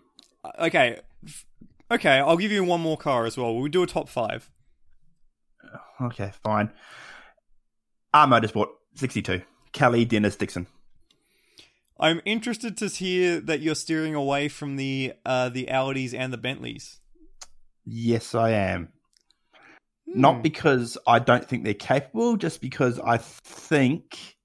[0.60, 0.99] okay,
[1.91, 2.18] okay.
[2.20, 3.56] I'll give you one more car as well.
[3.56, 4.49] We'll do a top five.
[6.02, 6.72] Okay, fine.
[8.14, 9.41] R Motorsport sixty-two.
[9.72, 10.68] Kelly Dennis Dixon.
[11.99, 16.38] I'm interested to hear that you're steering away from the uh the Audis and the
[16.38, 16.99] Bentleys.
[17.85, 18.89] Yes, I am.
[20.11, 20.22] Hmm.
[20.22, 24.35] Not because I don't think they're capable, just because I think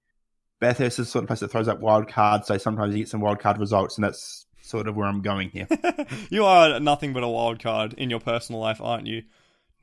[0.60, 2.46] Bathurst is the sort of place that throws up wild cards.
[2.46, 5.50] So sometimes you get some wild card results, and that's sort of where I'm going
[5.50, 5.66] here.
[6.30, 9.22] you are nothing but a wild card in your personal life, aren't you?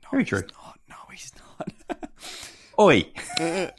[0.04, 0.40] No, Very true.
[0.40, 0.80] Not.
[0.88, 2.10] No, he's not.
[2.80, 3.06] Oi.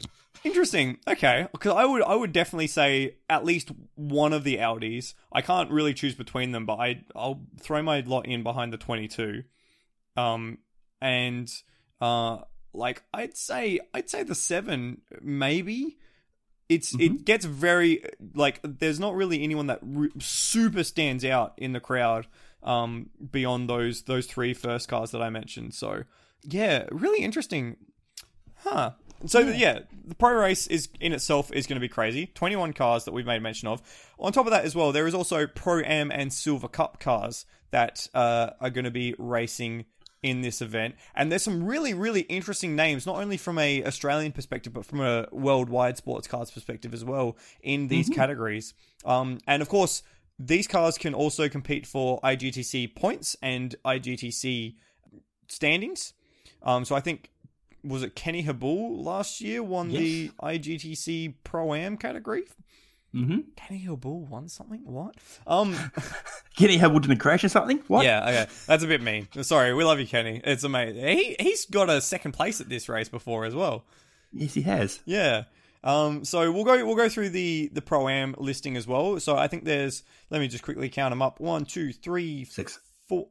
[0.42, 0.98] Interesting.
[1.06, 5.14] Okay, because I would I would definitely say at least one of the Audis.
[5.32, 8.78] I can't really choose between them, but I I'll throw my lot in behind the
[8.78, 9.44] twenty two.
[10.16, 10.58] Um,
[11.00, 11.52] and
[12.00, 12.38] uh,
[12.72, 15.98] like I'd say I'd say the seven maybe.
[16.68, 18.04] It's it gets very
[18.34, 22.28] like there's not really anyone that re- super stands out in the crowd
[22.62, 25.74] um beyond those those three first cars that I mentioned.
[25.74, 26.04] So
[26.44, 27.76] yeah, really interesting.
[28.58, 28.92] Huh.
[29.26, 29.80] So yeah.
[30.06, 32.26] the pro race is in itself is going to be crazy.
[32.34, 33.82] Twenty one cars that we've made mention of.
[34.18, 37.44] On top of that as well, there is also pro am and silver cup cars
[37.70, 39.84] that uh, are going to be racing
[40.22, 44.32] in this event, and there's some really really interesting names, not only from a Australian
[44.32, 48.74] perspective, but from a worldwide sports cars perspective as well in these categories.
[49.04, 50.02] Um, and of course,
[50.38, 54.74] these cars can also compete for IGTC points and IGTC
[55.48, 56.14] standings.
[56.62, 57.30] Um, so I think
[57.82, 62.44] was it Kenny Habul last year won the IGTC Pro Am category.
[63.14, 63.38] Mm-hmm.
[63.56, 64.82] Kenny Habul won something.
[64.84, 65.16] What?
[65.46, 65.76] Um,
[66.56, 67.82] Kenny Habul didn't crash or something?
[67.88, 68.04] What?
[68.04, 69.26] yeah, okay, that's a bit mean.
[69.42, 70.40] Sorry, we love you, Kenny.
[70.44, 71.04] It's amazing.
[71.04, 73.84] He he's got a second place at this race before as well.
[74.32, 75.00] Yes, he has.
[75.04, 75.44] Yeah.
[75.82, 79.18] Um, so we'll go we'll go through the the pro am listing as well.
[79.18, 81.40] So I think there's let me just quickly count them up.
[81.40, 82.78] One, two, three, six,
[83.08, 83.28] four,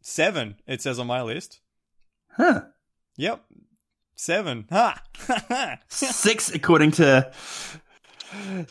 [0.00, 0.56] seven.
[0.66, 1.60] It says on my list.
[2.36, 2.62] Huh.
[3.22, 3.44] Yep,
[4.16, 4.66] seven.
[4.72, 5.00] Ha.
[5.88, 7.30] Six, according to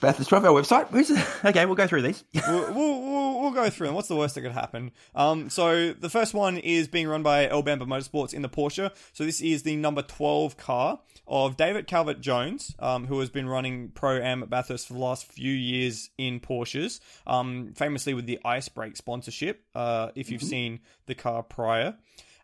[0.02, 0.90] Bathurst 12 our website.
[0.94, 1.46] It?
[1.46, 2.26] Okay, we'll go through these.
[2.34, 3.96] we'll, we'll, we'll, we'll go through them.
[3.96, 4.92] What's the worst that could happen?
[5.16, 8.92] Um, so the first one is being run by Earl Bamber Motorsports in the Porsche.
[9.14, 11.00] So this is the number 12 car
[11.30, 15.00] of David Calvert Jones, um, who has been running Pro Am at Bathurst for the
[15.00, 20.44] last few years in Porsches, um, famously with the Ice Break sponsorship, uh, if you've
[20.44, 21.96] seen the car prior.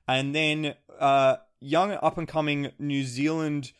[0.07, 3.71] And then uh, young up and coming New Zealand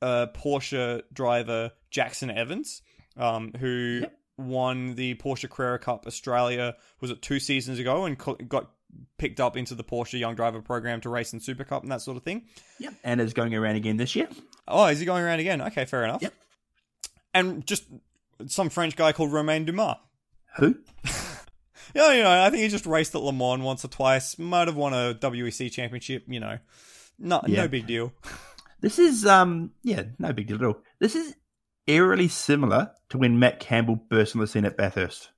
[0.00, 2.82] uh, Porsche driver Jackson Evans,
[3.16, 4.18] um, who Yep.
[4.38, 8.70] won the Porsche Carrera Cup Australia was it two seasons ago and co- got
[9.18, 12.00] picked up into the Porsche Young Driver program to race in Super Cup and that
[12.02, 12.46] sort of thing.
[12.78, 12.94] Yep.
[13.04, 14.28] And is going around again this year.
[14.68, 15.62] Oh, is he going around again?
[15.62, 16.20] Okay, fair enough.
[16.22, 16.34] Yep.
[17.34, 17.84] And just
[18.48, 19.96] some French guy called Romain Dumas.
[20.56, 20.76] Who?
[21.94, 24.38] Yeah, you know, I think he just raced at Le Mans once or twice.
[24.38, 26.24] Might have won a WEC championship.
[26.26, 26.56] You know,
[27.18, 27.62] no, Yeah.
[27.62, 28.12] no big deal.
[28.80, 30.82] This is, um, yeah, no big deal at all.
[30.98, 31.34] This is
[31.86, 35.30] eerily similar to when Matt Campbell burst on the scene at Bathurst.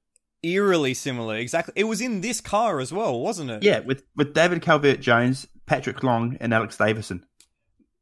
[0.42, 1.36] eerily similar.
[1.36, 1.72] Exactly.
[1.76, 3.62] It was in this car as well, wasn't it?
[3.62, 7.24] Yeah, with with David Calvert Jones, Patrick Long, and Alex Davison.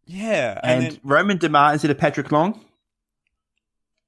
[0.07, 2.61] Yeah, And, and, then Romain Dumas instead of Patrick Long.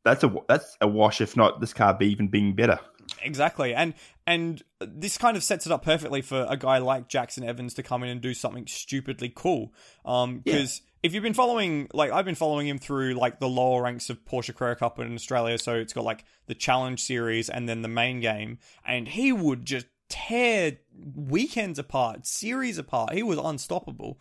[0.05, 1.21] That's a that's a wash.
[1.21, 2.79] If not, this car be even being better.
[3.25, 3.95] Exactly, and
[4.27, 7.83] and this kind of sets it up perfectly for a guy like Jackson Evans to
[7.83, 9.73] come in and do something stupidly cool.
[10.05, 13.83] Um, because if you've been following, like I've been following him through like the lower
[13.83, 17.69] ranks of Porsche Carrera Cup in Australia, so it's got like the Challenge Series and
[17.69, 20.79] then the main game, and he would just tear
[21.15, 23.13] weekends apart, series apart.
[23.15, 24.19] He was unstoppable.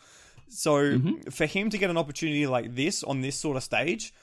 [0.49, 1.29] So Mm-hmm.
[1.31, 4.13] for him to get an opportunity like this on this sort of stage,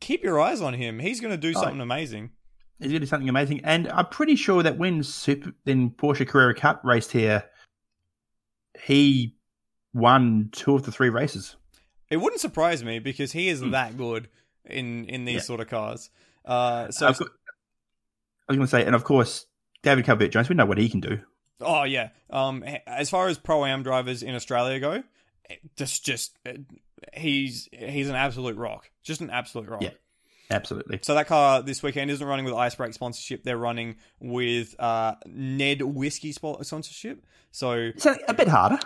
[0.00, 0.98] keep your eyes on him.
[0.98, 1.60] He's going to do Oh.
[1.62, 2.30] something amazing.
[2.78, 6.26] He's going to do something amazing, and I'm pretty sure that when Super then Porsche
[6.26, 7.44] Carrera Cup raced here,
[8.84, 9.34] he
[9.92, 11.56] won two of the three races.
[12.10, 14.28] It wouldn't surprise me because he is that good
[14.64, 15.34] in in these.
[15.36, 15.40] Yeah.
[15.40, 16.10] sort of cars.
[16.44, 19.46] Uh, so got- I was going to say, and of course,
[19.82, 20.48] David Calvert Jones.
[20.48, 21.20] We know what he can do.
[21.60, 22.10] oh yeah.
[22.30, 25.02] Um, as far as pro am drivers in Australia go,
[25.76, 26.38] just just
[27.12, 28.90] he's he's an absolute rock.
[29.02, 29.82] Just an absolute rock.
[29.82, 29.90] Yeah.
[30.50, 31.00] Absolutely.
[31.02, 33.44] So that car this weekend isn't running with Ice Break sponsorship.
[33.44, 37.24] They're running with uh, Ned Whiskey spo- sponsorship.
[37.50, 38.78] So It's a, bit harder.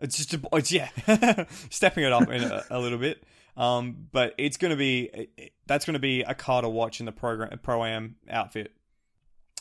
[0.00, 0.88] It's just a, it's yeah,
[1.70, 3.24] stepping it up in a, a little bit.
[3.56, 5.28] Um, but it's going to be
[5.66, 8.70] that's going to be a car to watch in the program pro am outfit.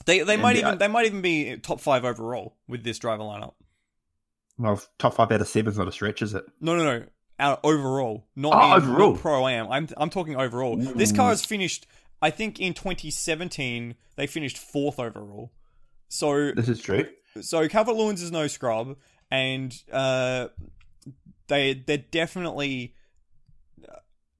[0.05, 2.99] They they And might the- even they might even be top five overall with this
[2.99, 3.53] driver lineup.
[4.59, 6.43] Well, top five out of seven is not a stretch, is it?
[6.61, 7.05] No, no, no.
[7.39, 9.15] Out overall, not Oh, in, overall.
[9.17, 9.71] pro am.
[9.71, 10.75] I'm I'm talking overall.
[10.77, 11.85] This car has finished.
[12.21, 15.51] I think in 2017 they finished fourth overall.
[16.09, 17.05] So This is true.
[17.41, 18.97] so Calvert Lewins is no scrub,
[19.29, 20.47] and uh,
[21.47, 22.95] they they're definitely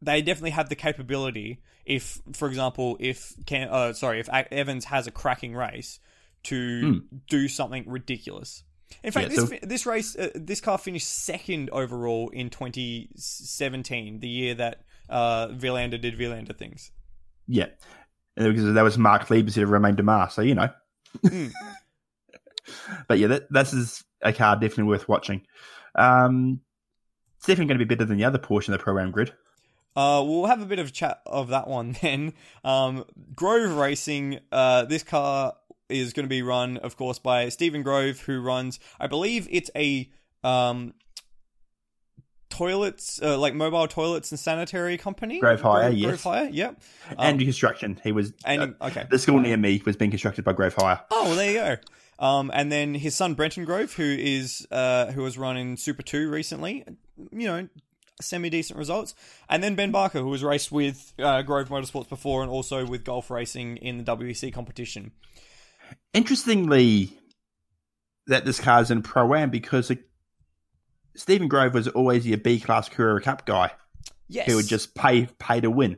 [0.01, 1.61] they definitely have the capability.
[1.85, 5.99] If, for example, if can uh, sorry, if Evans has a cracking race,
[6.43, 8.63] to do something ridiculous.
[9.03, 14.19] In fact, Yeah, this so- this race, uh, this car finished second overall in 2017,
[14.19, 16.91] the year that uh, Vilander did Vilander things.
[17.47, 17.67] Yeah.
[18.35, 20.69] And because that was Marc Lieb instead of Romain Dumas, so you know.
[21.25, 21.51] Mm.
[23.07, 25.41] but yeah, that, this is a car definitely worth watching.
[25.95, 26.61] Um,
[27.37, 29.33] it's definitely going to be better than the other portion of the program grid.
[29.95, 32.33] Uh, we'll have a bit of a chat of that one then.
[32.63, 33.05] Um,
[33.35, 35.53] Grove Racing, uh, this car
[35.89, 39.71] is going to be run, of course, by Stephen Grove, who runs, I believe it's
[39.75, 40.09] a
[40.43, 40.93] um,
[42.49, 45.39] toilets, uh, like mobile toilets and sanitary company.
[45.39, 46.07] Grove Hire, Grove, yes.
[46.07, 46.81] Grove Hire, yep.
[47.11, 47.99] Um, and construction.
[48.03, 48.33] He was.
[48.45, 49.05] and uh, okay.
[49.09, 51.01] the school near me was being constructed by Grove Hire.
[51.11, 51.77] Oh, well, there you go.
[52.19, 56.31] Um, and then his son Brenton Grove, who is uh, who was running Super Two
[56.31, 56.83] recently,
[57.31, 57.67] you know,
[58.21, 59.13] semi decent results.
[59.49, 63.03] And then Ben Barker, who was raced with uh, Grove Motorsports before, and also with
[63.03, 65.11] Gulf Racing in the WEC competition.
[66.13, 67.17] Interestingly,
[68.27, 69.99] that this car is in Pro Am because it,
[71.15, 73.71] Stephen Grove was always your B class Carrera Cup guy
[74.27, 75.97] Yes, who would just pay pay to win,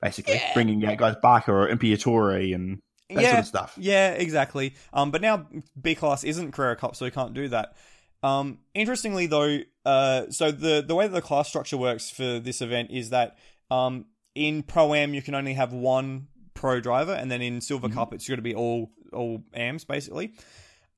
[0.00, 0.54] basically Yeah.
[0.54, 2.80] bringing out guys Barker or Imperatori and
[3.10, 3.74] that yeah, sort of stuff.
[3.76, 4.74] Yeah, exactly.
[4.92, 5.46] Um, but now
[5.80, 7.76] B class isn't Carrera Cup, so he can't do that.
[8.22, 12.62] Um, interestingly though, uh, so the the way that the class structure works for this
[12.62, 13.36] event is that
[13.70, 17.88] um, in Pro Am you can only have one pro driver, and then in Silver
[17.88, 20.34] Cup it's going to be all all AMs basically.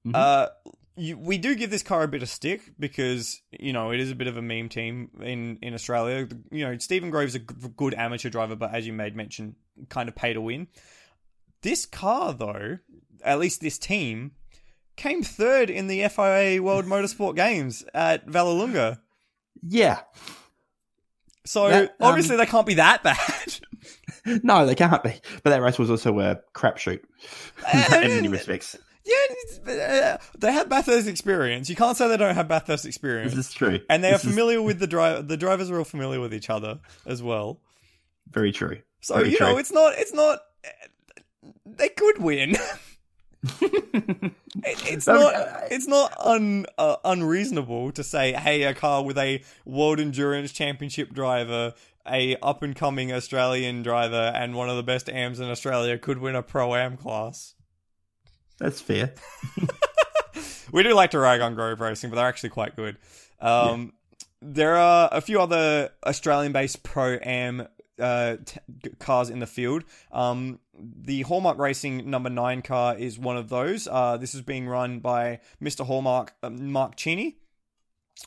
[0.07, 0.15] Mhm.
[0.15, 0.49] Uh,
[0.97, 4.11] you, we do give this car a bit of stick because you know it is
[4.11, 6.28] a bit of a meme team in in Australia.
[6.51, 7.47] You know, Stephen Grove's a g-
[7.77, 9.55] good amateur driver, but as you made mention,
[9.89, 10.66] kind of pay to win.
[11.62, 12.78] This car, though,
[13.24, 14.32] at least this team,
[14.97, 18.99] came third in the FIA World Motorsport Games at Vallelunga.
[19.62, 20.01] Yeah,
[21.45, 23.19] So That, um, obviously they can't be that bad.
[24.42, 25.14] No, they can't be.
[25.42, 27.00] But that race was also a crapshoot
[27.74, 28.76] in many respects.
[29.05, 31.68] yeah, uh, they have Bathurst experience.
[31.70, 33.34] You can't say they don't have Bathurst experience.
[33.34, 35.22] This is true, and they are This is familiar with the driver.
[35.22, 37.60] The drivers are all familiar with each other as well.
[38.30, 38.78] very true.
[39.00, 39.94] So Very you know, it's not.
[39.96, 40.40] It's not.
[41.64, 42.56] They could win.
[43.60, 44.34] It-
[44.64, 45.34] it's not.
[45.34, 50.50] uh, It's not un, uh, unreasonable to say, hey, a car with a World Endurance
[50.52, 51.74] Championship driver,
[52.10, 56.18] a up and coming Australian driver, and one of the best AMs in Australia could
[56.18, 57.55] win a pro am class.
[58.59, 59.14] That's fair.
[60.72, 62.98] We do like to rag on Grove Racing, but they're actually quite good.
[63.40, 63.93] Um,
[64.40, 67.66] There are a few other Australian-based pro am
[67.98, 68.60] uh, t-
[68.98, 69.85] cars in the field.
[70.12, 73.89] Um, the Hallmark Racing number nine car is one of those.
[73.89, 75.85] Uh, this is being run by Mr.
[75.85, 77.39] Hallmark, uh, Mark Cheney,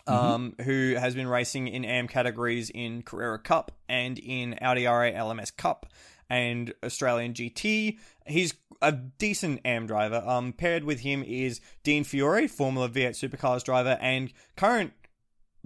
[0.08, 5.16] um, who has been racing in AM categories in Carrera Cup and in Audi R8
[5.16, 5.86] LMS Cup.
[6.30, 7.98] and Australian GT.
[8.26, 10.24] He's a decent AM driver.
[10.26, 14.94] Um, paired with him is Dean Fiore, former V8 Supercars driver and current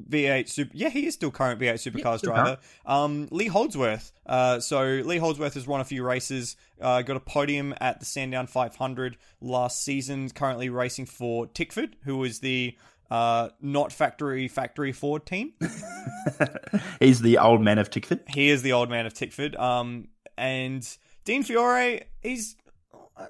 [0.02, 0.72] V8 Super.
[0.74, 2.58] Yeah, he is still current V8 Supercars still driver.
[2.86, 4.12] Um, Lee Holdsworth.
[4.26, 6.58] Uh, so Lee Holdsworth has won a few races.
[6.82, 10.30] Uh, got a podium at the Sandown 500 last season.
[10.30, 12.76] Currently racing for Tickford, who is the
[13.12, 15.54] uh, not factory factory Ford team.
[17.00, 18.22] He's the old man of Tickford.
[18.28, 19.56] He is the old man of Tickford.
[19.56, 20.08] Um,
[20.38, 20.88] and
[21.24, 22.56] Dean Fiore, he's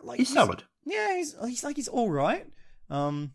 [0.04, 0.64] like He's solid.
[0.86, 2.46] Yeah, he's he's like he's all right.
[2.90, 3.34] Um,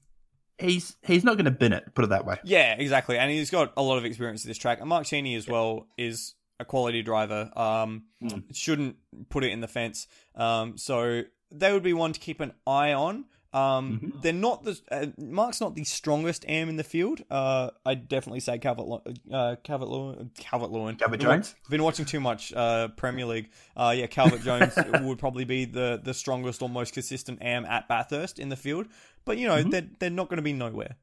[0.58, 1.94] He's he's not going to bin it.
[1.94, 2.36] Put it that way.
[2.44, 3.16] Yeah, exactly.
[3.16, 4.80] And he's got a lot of experience at this track.
[4.80, 7.50] And Mark Cheney as well is a quality driver.
[7.56, 8.44] Um, Mm.
[8.54, 8.96] shouldn't
[9.30, 10.06] put it in the fence.
[10.34, 13.24] Um, so they would be one to keep an eye on.
[13.52, 14.20] Um, Mm-hmm.
[14.20, 17.20] they're not the uh, Mark's not the strongest am in the field.
[17.30, 19.02] Uh, I'd definitely say Calvert
[19.32, 21.54] uh, Calvert Lewin Calvert Lewin Calvert Jones?
[21.68, 23.50] Been watching too much uh, Premier League.
[23.76, 27.88] Uh, yeah, Calvert Jones would probably be the the strongest or most consistent am at
[27.88, 28.86] Bathurst in the field.
[29.24, 29.70] But you know Mm-hmm.
[29.70, 30.96] they're they're not going to be nowhere.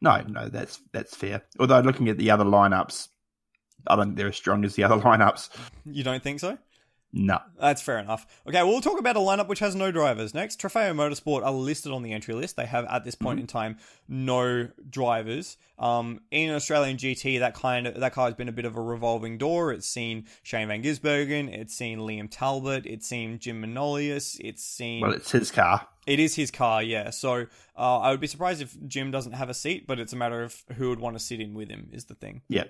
[0.00, 1.42] No, no, that's that's fair.
[1.60, 3.08] Although looking at the other lineups,
[3.86, 5.50] I don't think they're as strong as the other lineups.
[5.84, 6.58] You don't think so?
[7.18, 7.38] No.
[7.58, 8.26] That's fair enough.
[8.46, 10.34] Okay, we'll talk about a lineup which has no drivers.
[10.34, 12.56] Next, Trofeo Motorsport are listed on the entry list.
[12.56, 15.56] They have, at this point in time, no drivers.
[15.78, 18.82] Um, in Australian GT, that kind of that car has been a bit of a
[18.82, 19.72] revolving door.
[19.72, 25.00] It's seen Shane Van Gisbergen, it's seen Liam Talbot, it's seen Jim Manolios, it's seen.
[25.00, 25.88] Well, it's his car.
[26.06, 27.08] it is his car, yeah.
[27.08, 27.46] So
[27.78, 30.42] uh, I would be surprised if Jim doesn't have a seat, but it's a matter
[30.42, 31.88] of who would want to sit in with him.
[31.92, 32.42] Is the thing.
[32.50, 32.64] Yeah.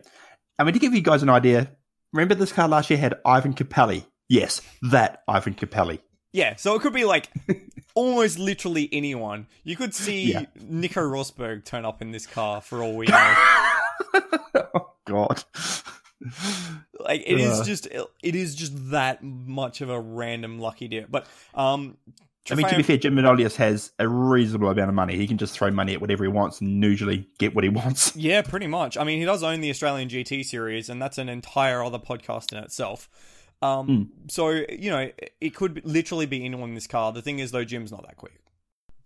[0.57, 1.69] I mean, to give you guys an idea,
[2.13, 4.05] remember this car last year had Ivan Capelli.
[4.29, 6.01] Yes, that Ivan Capelli.
[6.33, 7.31] Yeah, so it could be like
[7.95, 9.47] almost literally anyone.
[9.65, 10.45] You could see Yeah.
[10.61, 13.35] Nico Rosberg turn up in this car for all we know.
[14.75, 15.43] oh God.
[17.01, 17.67] like it is Ugh.
[17.67, 21.11] just it is just that much of a random lucky dip.
[21.11, 21.97] But um
[22.49, 25.17] I mean, to be fair, Jim Manolios has a reasonable amount of money.
[25.17, 28.15] He can just throw money at whatever he wants and usually get what he wants.
[28.17, 28.97] Yeah, pretty much.
[28.97, 32.53] I mean, he does own the Australian GT series, and that's an entire other podcast
[32.53, 33.09] in itself.
[33.63, 34.03] Um, Hmm.
[34.29, 35.11] So, you know,
[35.41, 37.13] it could literally be anyone in this car.
[37.13, 38.41] The thing is, though, Jim's not that quick.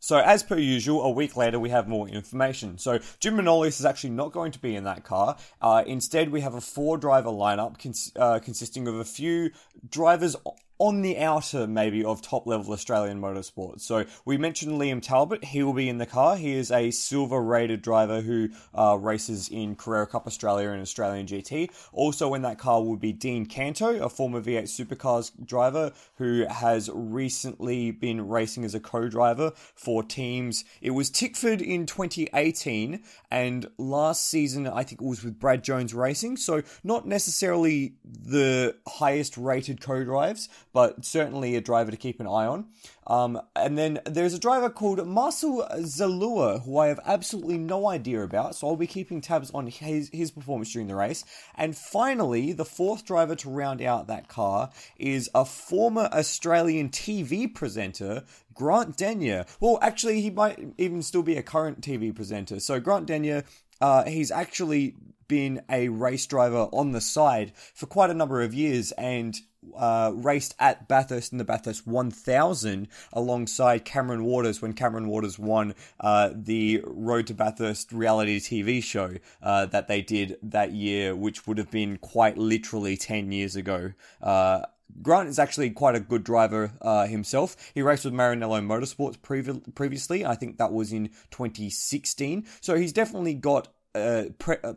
[0.02, 2.78] So, as per usual, a week later, we have more information.
[2.78, 5.36] So, Jim Manolios is actually not going to be in that car.
[5.60, 9.51] Uh, instead, we have a four driver lineup cons- uh, consisting of a few
[9.89, 10.36] drivers
[10.81, 13.81] on the outer, maybe, of top level Australian motorsport.
[13.81, 15.44] So, we mentioned Liam Talbot.
[15.44, 16.36] He will be in the car.
[16.36, 21.27] He is a silver rated driver who uh, races in Carrera Cup Australia and Australian
[21.27, 21.70] GT.
[21.93, 26.89] Also, in that car will be Dean Canto, a former V8 Supercars driver who has
[26.93, 30.65] recently been racing as a co driver for teams.
[30.81, 35.93] It was Tickford in 2018, and last season I think it was with Brad Jones
[35.93, 36.39] Racing.
[36.39, 42.27] So, not necessarily the highest rated co drives, but certainly a driver to keep an
[42.27, 42.67] eye on.
[43.07, 48.23] Um, and then there's a driver called Marcel Zalua, who I have absolutely no idea
[48.23, 51.25] about, so I'll be keeping tabs on his, his performance during the race.
[51.57, 57.53] And finally, the fourth driver to round out that car is a former Australian TV
[57.53, 58.25] presenter,
[58.55, 59.47] Grant Denyer.
[59.59, 62.61] Well, actually, he might even still be a current TV presenter.
[62.61, 63.45] So, Grant Denyer,
[63.81, 64.95] uh, he's actually
[65.31, 69.40] been a race driver on the side for quite a number of years and
[69.77, 75.77] uh, raced at Bathurst in the Bathurst 1000 alongside Cameron Waters when Cameron Waters won
[76.01, 81.47] uh, the Road to Bathurst reality TV show uh, that they did that year, which
[81.47, 83.93] would have been quite literally 10 years ago.
[84.20, 84.62] Uh,
[85.01, 87.57] Grant is actually quite a good driver uh, himself.
[87.73, 90.27] He raced with Maranello Motorsports previ- previously.
[90.27, 92.47] I think that was in 2016.
[92.61, 94.74] So he's definitely got uh, pre- uh,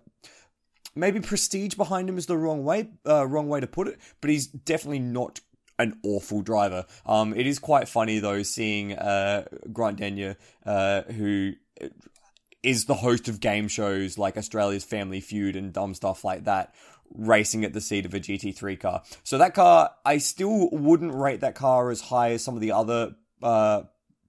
[0.96, 4.00] maybe prestige behind him is the wrong way, uh, wrong way to put it.
[4.22, 5.40] But he's definitely not
[5.80, 6.86] an awful driver.
[7.06, 11.54] Um, it is quite funny though seeing uh, Grant Denyer, uh, who
[12.62, 16.74] is the host of game shows like Australia's Family Feud and dumb stuff like that,
[17.14, 19.04] racing at the seat of a GT3 car.
[19.24, 22.72] So that car, I still wouldn't rate that car as high as some of the
[22.72, 23.84] other uh,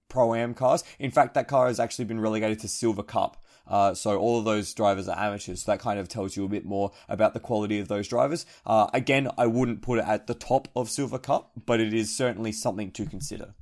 [0.09, 0.83] Pro Am cars.
[0.99, 3.44] In fact, that car has actually been relegated to Silver Cup.
[3.67, 5.63] Uh, so all of those drivers are amateurs.
[5.63, 8.47] So that kind of tells you a bit more about the quality of those drivers.
[8.67, 12.15] Uh, again, I wouldn't put it at the top of Silver Cup, but it is
[12.15, 13.55] certainly something to consider.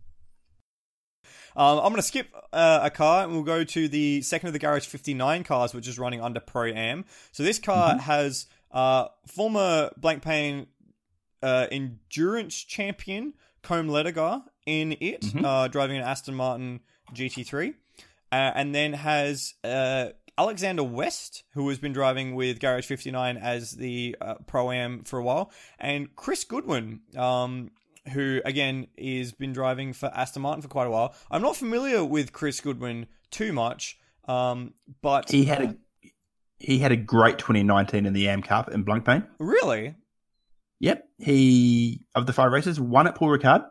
[1.54, 4.52] Um, I'm going to skip uh, a car and we'll go to the second of
[4.54, 7.04] the Garage 59 cars, which is running under Pro Am.
[7.30, 10.66] So this car has uh, former Blancpain
[11.42, 16.80] uh, endurance champion Côme Ledogar in it, uh, driving an Aston Martin
[17.12, 17.74] GT3,
[18.32, 20.06] uh, and then has uh,
[20.38, 25.18] Alexander West, who has been driving with Garage 59 as the uh, Pro Am for
[25.18, 27.00] a while, and Chris Goodwin.
[27.16, 27.70] Um,
[28.12, 31.14] who again is been driving for Aston Martin for quite a while.
[31.30, 33.96] I'm not familiar with Chris Goodwin too much,
[34.26, 35.76] um, but He had a
[36.58, 39.24] he had a great 2019 in the Am Cup in Blancpain.
[39.38, 39.94] really,
[40.80, 43.64] Yep, he of the five races, one at Paul Ricard,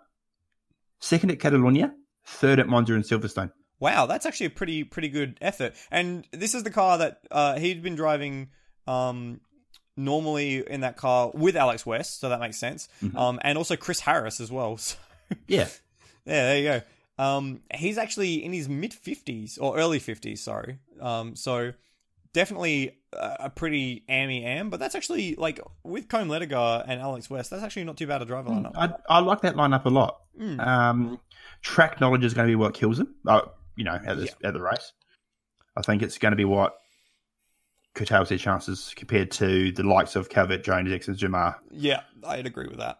[0.99, 1.93] second at Catalonia,
[2.25, 3.51] third at Monza and Silverstone.
[3.81, 5.73] Wow, that's actually a pretty pretty good effort.
[5.91, 8.49] And this is the car that uh, he'd been driving.
[8.87, 9.41] Um,
[9.97, 12.87] normally in that car with Alex West, so that makes sense.
[13.03, 13.15] Mhm.
[13.15, 14.77] Um, and also Chris Harris as well.
[15.31, 15.67] So Yeah,
[16.25, 16.81] Yeah, there you go.
[17.23, 20.41] Um, he's actually in his mid fifties or early fifties.
[20.41, 20.79] Sorry.
[20.99, 21.73] Um, so
[22.33, 27.49] definitely a, pretty ammy am, but that's actually like with Côme Ledogar and Alex West.
[27.49, 28.71] That's actually not too bad a driver lineup.
[28.75, 30.21] I, I like that lineup a lot.
[30.39, 30.65] Mm.
[30.65, 31.19] Um,
[31.61, 33.15] track knowledge is going to be what kills him.
[33.25, 33.41] Uh,
[33.81, 34.93] you know, at this at the race,
[35.75, 36.75] I think it's going to be what
[37.95, 41.55] curtails their chances compared to the likes of Calvert, Jones, Dixon, Jamar.
[41.71, 42.99] Yeah, I'd agree with that.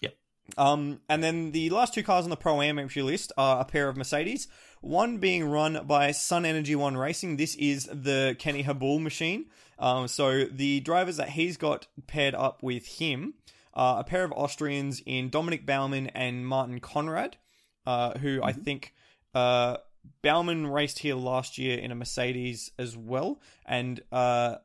[0.00, 0.14] Yep.
[0.56, 3.64] Um, and then the last two cars on the Pro Am entry list are a
[3.64, 4.46] pair of Mercedes.
[4.80, 7.36] One being run by Sun Energy One Racing.
[7.36, 9.46] This is the Kenny Habul machine.
[9.76, 13.34] Um, so the drivers that he's got paired up with him
[13.74, 17.38] are a pair of Austrians in Dominic Baumann and Martin Conrad,
[17.86, 18.94] uh, who I think
[19.34, 19.78] uh,
[20.22, 24.56] Baumann raced here last year in a Mercedes as well, and uh,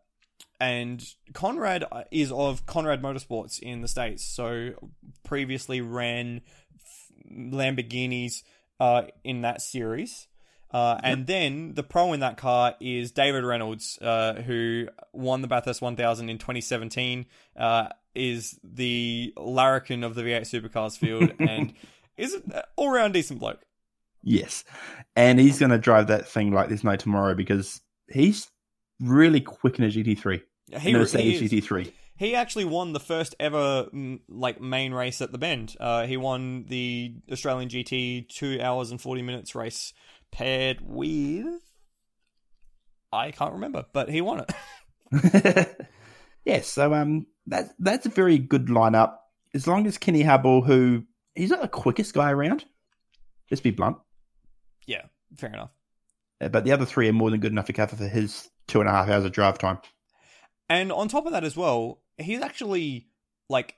[0.60, 1.04] and
[1.34, 4.24] Conrad is of Conrad Motorsports in the states.
[4.24, 4.72] So
[5.24, 6.42] previously ran
[7.32, 8.44] Lamborghinis
[8.80, 10.28] uh, in that series.
[10.70, 15.48] Uh, and then the pro in that car is David Reynolds, uh, who won the
[15.48, 21.74] Bathurst 1000 in 2017, uh, is the larrikin of the V8 Supercars field, and
[22.18, 23.62] is an all round decent bloke.
[24.24, 24.64] Yes,
[25.16, 28.50] and he's going to drive that thing like there's no tomorrow because he's
[29.00, 30.42] really quick in a GT3,
[30.80, 31.14] He, he is.
[31.14, 31.92] GT3.
[32.18, 35.76] He actually won the first ever mm, like main race at the Bend.
[35.80, 39.94] Uh, he won the Australian GT two hours and forty minutes race
[40.32, 41.46] paired with
[43.12, 44.44] I can't remember, but he won
[45.12, 45.78] it.
[46.46, 49.16] yeah, so um, that that's a very good lineup.
[49.54, 51.04] As long as Kenny Habul, who
[51.36, 52.66] he's not the quickest guy around,
[53.50, 53.98] let's be blunt,
[55.38, 55.72] fair enough.
[56.40, 58.90] but the other three are more than good enough to cover for his two and
[58.90, 59.80] a half hours of drive time.
[60.70, 63.08] And on top of that as well, he's actually
[63.50, 63.76] like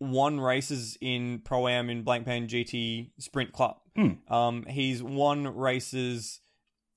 [0.00, 3.76] won races in Pro Am in Blancpain GT Sprint Club.
[3.94, 4.32] Hmm.
[4.32, 6.40] Um, he's won races.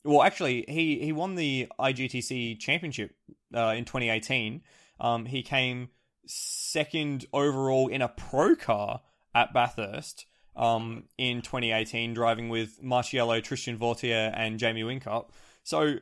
[0.04, 3.16] Well, actually, he he won the IGTC Championship
[3.56, 4.62] uh, in 2018.
[5.00, 5.90] Um, he came
[6.26, 9.02] second overall in a pro car
[9.34, 10.26] at Bathurst
[10.60, 15.30] um, in 2018, driving with Marciello, Tristan Vautier, and Jamie Whincup.
[15.64, 15.96] So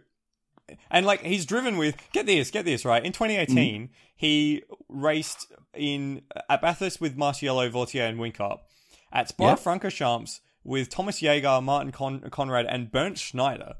[0.91, 3.05] and like he's driven with get this, get this right.
[3.05, 8.59] In 2018, he raced in at Bathurst with Marciello, Vautier, and Whincup.
[9.13, 9.55] At Spa Yeah.
[9.55, 13.75] Francorchamps with Thomas Jaeger, Martin Con- Conrad, and Bernd Schneider.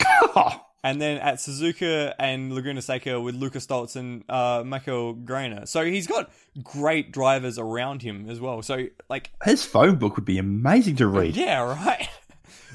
[0.84, 5.64] And then at Suzuka and Laguna Seca with Lucas Stolz and uh, Michael Grenier.
[5.66, 6.32] So he's got
[6.62, 8.62] great drivers around him as well.
[8.62, 11.36] So like His phone book would be amazing to read.
[11.36, 12.08] yeah, right.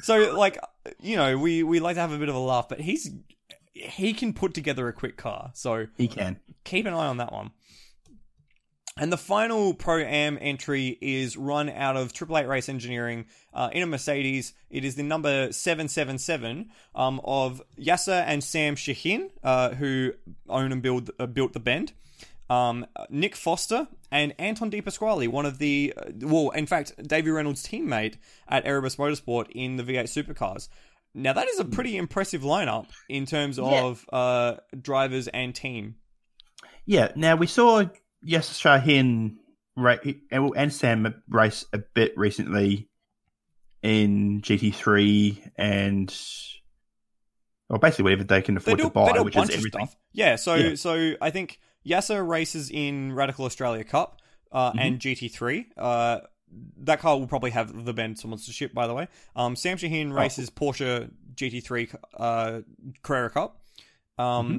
[0.04, 0.58] So like
[1.02, 3.12] you know, we we like to have a bit of a laugh, but he's
[3.74, 5.52] he can put together a quick car.
[5.54, 6.40] So He can.
[6.64, 7.52] keep an eye on that one.
[9.00, 13.70] And the final Pro Am entry is run out of Triple Eight Race Engineering uh,
[13.72, 14.54] in a Mercedes.
[14.72, 20.14] It is the number 777 um, of Yasser and Sam Shahin, uh, who
[20.50, 21.94] own and build, uh, built the Bend.
[22.50, 27.30] Um, Nick Foster and Anton De Pasquale, one of the, uh, well, in fact, Davey
[27.30, 28.16] Reynolds' teammate
[28.48, 30.70] at Erebus Motorsport in the V8 Supercars.
[31.14, 33.84] Now, that is a pretty impressive lineup in terms Yeah.
[33.84, 35.96] of uh, drivers and team.
[36.86, 37.12] Yeah.
[37.16, 37.84] Now we saw
[38.28, 39.38] Yes Shahin
[39.78, 42.90] and Sam race a bit recently
[43.82, 46.14] in GT3 and
[47.70, 49.86] well, basically whatever they can they afford do, to they buy, which is everything.
[49.88, 49.96] stuff.
[50.14, 50.76] Yeah, so Yeah.
[50.76, 54.22] so I think Yasser races in Radical Australia Cup
[54.52, 54.80] uh, Mm-hmm.
[54.80, 55.66] and GT3.
[55.78, 56.20] Uh,
[56.84, 59.08] that car will probably have the Bend sponsorship, by the way.
[59.36, 60.16] Um, Sam Shahin Oh.
[60.16, 62.62] races Porsche GT3 uh,
[63.04, 63.62] Carrera Cup.
[64.18, 64.58] Um, Mm-hmm.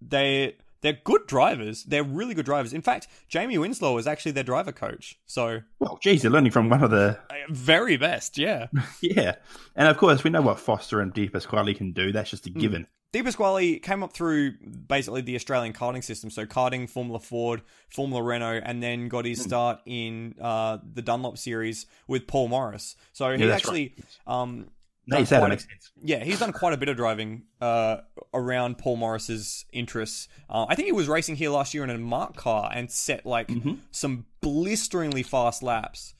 [0.00, 1.84] They they're good drivers.
[1.84, 2.72] They're really good drivers.
[2.72, 5.18] In fact, Jamie Whincup is actually their driver coach.
[5.26, 8.68] So Well, geez, they're learning from one of the uh, very best, yeah.
[9.00, 9.36] yeah,
[9.76, 12.12] and of course we know what Foster and De Pasquale can do.
[12.12, 12.58] That's just a Hmm.
[12.58, 12.86] given.
[13.10, 14.52] De Pasquale came up through
[14.86, 19.30] basically the Australian karting system, so karting, Formula Ford, Formula Renault, and then got Hmm.
[19.30, 22.96] his start in uh, the Dunlop series with Paul Morris.
[23.14, 23.94] So he Yeah, actually,
[24.26, 24.68] um,
[25.08, 25.90] No, done you said quite that makes sense.
[26.02, 27.98] yeah, he's done quite a bit of driving uh,
[28.32, 30.28] around Paul Morris's interests.
[30.48, 33.24] Uh, I think he was racing here last year in a MARC car and set
[33.26, 33.74] like Mm-hmm.
[33.90, 36.14] some blisteringly fast laps.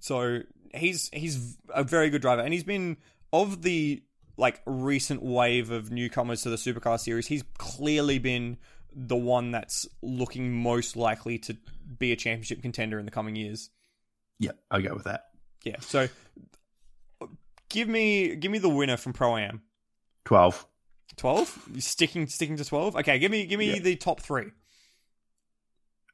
[0.00, 0.40] So
[0.74, 2.96] he's he's a very good driver, and he's been
[3.32, 4.02] of the
[4.36, 7.26] like recent wave of newcomers to the supercar series.
[7.26, 8.58] He's clearly been
[8.92, 11.56] the one that's looking most likely to
[11.98, 13.70] be a championship contender in the coming years.
[14.38, 15.24] Yeah, I'll go with that.
[15.64, 15.76] Yeah.
[15.80, 16.08] So
[17.70, 19.62] give me give me the winner from Pro Am.
[20.24, 20.66] 12.
[21.16, 23.78] 12 sticking sticking to 12 okay give me give me Yeah.
[23.78, 24.46] the top three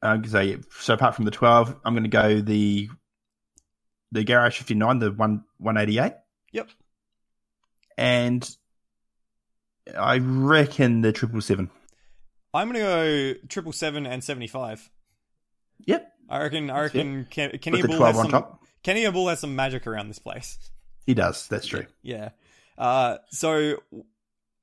[0.03, 2.89] Uh, so, so apart from the 12, I'm going to go the
[4.13, 6.13] the Garage 59, the one 188.
[6.53, 6.69] Yep.
[7.97, 8.49] And
[9.99, 11.71] I reckon the triple seven.
[12.55, 14.91] i'm gonna go triple seven and 75
[15.87, 16.13] Yep.
[16.29, 18.45] i reckon i reckon Ken, Kenny Habul has some
[18.85, 20.59] Kenny Habul has some magic around this place
[21.07, 21.49] He does.
[21.49, 21.87] That's true.
[22.03, 22.31] yeah.
[22.79, 23.83] Uh so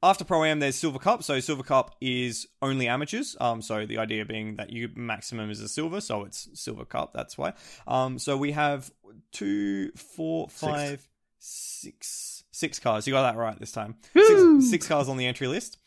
[0.02, 1.24] after pro am there's silver cup.
[1.24, 3.36] So silver cup is only amateurs.
[3.40, 6.02] Um so the idea being that you maximum is a silver.
[6.02, 7.14] So it's silver cup.
[7.14, 7.54] That's why.
[7.88, 8.92] Um so we have
[9.32, 11.08] two four five
[11.40, 13.08] six six cars.
[13.08, 13.96] You got that right this time.
[14.14, 15.78] Six, six cars on the entry list.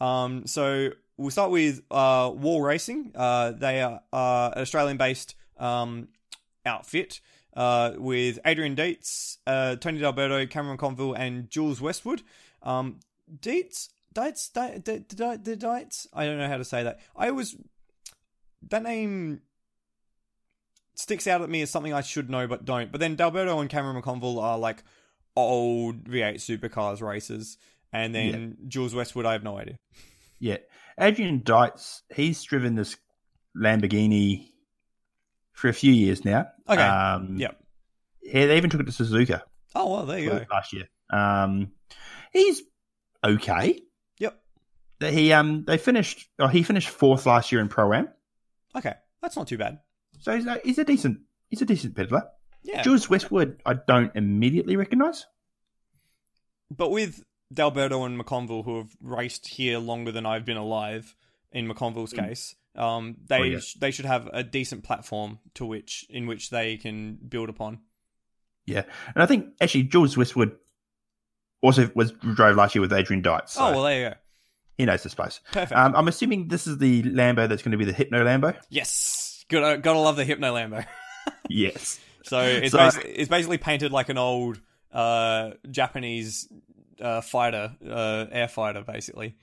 [0.00, 3.12] Um, so we'll start with uh, Wall Racing.
[3.14, 6.08] Uh, they are uh, an Australian-based um,
[6.66, 7.20] outfit
[7.58, 12.22] uh, with Adrian Dietz, uh, Tony D'Alberto, Cameron McConville, and Jules Westwood.
[12.62, 13.00] Um,
[13.40, 16.06] Dietz, Dietz, Dietz, Dietz.
[16.14, 17.00] I don't know how to say that.
[17.16, 17.56] I was
[18.68, 19.40] that name
[20.94, 22.92] sticks out at me as something I should know but don't.
[22.92, 24.84] But then D'Alberto and Cameron McConville are like
[25.34, 27.58] old V8 supercars racers,
[27.92, 29.78] and then Jules Westwood, I have no idea.
[30.38, 30.58] Yeah.
[31.00, 32.96] Adrian Dietz, he's driven this
[33.56, 34.52] Lamborghini
[35.58, 36.46] for a few years now.
[36.68, 36.80] Okay.
[36.82, 37.60] Um, Yep.
[38.22, 39.42] Yeah, they even took it to Suzuka
[39.74, 40.44] Oh well, there you go.
[40.50, 40.88] last year.
[41.10, 41.72] Um,
[42.32, 42.62] he's
[43.24, 43.80] okay.
[44.18, 44.40] Yep.
[45.00, 46.28] That He um they finished.
[46.38, 48.08] Oh, he finished fourth last year in pro am.
[48.76, 49.80] Okay, that's not too bad.
[50.20, 51.20] So he's a, he's a decent
[51.50, 52.22] he's a decent peddler.
[52.62, 55.26] Yeah, Jules Westwood, I don't immediately recognise.
[56.70, 57.22] but with
[57.52, 61.14] D'Alberto and McConville, who have raced here longer than I've been alive,
[61.52, 63.58] in McConville's case, um, they Oh, yeah.
[63.58, 67.80] sh- they should have a decent platform to which in which they can build upon.
[68.66, 68.84] Yeah,
[69.14, 70.56] and I think actually Jules Westwood
[71.62, 73.52] also was drove last year with Adrian Dietz.
[73.54, 74.14] So oh well, there you go.
[74.76, 75.40] he knows the space.
[75.52, 75.72] Perfect.
[75.78, 78.54] Um, I'm assuming this is the Lambo that's going to be the Hypno Lambo.
[78.70, 80.84] yes, gotta gotta love the Hypno Lambo.
[81.48, 81.98] yes.
[82.24, 84.60] So it's So- basically, it's basically painted like an old
[84.92, 86.48] uh, Japanese
[87.00, 89.36] uh, fighter, uh, air fighter, basically,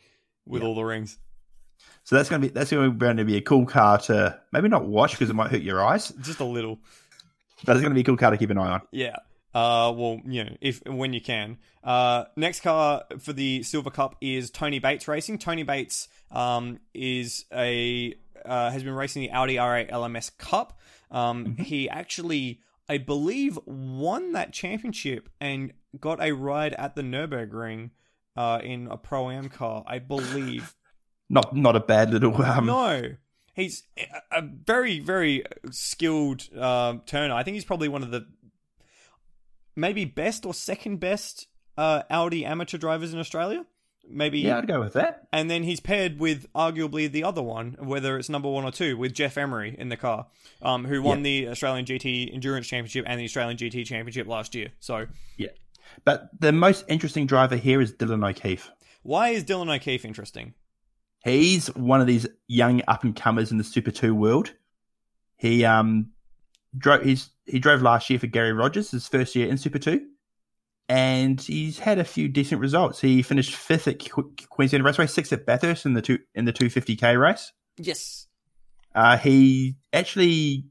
[0.45, 0.67] with Yeah.
[0.67, 1.17] all the rings.
[2.05, 4.85] So that's going to be that's going to be a cool car to maybe not
[4.85, 6.79] watch because it might hurt your eyes, Just a little.
[7.65, 8.81] but it's going to be a cool car to keep an eye on.
[8.91, 9.17] Yeah.
[9.55, 11.57] Uh, well, you know, if when you can.
[11.83, 15.39] Uh, next car for the Silver Cup is Tony Bates Racing.
[15.39, 18.13] Tony Bates um, is a
[18.43, 20.79] uh, has been racing the Audi R8 LMS Cup.
[21.09, 22.59] Um, He actually,
[22.89, 27.91] I believe, won that championship and got a ride at the Nurburgring
[28.35, 29.83] uh, in a pro am car.
[29.87, 30.75] I believe.
[31.29, 33.15] Not not a bad little um, no.
[33.53, 33.83] He's
[34.31, 37.33] a- very, very skilled um, turner.
[37.33, 38.25] I think he's probably one of the
[39.75, 41.47] maybe best or second best
[41.77, 43.65] uh, Audi amateur drivers in Australia.
[44.07, 45.27] Maybe, Yeah, I'd go with that.
[45.33, 48.97] and then he's paired with arguably the other one, whether it's number one or two,
[48.97, 50.27] with Geoff Emery in the car,
[50.61, 54.73] um, who won the Australian GT Endurance Championship and the Australian GT Championship last year.
[54.79, 55.07] So,
[55.37, 55.47] Yeah,
[56.03, 58.69] but the most interesting driver here is Dylan O'Keeffe.
[59.01, 60.53] why is Dylan O'Keeffe interesting?
[61.25, 64.53] He's one of these young up and comers in the Super Two world.
[65.37, 66.11] He um
[66.77, 70.05] drove he's he drove last year for Garry Rogers, his first year in Super Two,
[70.87, 73.01] and he's had a few decent results.
[73.01, 76.53] He finished fifth at Qu- Queensland Raceway, sixth at Bathurst in the two in the
[76.53, 77.51] two fifty k race.
[77.77, 78.27] Yes.
[78.93, 80.65] Uh, he actually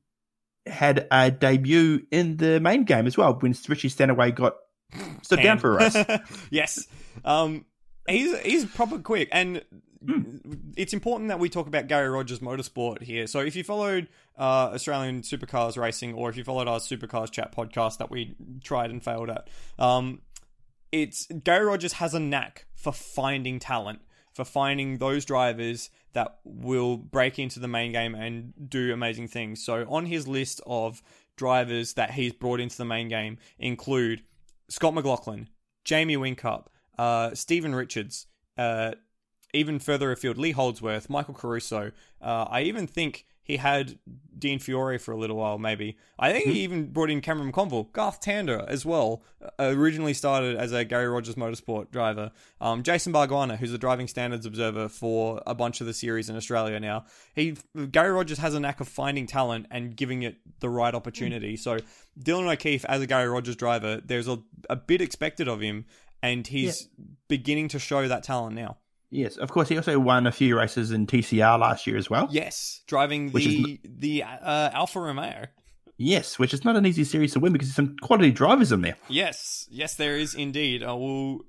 [0.67, 4.55] had a debut in the main game as well when Richie Stanaway got
[5.23, 5.97] stood down for a race.
[6.51, 6.87] yes.
[7.25, 7.67] Um,
[8.09, 9.63] he's he's proper quick, and
[10.05, 10.37] Hmm.
[10.77, 13.27] it's important that we talk about Garry Rogers Motorsport here.
[13.27, 14.09] So if you followed
[14.39, 18.91] uh, Australian Supercars Racing, or if you followed our Supercars Chat podcast that we tried
[18.91, 19.49] and failed at,
[19.79, 20.21] um,
[20.93, 24.01] it's Garry Rogers has a knack for finding talent,
[24.33, 29.65] for finding those drivers that will break into the main game and do amazing things.
[29.65, 31.03] So on his list of
[31.37, 34.23] drivers that he's brought into the main game include
[34.69, 35.49] Scott McLaughlin,
[35.85, 36.67] Jamie Whincup,
[36.99, 38.27] uh, Steven Richards,
[38.57, 38.93] uh,
[39.55, 41.93] even further afield, Lee Holdsworth, Michael Caruso.
[42.21, 43.99] Uh, I even think he had
[44.39, 45.99] Dean Fiore for a little while, maybe.
[46.19, 49.23] I think he even brought in Cameron McConville, Garth Tander as well.
[49.43, 52.33] Uh, originally started as a Garry Rogers Motorsport driver.
[52.61, 56.37] Um, Jason Bargwanna, who's the driving standards observer for a bunch of the series in
[56.37, 57.05] Australia now.
[57.35, 57.57] He
[57.91, 61.59] Garry Rogers has a knack of finding talent and giving it the right opportunity.
[61.59, 61.79] So
[62.19, 64.39] Dylan O'Keeffe, as a Garry Rogers driver, there's a,
[64.71, 65.85] a bit expected of him,
[66.23, 66.89] and he's
[67.29, 68.79] beginning to show that talent now.
[69.11, 69.69] Yes, of course.
[69.69, 72.29] He also won a few races in TCR last year as well.
[72.31, 75.47] Yes, driving Which is the the uh, Alfa Romeo.
[75.97, 78.81] Yes, which is not an easy series to win because there's some quality drivers in
[78.81, 78.97] there.
[79.09, 80.83] Yes, yes, there is indeed.
[80.83, 81.45] I will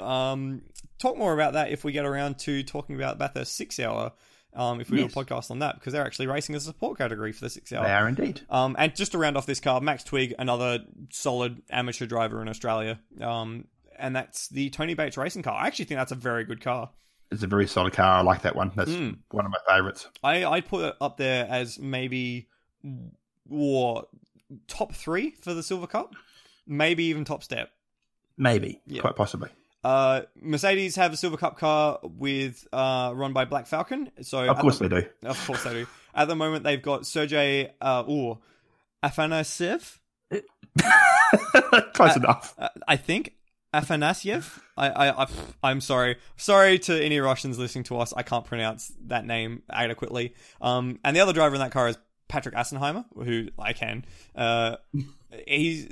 [0.00, 0.62] um,
[0.98, 4.12] talk more about that if we get around to talking about Bathurst Six Hour.
[4.54, 5.12] Um, if we Yes.
[5.14, 7.48] do a podcast on that, because they're actually racing as a support category for the
[7.50, 7.86] six hour.
[7.86, 8.42] They are indeed.
[8.50, 10.80] Um, and just to round off this car, Max Twigg, another
[11.10, 13.00] solid amateur driver in Australia.
[13.18, 13.64] Um,
[14.02, 15.54] and that's the Tony Bates racing car.
[15.58, 16.90] I actually think that's a very good car.
[17.30, 18.18] It's a very solid car.
[18.18, 18.72] I like that one.
[18.76, 19.18] That's Mm.
[19.30, 20.06] one of my favourites.
[20.22, 22.48] I I'd put it up there as maybe
[23.50, 24.04] or
[24.68, 26.12] top three for the Silver Cup,
[26.66, 27.70] maybe even top step.
[28.36, 29.00] Maybe, Yeah.
[29.00, 29.48] quite possibly.
[29.84, 34.10] Uh, Mercedes have a Silver Cup car with uh, run by Black Falcon.
[34.20, 35.08] So Of course the, they do.
[35.24, 35.86] of course they do.
[36.14, 38.38] At the moment, they've got Sergey uh, ooh,
[39.02, 39.98] Afanasyev,
[41.94, 42.54] Close enough.
[42.58, 43.34] uh, I think
[43.74, 44.58] Afanasyev.
[44.76, 45.26] I, I, I,
[45.62, 48.12] I'm sorry, sorry to any Russians listening to us.
[48.16, 50.34] I can't pronounce that name adequately.
[50.60, 54.04] Um, and the other driver in that car is Patrick Assenheimer, who I can.
[54.34, 54.76] Uh,
[55.46, 55.88] he's.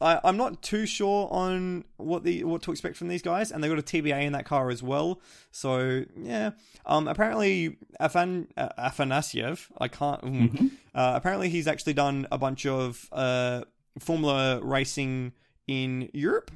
[0.00, 3.62] I, I'm not too sure on what the what to expect from these guys, and
[3.62, 5.20] they got a TBA in that car as well.
[5.52, 6.50] So yeah.
[6.84, 7.06] Um.
[7.06, 9.66] Apparently, Afan uh, Afanasyev.
[9.78, 10.22] I can't.
[10.22, 13.62] mm, Uh, apparently, he's actually done a bunch of uh
[14.00, 15.32] Formula racing
[15.68, 16.50] in Europe.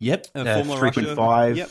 [0.00, 0.26] Yep.
[0.34, 1.16] Uh, Uh, Formula 3.5.
[1.16, 1.54] Russia.
[1.56, 1.70] Yep.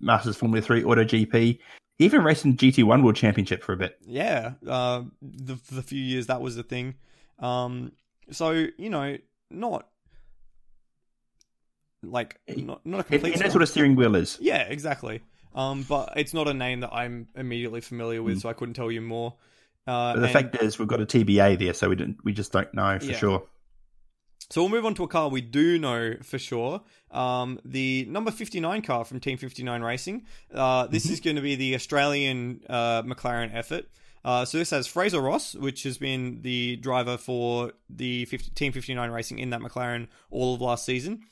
[0.00, 1.58] Masters Formula 3 Auto GP.
[1.98, 3.98] Even raced in GT1 World Championship for a bit.
[4.06, 6.94] Yeah, uh, the the few years that was the thing.
[7.40, 7.90] Um,
[8.30, 9.18] so you know,
[9.50, 9.88] not
[12.02, 13.40] like not not a He, he complete.
[13.42, 14.38] knows what a steering wheel is.
[14.40, 15.22] yeah, exactly.
[15.54, 18.92] Um, but it's not a name that I'm immediately familiar with, so I couldn't tell
[18.92, 19.34] you more.
[19.86, 20.14] Uh, Mm.
[20.14, 22.18] But the and- fact is, we've got a TBA there, so we didn't.
[22.22, 23.16] We just don't know for Yeah.
[23.18, 23.42] sure.
[24.50, 26.80] So we'll move on to a car we do know for sure.
[27.10, 30.24] Um, the number 59 car from Team 59 Racing.
[30.52, 33.86] Uh, this is going to be the Australian uh, McLaren effort.
[34.24, 38.72] Uh, so this has Fraser Ross, which has been the driver for the 50, Team
[38.72, 41.22] 59 Racing in that McLaren all of last season.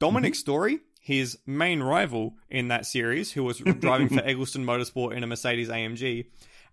[0.00, 5.22] Dominic Storey, his main rival in that series, who was driving for Eggleston Motorsport in
[5.22, 6.26] a Mercedes AMG.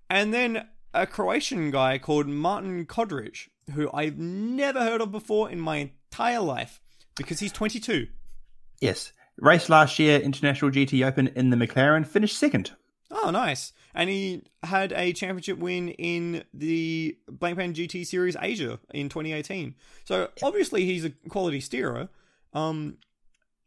[0.10, 5.60] And then a Croatian guy called Martin Kodric, who I've never heard of before in
[5.60, 6.82] my entire life
[7.16, 8.08] because he's 22.
[8.82, 9.14] Yes.
[9.38, 12.72] Race last year, International GT Open in the McLaren, finished second.
[13.10, 13.74] Oh, nice.
[13.96, 19.76] And he had a championship win in the Blancpain GT Series Asia in 2018.
[20.06, 22.10] So obviously he's a quality steerer.
[22.54, 22.98] Um,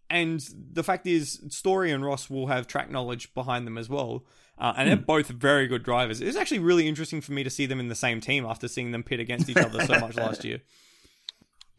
[0.08, 4.24] and the fact is, Storey and Ross will have track knowledge behind them as well.
[4.58, 6.20] Uh, and they're both very good drivers.
[6.20, 8.90] It's actually really interesting for me to see them in the same team after seeing
[8.90, 10.62] them pit against each other so much last year.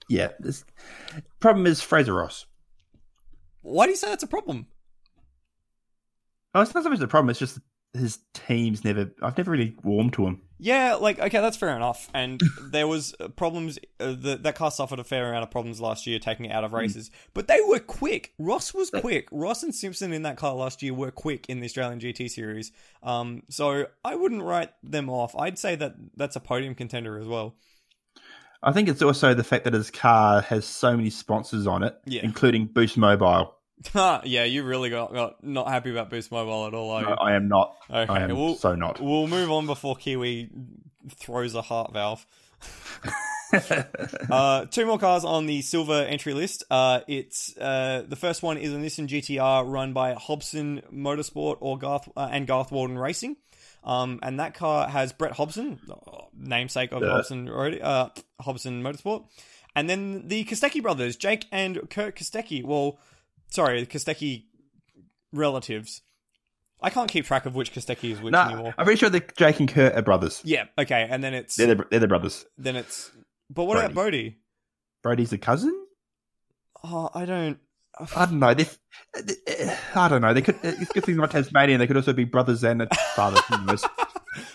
[0.09, 0.29] Yeah.
[0.39, 0.63] This,
[1.39, 2.45] problem is Fraser Ross.
[3.61, 4.67] Why do you say that's a problem?
[6.53, 7.29] Oh, it's not so much the problem.
[7.29, 7.59] It's just
[7.93, 9.11] his team's never.
[9.21, 10.41] I've never really warmed to him.
[10.59, 12.09] Yeah, like okay, that's fair enough.
[12.13, 13.77] And there was uh, problems.
[13.99, 16.63] Uh, the, that car suffered a fair amount of problems last year, taking it out
[16.63, 17.11] of races.
[17.33, 18.33] But they were quick.
[18.39, 19.27] Ross was quick.
[19.31, 22.71] Ross and Simpson in that car last year were quick in the Australian GT series.
[23.03, 25.35] Um, so I wouldn't write them off.
[25.35, 27.55] I'd say that that's a podium contender as well.
[28.63, 31.95] I think it's also the fact that his car has so many sponsors on it,
[32.05, 32.21] Yeah.
[32.23, 33.53] including Boost Mobile.
[33.95, 37.01] yeah, you really got, got not happy about Boost Mobile at all?
[37.01, 37.75] No, I am not.
[37.89, 38.99] Okay, I am well- so not.
[38.99, 40.49] We'll move on before Kiwi
[41.15, 42.25] throws a heart valve.
[44.31, 46.63] uh, two more cars on the silver entry list.
[46.69, 51.77] Uh, it's uh, the first one is a Nissan GTR run by Hobson Motorsport or
[51.77, 53.37] Garth uh, and Garth Walden Racing.
[53.83, 57.09] Um, and that car has Brett Hobson, uh, namesake of Yeah.
[57.11, 58.09] Hobson Road, uh,
[58.41, 59.25] Hobson Motorsport,
[59.75, 62.63] and then the Kostecki brothers, Jake and Kurt Kostecki.
[62.65, 62.99] Well,
[63.49, 64.45] sorry, the Kostecki
[65.33, 66.01] relatives.
[66.81, 68.75] I can't keep track of which Kostecki is which no, anymore.
[68.77, 70.41] I'm pretty sure that Jake and Kurt are brothers.
[70.43, 72.45] Yeah, okay, and then it's They're the, they're the brothers.
[72.57, 73.11] then it's.
[73.49, 74.37] But what about Brodie?
[75.01, 75.73] Brodie's a cousin.
[76.83, 77.57] Oh, I don't.
[78.15, 78.53] I don't know.
[78.53, 78.67] They,
[79.95, 80.33] I don't know.
[80.33, 80.57] They could.
[80.63, 81.79] It's good thing they're not Tasmanian.
[81.79, 83.41] They could also be brothers and a father.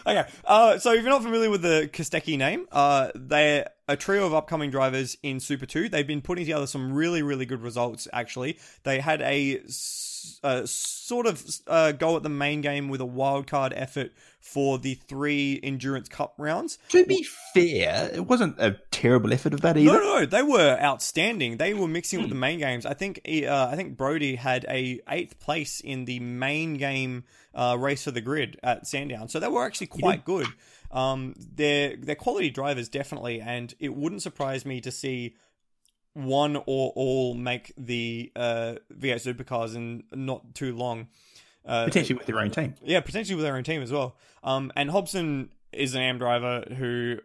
[0.07, 4.27] Okay, uh, so if you're not familiar with the Kostecki name, uh, they a trio
[4.27, 5.89] of upcoming drivers in Super 2.
[5.89, 8.59] They've been putting together some really, really good results, actually.
[8.85, 9.61] They had a,
[10.43, 14.95] a sort of uh, go at the main game with a wildcard effort for the
[14.95, 16.79] three Endurance Cup rounds.
[16.89, 19.93] To be fair, it wasn't a terrible effort of that either.
[19.93, 21.59] No, no, no, they were outstanding.
[21.59, 22.85] They were mixing with the main games.
[22.85, 27.77] I think uh, I think Brodie had a eighth place in the main game uh,
[27.79, 30.47] race for the grid at Sandown, so they were actually quite good.
[30.91, 35.37] Um, they're they're quality drivers definitely, and it wouldn't surprise me to see
[36.15, 41.09] one or all make the uh, V8 supercars in not too long.
[41.65, 42.75] Uh, Potentially with their own team.
[42.83, 44.17] yeah, potentially with their own team as well.
[44.43, 47.19] Um, and Hobson is an AM driver who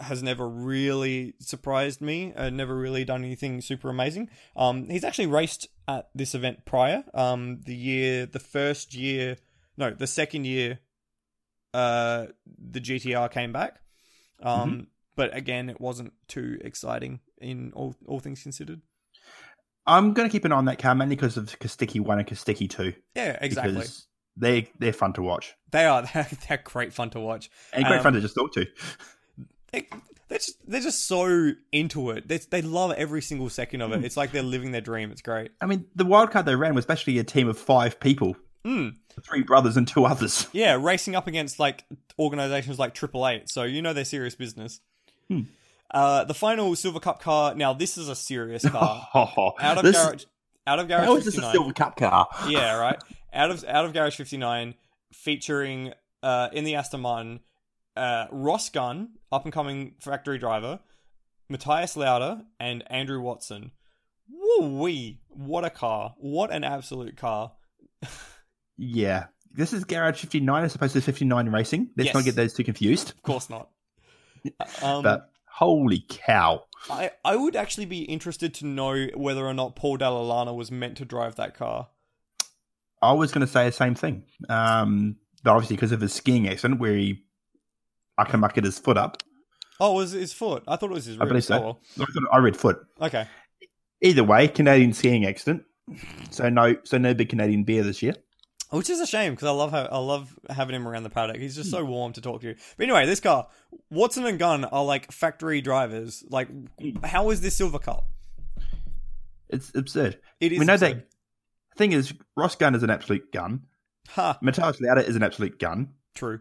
[0.00, 2.32] has never really surprised me.
[2.34, 4.28] Uh, never really done anything super amazing.
[4.56, 7.04] Um, he's actually raced at this event prior.
[7.14, 9.36] Um, the year, the first year,
[9.76, 10.80] no, the second year,
[11.74, 12.26] uh,
[12.58, 13.80] the GTR came back.
[14.42, 18.80] Um, but again, it wasn't too exciting in all all things considered.
[19.86, 22.28] I'm going to keep an eye on that car mainly because of Kostecki 1 and
[22.28, 22.92] Kostecki 2.
[23.16, 23.74] Yeah, exactly.
[23.74, 24.06] Because
[24.36, 25.54] they, they're fun to watch.
[25.72, 27.50] They are they're, they're great fun to watch.
[27.72, 28.66] And great Um, fun to just talk to.
[29.72, 29.86] They,
[30.28, 32.28] they're just they're just so into it.
[32.28, 34.04] They they love every single second of it.
[34.04, 35.10] It's like they're living their dream.
[35.10, 35.50] It's great.
[35.60, 38.36] I mean, the wildcard they ran was basically a team of five people.
[38.64, 38.96] Mm.
[39.22, 40.46] Three brothers and two others.
[40.52, 41.84] Yeah, racing up against like
[42.18, 44.80] organizations like Triple Eight, so you know they're serious business.
[45.28, 45.42] Hmm.
[45.90, 47.54] Uh, the final Silver Cup car.
[47.54, 49.08] Now this is a serious car.
[49.14, 50.24] out of this, garage,
[50.66, 52.28] out of garage how is this a Silver Cup car?
[52.48, 53.02] yeah, right.
[53.32, 54.74] Out of out of Garage 59,
[55.12, 57.38] featuring uh, in the Aston Martin,
[57.96, 60.80] uh, Ross Gunn, up and coming factory driver,
[61.48, 63.72] Matthias Lauda, and Andrew Watson.
[64.28, 65.20] Woo wee!
[65.28, 66.14] What a car!
[66.18, 67.52] What an absolute car!
[68.76, 69.26] Yeah.
[69.52, 71.90] This is Garage 59 as opposed to 59 Racing.
[71.96, 72.14] Let's Yes.
[72.14, 73.10] not get those two confused.
[73.10, 73.68] Of course not.
[74.82, 76.64] Um, But holy cow.
[76.88, 80.70] I, I would actually be interested to know whether or not Paul Dalla Lana was
[80.70, 81.88] meant to drive that car.
[83.02, 84.24] I was going to say the same thing.
[84.48, 87.24] Um, but obviously, because of his skiing accident where he
[88.64, 89.22] his foot up.
[89.78, 90.62] Oh, it was his foot?
[90.68, 91.56] I thought it was his I believe so.
[91.56, 92.06] Oh, well.
[92.32, 92.84] I I read foot.
[93.00, 93.26] Okay.
[94.02, 95.62] Either way, Canadian skiing accident.
[96.30, 98.14] So no, so no big Canadian beer this year.
[98.70, 101.38] Which is a shame because I love how, I love having him around the paddock.
[101.38, 102.54] He's just so warm to talk to.
[102.76, 103.48] But anyway, this car,
[103.90, 106.22] Watson and Gunn are like factory drivers.
[106.28, 106.48] Like,
[107.04, 108.06] how is this Silver Cup?
[109.48, 110.18] It's absurd.
[110.38, 110.60] It is.
[110.60, 110.98] we know absurd.
[110.98, 111.06] that.
[111.72, 113.62] The thing is, Ross Gunn is an absolute gun.
[114.10, 115.88] Ha, Matthias Lauda is an absolute gun.
[116.14, 116.40] true.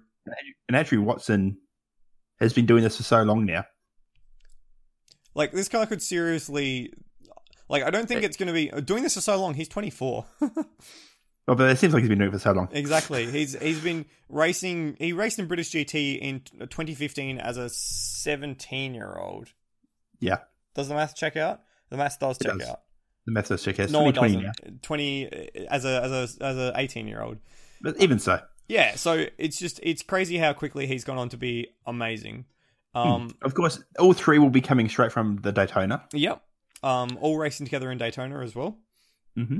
[0.68, 1.58] And Andrew Watson
[2.40, 3.66] has been doing this for so long now.
[5.36, 6.94] Like this guy could seriously.
[7.70, 9.54] Like, I don't think it's going to be uh, doing this for so long.
[9.54, 10.26] He's twenty four.
[11.48, 12.68] Oh, but it seems like he's been doing it for so long.
[12.72, 13.26] exactly.
[13.32, 14.96] He's he's been racing.
[15.00, 19.48] He raced in British GT in uh, 2015 as a 17 year old.
[20.20, 20.38] Yeah,
[20.76, 21.62] Does the math check out?
[21.90, 22.70] The math does It check does.
[22.70, 22.82] out.
[23.26, 24.44] the Methodist check has No, it doesn't.
[24.44, 24.52] now.
[24.84, 25.30] 20 uh,
[25.72, 27.40] as a as a as a 18 year old.
[27.82, 28.40] But even so,
[28.70, 32.46] Yeah, so it's just it's crazy how quickly he's gone on to be amazing.
[32.96, 36.04] Um, of course, all three will be coming straight from the Daytona.
[36.14, 36.42] yep.
[36.82, 38.78] Um, all racing together in Daytona as well.
[39.36, 39.58] hmm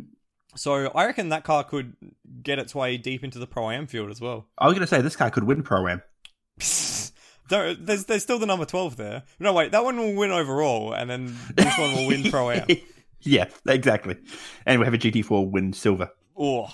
[0.56, 1.96] So I reckon that car could
[2.42, 4.48] get its way deep into the pro am field as well.
[4.58, 6.02] I was going to say this car could win pro am.
[7.50, 9.24] There's there's still the number twelve there.
[9.40, 12.68] No, wait, that one will win overall, and then this one will win pro am.
[13.22, 14.18] yeah, exactly.
[14.68, 16.12] And we have a GT4 win silver.
[16.38, 16.70] Oh,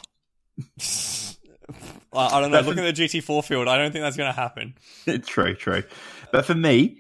[2.16, 2.62] I I don't know.
[2.62, 4.76] Looking at the GT4 field, I don't think that's going to happen.
[5.26, 5.84] true, true.
[6.32, 7.00] But for me,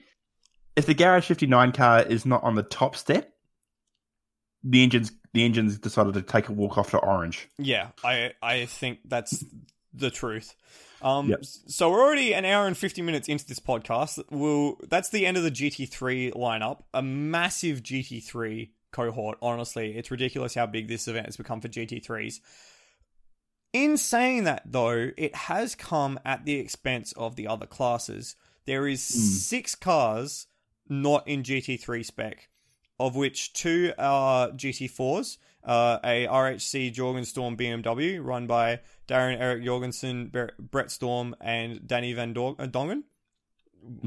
[0.75, 3.31] if the Garage 59 car is not on the top step,
[4.63, 7.47] the engines the engines decided to take a walk off to orange.
[7.57, 9.43] Yeah, I I think that's
[9.93, 10.55] the truth.
[11.01, 11.39] Um, Yep.
[11.43, 14.23] So we're already an hour and fifty minutes into this podcast.
[14.31, 16.83] We'll, that's the end of the GT3 lineup.
[16.93, 19.37] A massive GT3 cohort.
[19.41, 22.39] Honestly, it's ridiculous how big this event has become for GT3s.
[23.75, 28.37] In saying that, though, it has come at the expense of the other classes.
[28.65, 30.47] There is six cars
[30.87, 32.47] not in GT3 spec,
[33.01, 38.79] of which two are GT4s, uh, a RHC Jorgenstorm BMW run by
[39.09, 43.03] Darren Eric Jorgensen, Brett Strom, and Danny Van Dor- uh, Dongen,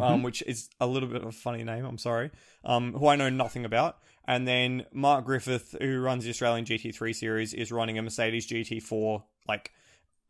[0.01, 2.31] um, which is a little bit of a funny name, I'm sorry,
[2.65, 3.99] um, who I know nothing about.
[4.29, 9.23] And then Mark Griffith, who runs the Australian GT3 series, is running a Mercedes GT4,
[9.49, 9.73] like,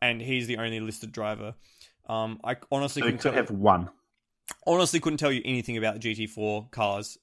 [0.01, 1.55] and he's the only listed driver.
[2.09, 3.91] Um, I honestly So couldn't could tell- have one.
[4.67, 7.19] honestly couldn't tell you anything about the GT4 cars,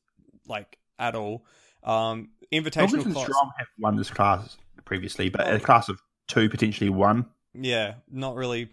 [0.48, 1.46] like at all.
[1.82, 5.56] Um, invitational Robinson class, Strom have won this class previously, but Oh.
[5.56, 7.26] a class of two potentially one.
[7.54, 8.70] yeah, not really.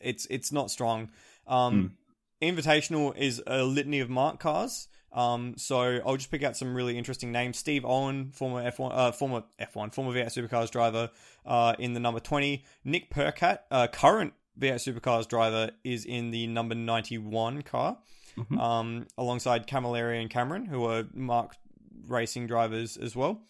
[0.00, 1.10] It's it's not strong.
[1.46, 1.96] Um,
[2.42, 4.88] Invitational is a litany of MARC cars.
[5.16, 7.56] Um, so I'll just pick out some really interesting names.
[7.58, 11.10] Steve Owen, former F1, uh, former F1, former V8 Supercars driver,
[11.46, 12.62] uh, in the number 20.
[12.84, 17.98] Nick Percat, uh, current V8 Supercars driver, is in the number 91 car,
[18.36, 18.60] Mhm.
[18.60, 21.58] um, alongside Camilleri and Cameron, who are marked
[22.06, 23.40] racing drivers as well.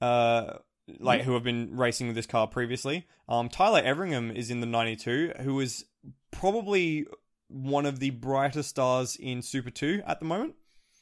[0.00, 0.58] Uh,
[1.00, 3.06] like who have been racing with this car previously.
[3.28, 5.86] Um, Tyler Everingham is in the 92, who is
[6.30, 7.06] probably
[7.48, 10.54] one of the brightest stars in Super 2 at the moment.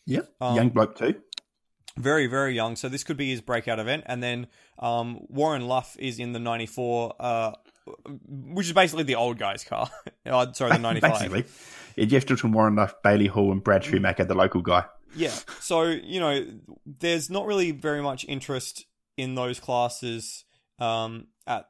[0.06, 0.32] Yep.
[0.40, 1.14] Um, Young bloke too.
[1.96, 2.76] Very, very young.
[2.76, 4.04] So this could be his breakout event.
[4.06, 4.46] And then
[4.78, 7.52] um, Warren Luff is in the 94, uh,
[8.26, 9.90] which is basically the old guy's car.
[10.26, 11.12] oh, sorry, the 95.
[11.12, 11.44] Basically.
[11.96, 14.84] Yeah, Jeff Dilton, Warren Luff, Bailey Hall, and Brad Schumacher, the local guy.
[15.14, 15.34] Yeah.
[15.60, 16.46] So, you know,
[16.86, 18.86] there's not really very much interest
[19.18, 20.44] in those classes
[20.78, 21.66] um, at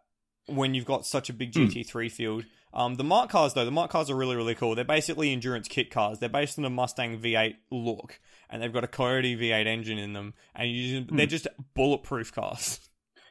[0.46, 1.64] when you've got such a big Hmm.
[1.66, 2.44] GT3 field.
[2.74, 4.74] Um, the MARC cars, though, the MARC cars are really, really cool.
[4.74, 6.18] They're basically endurance kit cars.
[6.18, 8.18] They're based on a Mustang V8 look,
[8.48, 11.16] and they've got a Coyote V8 engine in them, and you, Hmm.
[11.16, 12.80] they're just bulletproof cars.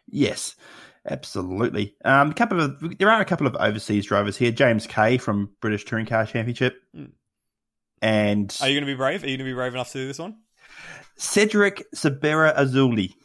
[0.07, 0.55] Yes,
[1.09, 1.95] absolutely.
[2.03, 4.51] Um, a couple of there are a couple of overseas drivers here.
[4.51, 7.11] James Kaye from British Touring Car Championship, Mm.
[8.01, 9.23] and Are you going to be brave?
[9.23, 10.37] Are you going to be brave enough to do this one?
[11.17, 13.13] Cedric Sbirrazzuoli.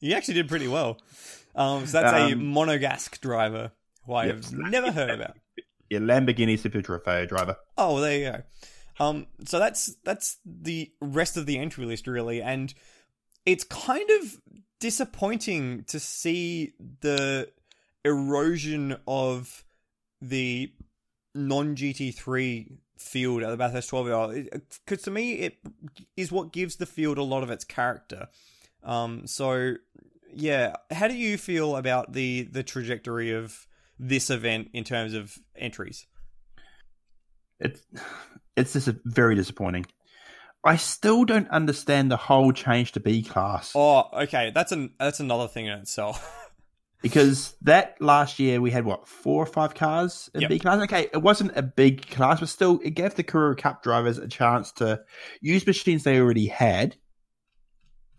[0.00, 0.98] You actually did pretty well.
[1.54, 3.72] Um, so that's a Um, monogasque driver
[4.06, 4.34] who I Yep.
[4.36, 5.36] have never heard about.
[5.90, 7.56] Yeah, Lamborghini Super Trofeo driver.
[7.76, 8.42] Oh, well, there you go.
[9.04, 12.72] Um, so that's that's the rest of the entry list really, and
[13.44, 14.36] it's kind of
[14.80, 17.50] disappointing to see the
[18.04, 19.64] erosion of
[20.22, 20.72] the
[21.34, 24.34] non GT3 field at the Bathurst 12 hour.
[24.86, 25.58] Because to me, it
[26.16, 28.28] is what gives the field a lot of its character.
[28.82, 29.74] Um, so
[30.32, 33.66] yeah, how do you feel about the the trajectory of
[34.08, 36.06] this event in terms of entries?
[37.60, 37.80] It's
[38.56, 39.86] it's just a, very disappointing.
[40.64, 44.50] I still don't understand the whole change to B class Oh, okay.
[44.54, 46.30] That's an that's another thing in itself.
[47.02, 50.50] because that last year we had what four or five cars in Yep.
[50.50, 50.82] B class.
[50.82, 54.28] Okay, it wasn't a big class, but still, it gave the Carrera Cup drivers a
[54.28, 55.02] chance to
[55.40, 56.96] use machines they already had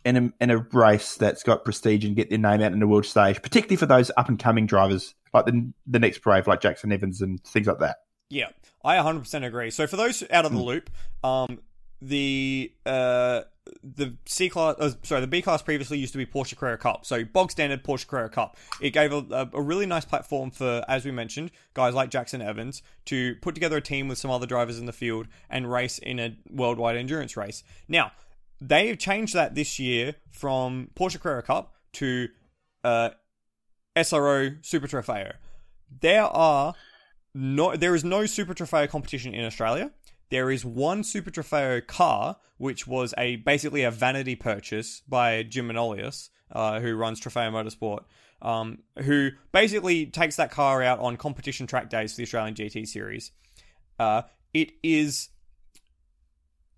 [0.05, 2.87] in a, in a race that's got prestige and get their name out in the
[2.87, 6.61] world stage, particularly for those up and coming drivers like the the next brave, like
[6.61, 7.97] Jackson Evans and things like that.
[8.29, 8.49] yeah,
[8.83, 9.71] I 100% agree.
[9.71, 10.63] So for those out of the Hmm.
[10.63, 10.89] loop,
[11.23, 11.59] um,
[12.01, 13.41] the uh
[13.83, 17.03] the C class, uh, sorry, the B class previously used to be Porsche Carrera Cup.
[17.03, 18.57] So bog standard Porsche Carrera Cup.
[18.79, 22.43] It gave a, a, a really nice platform for, as we mentioned, guys like Jackson
[22.43, 25.97] Evans to put together a team with some other drivers in the field and race
[25.97, 27.63] in a worldwide endurance race.
[27.87, 28.11] Now
[28.67, 32.29] they've changed that this year from Porsche Carrera Cup to
[32.83, 33.09] uh,
[33.95, 35.33] SRO Super Trofeo.
[36.01, 36.73] There are
[37.33, 39.91] no, there is no Super Trofeo competition in Australia.
[40.29, 45.67] There is one Super Trofeo car, which was a basically a vanity purchase by Jim
[45.67, 48.03] Manolios, uh, who runs Trofeo Motorsport,
[48.41, 52.87] um, who basically takes that car out on competition track days for the Australian GT
[52.87, 53.31] Series.
[53.99, 54.23] Uh,
[54.53, 55.29] it is.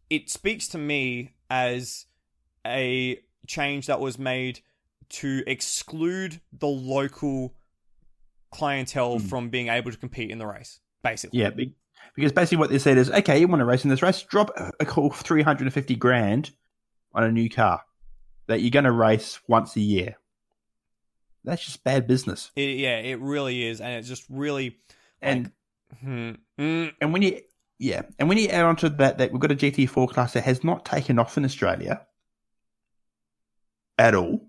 [0.09, 2.05] It speaks to me as
[2.65, 4.59] a change that was made
[5.09, 7.55] to exclude the local
[8.51, 9.27] clientele Hmm.
[9.27, 10.79] from being able to compete in the race.
[11.03, 11.51] Basically, Yeah,
[12.15, 14.51] because basically what they said is, okay, you want to race in this race, drop
[14.79, 16.51] a cool three hundred and fifty grand
[17.13, 17.81] on a new car
[18.47, 20.15] that you're going to race once a year.
[21.43, 22.51] That's just bad business.
[22.55, 24.77] It, yeah, it really is, and it's just really
[25.21, 25.51] And
[26.01, 27.41] hmm, mm, and when you
[27.79, 30.63] yeah, and when you add onto that that we've got a GT4 class that has
[30.63, 32.01] not taken off in Australia
[33.97, 34.47] at all,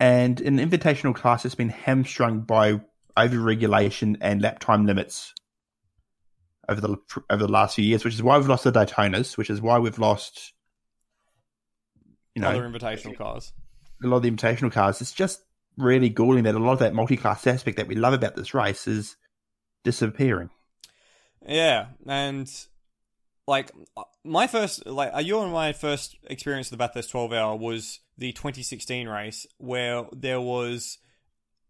[0.00, 2.80] and an invitational class that's been hamstrung by
[3.16, 5.34] over regulation and lap time limits
[6.68, 6.96] over the
[7.28, 9.78] over the last few years, which is why we've lost the Daytonas, which is why
[9.78, 10.52] we've lost
[12.34, 13.52] you know other invitational cars.
[14.02, 15.00] a lot of the invitational cars.
[15.00, 15.42] It's just
[15.76, 18.86] really galling that a lot of that multi-class aspect that we love about this race
[18.86, 19.16] is
[19.84, 20.50] disappearing.
[21.46, 22.50] Yeah, and
[23.46, 23.70] like
[24.24, 28.32] my first, like you and my first experience of the Bathurst 12 hour was the
[28.32, 30.98] 2016 race where there was,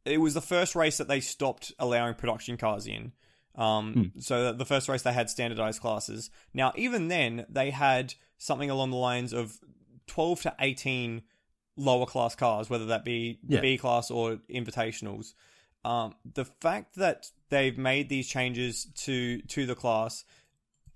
[0.04, 3.12] it was the first race that they stopped allowing production cars in.
[3.54, 6.30] Um, so that the first race they had standardized classes.
[6.54, 9.58] Now, even then, they had something along the lines of
[10.06, 11.22] 12 to 18
[11.76, 13.60] lower class cars, whether that be Yeah.
[13.60, 15.34] B class or invitationals.
[15.84, 20.24] Um, the fact that they've made these changes to to the class,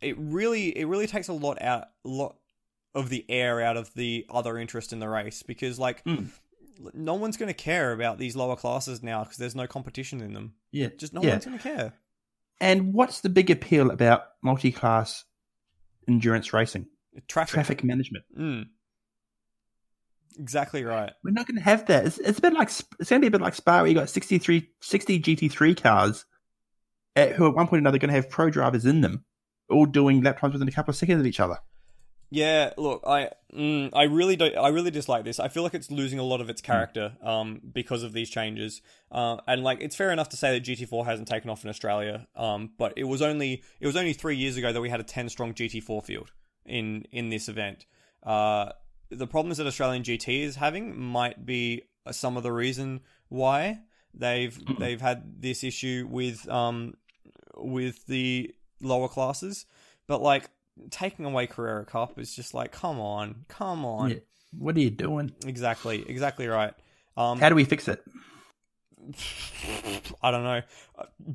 [0.01, 2.37] it really it really takes a lot out lot
[2.95, 6.31] of the air out of the other interest in the race because like Mm.
[6.95, 10.33] no one's going to care about these lower classes now because there's no competition in
[10.35, 10.55] them.
[10.73, 11.31] Yeah, Just no Yeah.
[11.33, 11.93] one's going to care.
[12.61, 15.25] And what's the big appeal about multi-class
[16.09, 16.87] endurance racing?
[17.29, 17.53] Traffic.
[17.55, 18.25] traffic management.
[18.39, 18.67] Mm.
[20.39, 21.13] Exactly right.
[21.25, 22.05] We're not going to have that.
[22.07, 23.95] It's, it's a bit like it's going to be a bit like Spa, where you
[23.95, 26.25] got 63, 60 GT3 cars,
[27.17, 29.25] at, who at one point or another are going to have pro drivers in them,
[29.69, 31.59] all doing lap times within a couple of seconds of each other.
[32.29, 35.39] Yeah, look, I mm, I really don't I really dislike this.
[35.39, 38.83] I feel like it's losing a lot of its character um because of these changes.
[39.13, 42.27] Uh, and like it's fair enough to say that GT4 hasn't taken off in Australia.
[42.35, 45.05] Um but it was only it was only 3 years ago that we had a
[45.05, 46.33] 10 strong GT4 field
[46.65, 47.87] in in this event.
[48.25, 48.73] Uh
[49.11, 53.81] the problems that Australian GT is having might be some of the reason why
[54.15, 56.95] they've they've had this issue with um
[57.57, 59.67] with the lower classes.
[60.07, 60.51] But like
[60.91, 64.11] taking away Carrera Cup is just like, come on, come on.
[64.11, 64.17] Yeah.
[64.57, 65.33] What are you doing?
[65.45, 66.73] Exactly, exactly right.
[67.17, 68.03] Um, How do we fix it?
[70.23, 70.63] I don't know.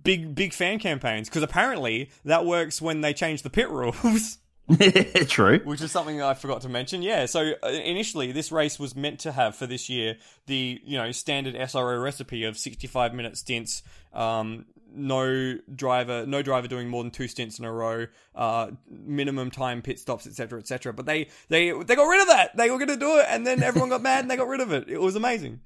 [0.03, 4.37] Big, big fan campaigns because apparently that works when they change the pit rules,
[5.27, 5.59] True.
[5.63, 7.01] which is something I forgot to mention.
[7.01, 10.17] Yeah, so uh, initially this race was meant to have for this year
[10.47, 13.83] the you know standard SRO recipe of sixty-five minute stints.
[14.13, 19.51] Um, no driver, no driver doing more than two stints in a row, uh, minimum
[19.51, 20.93] time pit stops, etc., etc.
[20.93, 22.55] But they, they, they got rid of that.
[22.57, 24.61] They were going to do it, and then everyone got mad and they got rid
[24.61, 24.89] of it.
[24.89, 25.61] It was amazing.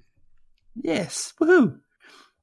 [0.75, 1.33] Yes.
[1.39, 1.79] Woohoo.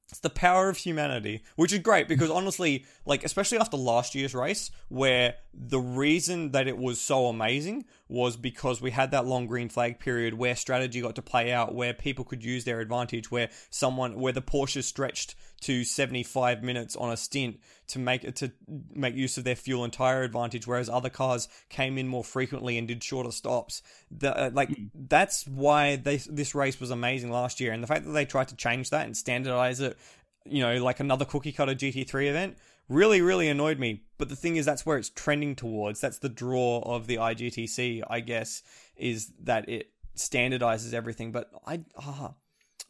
[0.09, 4.35] It's the power of humanity, which is great because honestly, like especially after last year's
[4.35, 9.47] race, where the reason that it was so amazing was because we had that long
[9.47, 13.31] green flag period where strategy got to play out, where people could use their advantage,
[13.31, 18.35] where someone, where the Porsche stretched to 75 minutes on a stint to make it
[18.35, 18.51] to
[18.93, 22.77] make use of their fuel and tire advantage, whereas other cars came in more frequently
[22.77, 23.81] and did shorter stops.
[24.11, 28.05] The, uh, like that's why they, this race was amazing last year, and the fact
[28.05, 29.97] that they tried to change that and standardize it,
[30.45, 32.57] you know, like another cookie cutter GT3 event,
[32.89, 34.03] really, really annoyed me.
[34.17, 35.99] But the thing is, that's where it's trending towards.
[36.01, 38.63] That's the draw of the IGTC, I guess,
[38.95, 41.31] is that it standardizes everything.
[41.31, 42.33] But I, ah,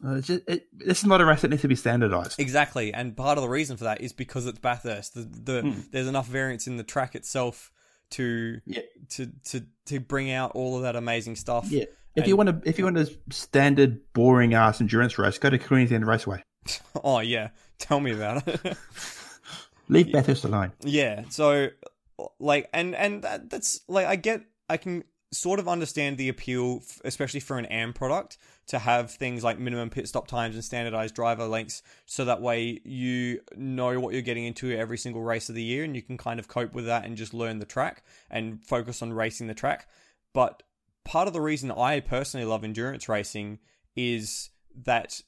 [0.04, 2.38] Uh, it's just, it, this is not a race that needs to be standardized.
[2.38, 5.14] Exactly, and part of the reason for that is because it's Bathurst.
[5.14, 7.70] The, the there's enough variance in the track itself
[8.10, 8.82] to Yeah.
[9.10, 11.70] to to to bring out all of that amazing stuff.
[11.70, 11.84] Yeah.
[12.16, 15.58] If you want to, if you want a standard boring ass endurance race, go to
[15.58, 16.42] Queensland Raceway.
[17.02, 17.48] Oh yeah,
[17.78, 18.60] tell me about it.
[19.88, 20.72] Leave Bathurst alone.
[20.80, 21.68] yeah, so
[22.38, 26.78] like, and and that, that's like I get, I can sort of understand the appeal,
[26.82, 28.38] f- especially for an AM product,
[28.68, 32.80] to have things like minimum pit stop times and standardized driver lengths, so that way
[32.84, 36.16] you know what you're getting into every single race of the year, and you can
[36.16, 39.54] kind of cope with that and just learn the track and focus on racing the
[39.54, 39.88] track.
[40.32, 40.62] But
[41.04, 43.58] part of the reason I personally love endurance racing
[43.96, 44.50] is
[44.84, 45.20] that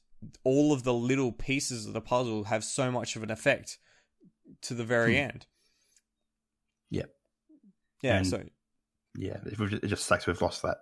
[0.43, 3.77] all of the little pieces of the puzzle have so much of an effect
[4.63, 5.29] to the very Hmm.
[5.29, 5.45] end.
[6.89, 7.03] Yeah.
[8.01, 8.43] Yeah, And- so
[9.17, 10.77] Yeah, it just sucks we've lost that.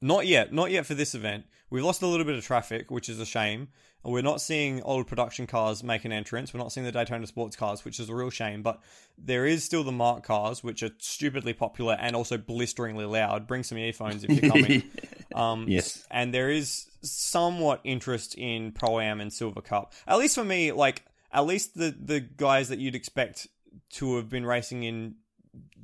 [0.00, 1.46] not yet, not yet for this event.
[1.70, 3.68] We've lost a little bit of traffic, which is a shame.
[4.04, 6.52] And we're not seeing old production cars make an entrance.
[6.52, 8.62] We're not seeing the Daytona sports cars, which is a real shame.
[8.62, 8.82] But
[9.16, 13.46] there is still the MARC cars, which are stupidly popular and also blisteringly loud.
[13.46, 14.82] Bring some earphones if you're coming.
[15.34, 16.04] Um, Yes.
[16.10, 19.94] And there is somewhat interest in Pro Am and Silver Cup.
[20.06, 23.46] At least for me, like at least the the guys that you'd expect
[23.94, 25.16] to have been racing in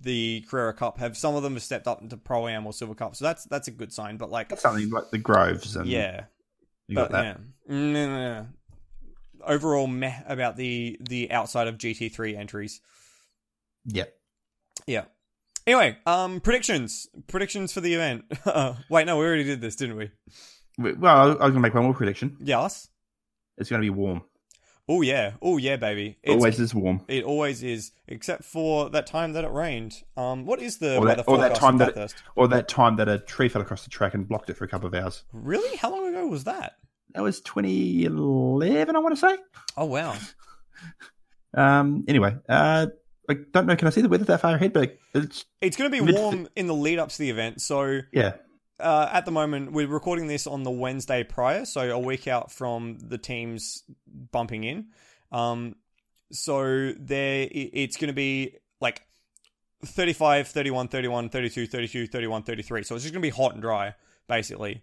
[0.01, 2.95] the Carrera Cup have some of them have stepped up into Pro Am or Silver
[2.95, 3.17] Cup.
[3.17, 4.17] So that's that's a good sign.
[4.17, 6.25] But like, That's something like the Groves and yeah,
[6.87, 7.25] you but got that.
[7.25, 8.47] yeah, Mm, no, no, no.
[9.45, 12.81] Overall, meh about the the outside of GT3 entries.
[13.85, 14.05] Yeah.
[14.87, 15.05] Yeah.
[15.67, 17.07] Anyway, um, predictions.
[17.27, 18.25] Predictions for the event.
[18.91, 20.11] Wait, no, we already did this, didn't we?
[20.79, 22.37] Well, I was going to make one more prediction.
[22.41, 22.89] Yes.
[23.59, 24.23] It's going to be warm.
[24.89, 25.33] Oh yeah.
[25.43, 26.17] Oh yeah, baby.
[26.23, 27.03] It's, Always is warm.
[27.09, 30.03] It always is, except for that time that it rained.
[30.17, 32.17] Um, what is the Or weather that, or that time that, Bathurst?
[32.37, 34.69] or that time that a tree fell across the track and blocked it for a
[34.69, 35.25] couple of hours.
[35.33, 35.77] Really?
[35.77, 36.77] How long ago was that?
[37.15, 39.37] That was 2011, I want to say.
[39.77, 40.15] Oh wow.
[41.55, 42.05] Um.
[42.07, 42.87] Anyway, uh,
[43.29, 43.75] I don't know.
[43.75, 44.75] Can I see the weather that far ahead?
[44.75, 48.01] But it's It's going to be warm in the lead up to the event, so
[48.13, 48.35] yeah.
[48.81, 52.51] Uh, at the moment we're recording this on the Wednesday prior, so a week out
[52.53, 54.87] from the teams bumping in.
[55.33, 55.77] Um,
[56.31, 59.03] so there, it's going to be like
[59.85, 62.83] 35, 31, 31, 32, 32, 31, 33.
[62.83, 63.95] So it's just going to be hot and dry,
[64.27, 64.83] basically.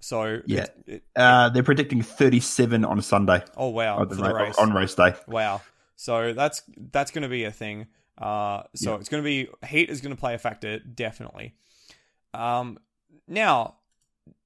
[0.00, 0.62] So Yeah.
[0.62, 4.42] it- it- Uh, they're predicting 37 on Sunday oh wow on, for the the ra-
[4.44, 4.56] race.
[4.58, 5.14] on race day.
[5.28, 5.60] Wow.
[5.96, 6.62] So that's
[6.92, 7.86] that's going to be a thing.
[8.16, 8.98] Uh, so Yeah.
[9.00, 11.54] it's going to be heat is going to play a factor definitely.
[12.32, 12.78] Um,
[13.30, 13.76] now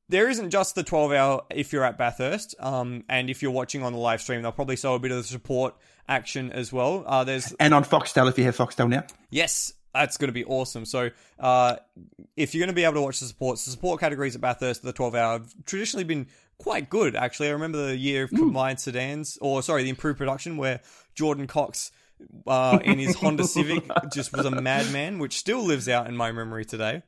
[0.08, 2.54] there isn't just the 12 hour if you're at Bathurst.
[2.60, 5.16] Um, and if you're watching on the live stream, they'll probably show a bit of
[5.16, 5.74] the support
[6.06, 7.02] action as well.
[7.06, 9.04] Uh, there's And on Foxtel, if you have Foxtel now.
[9.30, 9.72] yes.
[9.94, 10.86] That's going to be awesome.
[10.86, 11.76] So, uh,
[12.36, 14.82] if you're going to be able to watch the supports, the support categories at Bathurst
[14.82, 16.26] the 12 hour have traditionally been
[16.58, 17.46] quite good, actually.
[17.46, 20.80] I remember the year of combined sedans, or sorry, the improved production where
[21.14, 21.92] Jordan Cox
[22.46, 26.32] uh, in his Honda Civic just was a madman, which still lives out in my
[26.32, 27.02] memory today.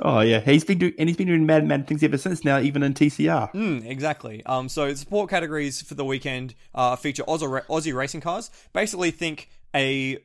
[0.00, 2.44] Oh yeah, he's been doing and he's been doing mad mad things ever since.
[2.44, 3.52] Now even in TCR.
[3.52, 4.44] Mm, exactly.
[4.44, 8.50] Um, so support categories for the weekend uh, feature Aussie, Aussie racing cars.
[8.72, 10.18] Basically, think a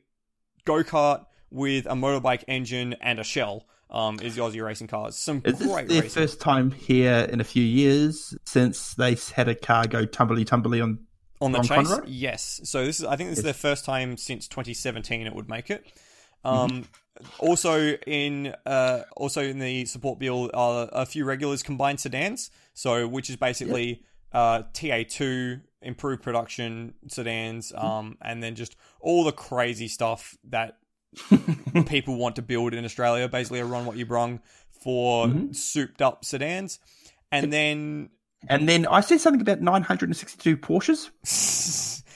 [0.66, 3.68] go kart with a motorbike engine and a shell.
[3.88, 5.16] Um, is the Aussie racing cars.
[5.16, 6.22] Some Is this great their racing.
[6.24, 10.82] first time here in a few years since they had a car go tumbly tumbly
[10.82, 11.05] on?
[11.42, 12.00] On the on chase.
[12.06, 12.62] Yes.
[12.64, 15.70] So this is I think this is their first time since 2017 it would make
[15.70, 15.86] it.
[16.46, 16.48] Mm-hmm.
[16.48, 16.86] Um,
[17.40, 22.52] also in uh, also in the support bill are a few regulars combined sedans.
[22.74, 24.04] So which is basically
[24.34, 27.86] uh, TA2 improved production sedans, Mm-hmm.
[27.86, 30.78] um, and then just all the crazy stuff that
[31.86, 33.28] people want to build in Australia.
[33.30, 34.42] Basically, a run what you brung
[34.84, 35.54] for Mm-hmm.
[35.54, 36.80] souped up sedans,
[37.32, 38.10] and then
[38.48, 41.10] And then I said something about 962 Porsches.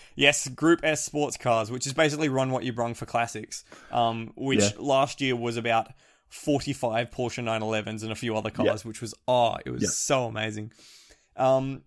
[0.15, 4.31] yes, Group S sports cars, which is basically run what you brung for classics, um,
[4.35, 4.69] which Yeah.
[4.77, 5.91] last year was about
[6.29, 9.89] 45 Porsche 911s and a few other cars, which was, oh, it was Yeah.
[9.91, 10.71] so amazing.
[11.35, 11.81] Um,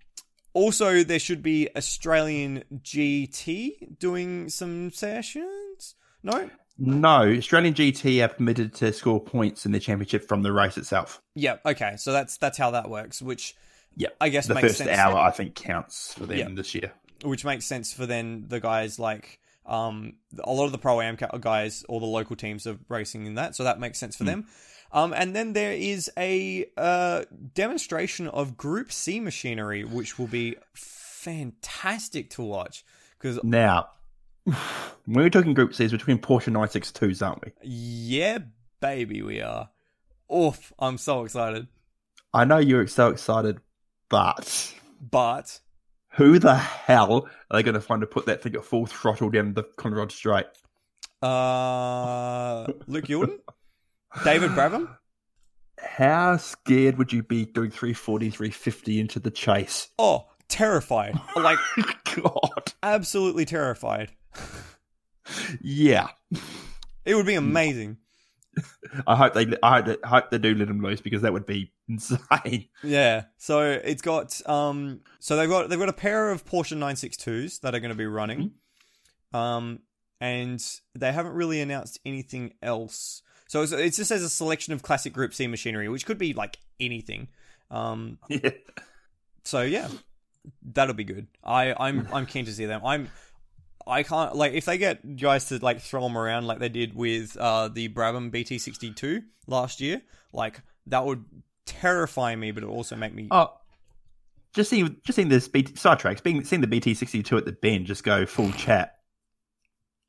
[0.55, 5.95] also, there should be Australian GT doing some sessions.
[6.23, 6.51] No?
[6.79, 11.23] No, Australian GT are permitted to score points in the championship from the race itself.
[11.35, 11.95] Yeah, okay.
[11.97, 13.55] So that's that's how that works, which
[13.97, 14.91] Yeah, I guess the makes first sense.
[14.99, 16.49] hour I think counts for them Yeah.
[16.55, 16.93] this year.
[17.25, 21.17] which makes sense for then the guys like um a lot of the pro am
[21.41, 24.45] guys or the local teams are racing in that so that makes sense for them
[24.91, 27.23] um and then there is a uh
[27.55, 32.85] demonstration of group c machinery which will be fantastic to watch
[33.19, 33.91] because Now,
[34.45, 34.57] when
[35.07, 37.53] we're talking Group C's, we're talking Porsche 962s, aren't we?
[37.63, 38.39] yeah
[38.81, 39.69] baby we are
[40.35, 41.69] oof i'm so excited
[42.35, 43.61] I know you're so excited,
[44.13, 44.75] but
[45.11, 45.59] but
[46.11, 49.31] who the hell are they going to find to put that thing at full throttle
[49.31, 50.47] down the Conrod Straight?
[51.23, 53.39] uh luke Youlden?
[54.25, 54.97] david brabham
[55.81, 59.89] How scared would you be doing 340, 350 into the chase?
[59.99, 61.59] oh terrified like
[62.15, 62.73] God.
[62.83, 64.13] absolutely terrified
[65.63, 66.09] Yeah.
[67.05, 67.97] It would be amazing.
[69.07, 71.47] I hope they I hope, I hope they do let him loose because that would
[71.47, 72.69] be insane.
[72.83, 73.25] Yeah.
[73.39, 77.75] So it's got um so they've got they've got a pair of Porsche 962s that
[77.75, 78.53] are going to be running.
[79.33, 79.81] Um
[80.21, 80.63] and
[80.95, 83.23] they haven't really announced anything else.
[83.49, 86.33] So it's, it just as a selection of classic Group C machinery, which could be
[86.35, 87.29] like anything.
[87.71, 88.51] Um Yeah.
[89.45, 89.89] so yeah.
[90.63, 91.29] That'll be good.
[91.43, 92.83] I I'm I'm keen to see them.
[92.85, 93.09] I'm
[93.87, 96.95] I can't like if they get guys to like throw them around like they did
[96.95, 100.03] with uh the Brabham BT62 last year,
[100.33, 101.25] like that would
[101.67, 103.53] terrify me, but it also make me Oh,
[104.55, 107.53] just seeing just seeing this BT, sidetracks, being seeing the BT sixty two at the
[107.53, 108.97] bend just go full chat.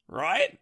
[0.07, 0.57] right,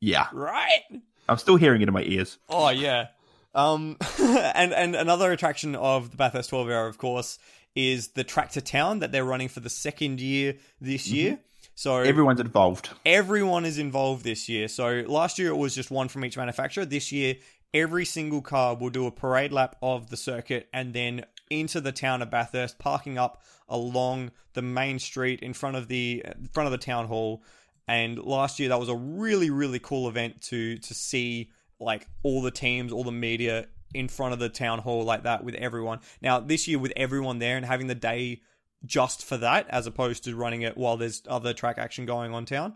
[0.00, 0.82] Yeah, right.
[1.28, 2.38] I'm still hearing it in my ears.
[2.48, 3.08] Oh yeah.
[3.54, 7.38] Um, and and another attraction of the Bathurst 12 hour, of course,
[7.74, 11.38] is the Track to Town that they're running for the second year this year.
[11.80, 12.90] So Everyone's involved.
[13.06, 14.68] everyone is involved this year.
[14.68, 16.84] So last year it was just one from each manufacturer.
[16.84, 17.36] This year,
[17.72, 21.90] every single car will do a parade lap of the circuit and then into the
[21.90, 26.66] town of Bathurst, parking up along the main street in front of the in front
[26.66, 27.42] of the town hall.
[27.88, 31.50] And last year that was a really really cool event to to see
[31.80, 35.42] like all the teams, all the media in front of the town hall like that
[35.42, 36.00] with everyone.
[36.20, 38.42] Now this year with everyone there and having the day
[38.84, 42.46] just for that as opposed to running it while there's other track action going on
[42.46, 42.74] town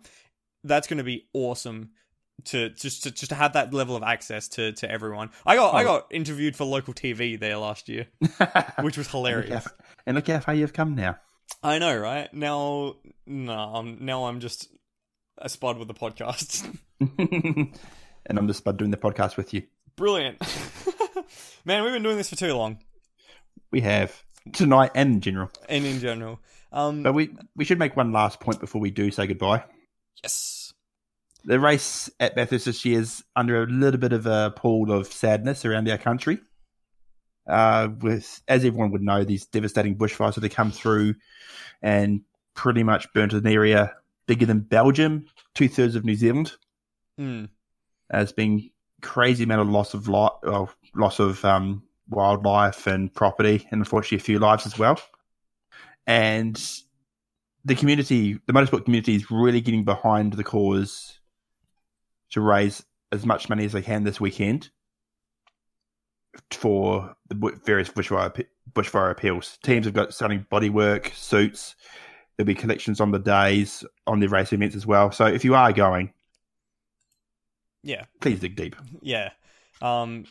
[0.62, 1.90] that's going to be awesome
[2.44, 5.31] to just to just to have that level of access to to everyone.
[5.47, 5.86] I got I Oh.
[5.86, 8.06] got interviewed for local TV there last year,
[8.81, 9.66] which was hilarious.
[10.06, 11.16] and look how far you've come now.
[11.62, 12.32] I know, right?
[12.35, 14.68] Now, no, I'm now I'm just
[15.39, 16.64] a spud with the podcast.
[17.01, 19.62] and I'm just about doing the podcast with you.
[19.97, 20.39] Brilliant,
[21.64, 21.85] man.
[21.85, 22.78] We've been doing this for too long,
[23.70, 25.51] We have tonight and in general.
[25.69, 26.41] and in general.
[26.73, 29.65] Um, But we we should make one last point before we do say goodbye.
[30.23, 30.73] yes,
[31.45, 35.07] The race at Bathurst this year is under a little bit of a pool of
[35.07, 36.39] sadness around our country.
[37.47, 41.15] Uh, with as everyone would know, these devastating bushfires that have come through
[41.83, 42.23] and
[42.55, 43.95] pretty much burnt an area
[44.27, 46.53] bigger than Belgium, two thirds of New Zealand.
[47.21, 47.51] Mm.
[48.11, 48.71] There's been
[49.03, 54.18] crazy amount of loss of li- well, loss of um, wildlife and property, and unfortunately
[54.18, 55.01] a few lives as well.
[56.06, 56.60] And
[57.64, 61.18] the community, the motorsport community, is really getting behind the cause
[62.31, 64.70] to raise as much money as they can this weekend
[66.51, 69.59] for the various bushfire bushfire appeals.
[69.62, 71.76] Teams have got starting bodywork, suits.
[72.36, 75.12] There'll be collections on the days on the race events as well.
[75.12, 76.12] So if you are going,
[77.82, 78.74] Yeah, please dig deep.
[79.01, 79.31] yeah.
[79.81, 80.24] Um,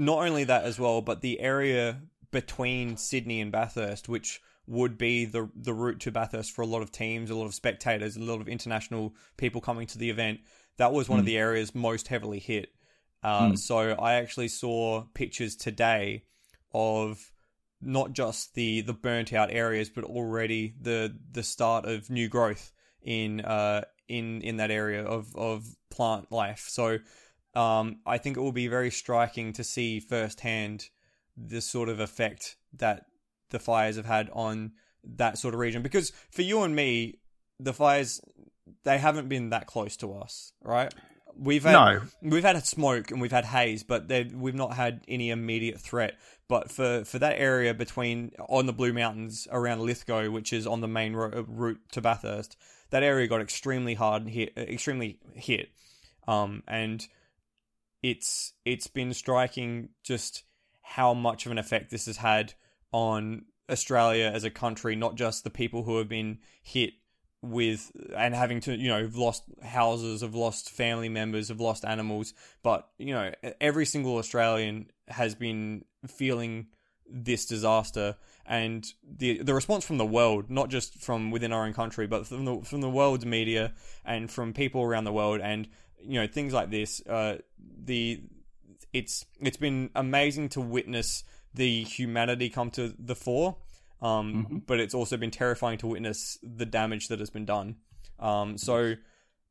[0.00, 2.00] not only that as well, but the area
[2.30, 6.82] between Sydney and Bathurst, which would be the the route to Bathurst for a lot
[6.82, 10.40] of teams, a lot of spectators, a lot of international people coming to the event.
[10.76, 11.26] That was one of Mm.
[11.26, 12.72] the areas most heavily hit.
[13.22, 13.58] Uh, Mm.
[13.58, 16.24] So I actually saw pictures today
[16.72, 17.32] of
[17.80, 22.72] not just the the burnt out areas, but already the the start of new growth
[23.02, 26.66] in uh in in that area of of plant life.
[26.68, 26.98] So
[27.54, 30.88] um, I think it will be very striking to see firsthand
[31.36, 33.06] the sort of effect that
[33.50, 34.72] the fires have had on
[35.16, 35.82] that sort of region.
[35.82, 37.18] Because for you and me,
[37.58, 38.20] the fires
[38.84, 40.92] they haven't been that close to us, right?
[41.36, 45.30] We've had No, we've had smoke and we've had haze, but we've not had any
[45.30, 46.18] immediate threat.
[46.48, 50.80] But for, for that area between on the Blue Mountains around Lithgow, which is on
[50.80, 52.56] the main ro- route to Bathurst,
[52.90, 55.70] that area got extremely hard hit, extremely hit,
[56.26, 57.06] um, and
[58.02, 60.44] it's it's been striking just
[60.82, 62.54] how much of an effect this has had
[62.92, 66.94] on Australia as a country, not just the people who have been hit
[67.42, 71.84] with and having to you know have lost houses have lost family members have lost
[71.84, 72.34] animals.
[72.62, 76.66] But you know every single australian has been feeling
[77.10, 78.16] this disaster.
[78.44, 82.26] And the the response from the world not just from within our own country but
[82.26, 83.72] from the from the world's media
[84.04, 85.40] and from people around the world.
[85.40, 85.68] And
[86.06, 87.36] you know things like this uh
[87.84, 88.20] the
[88.92, 91.24] it's it's been amazing to witness
[91.54, 93.56] the humanity come to the fore
[94.02, 94.66] um, Mhm.
[94.66, 97.76] but it's also been terrifying to witness the damage that has been done.
[98.18, 98.94] Um, so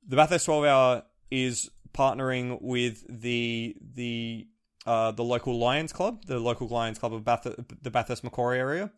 [0.07, 4.47] the Bathurst 12 Hour is partnering with the the
[4.87, 8.91] uh, the local Lions Club, the local Lions Club of Bath- the Bathurst Macquarie area,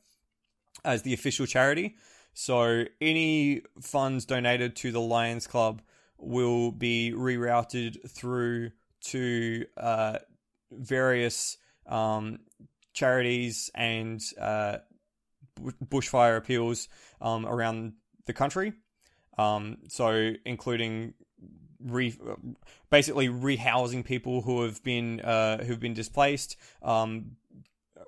[0.86, 1.96] as the official charity.
[2.34, 5.82] So any funds donated to the Lions Club
[6.22, 8.72] will be rerouted through
[9.02, 10.20] to uh,
[10.72, 11.58] various
[11.88, 12.40] um,
[12.94, 14.78] charities and uh,
[15.86, 16.88] bushfire appeals
[17.22, 17.94] um, around
[18.26, 18.74] the country.
[19.38, 21.14] Um, so, including
[21.84, 22.18] re-
[22.90, 27.38] basically rehousing people who have been uh, who've been displaced, um,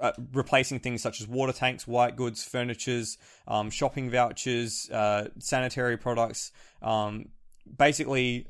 [0.02, 3.18] uh, replacing things such as water tanks, white goods, furnitures,
[3.48, 7.30] um, shopping vouchers, uh, sanitary products, um,
[7.78, 8.48] basically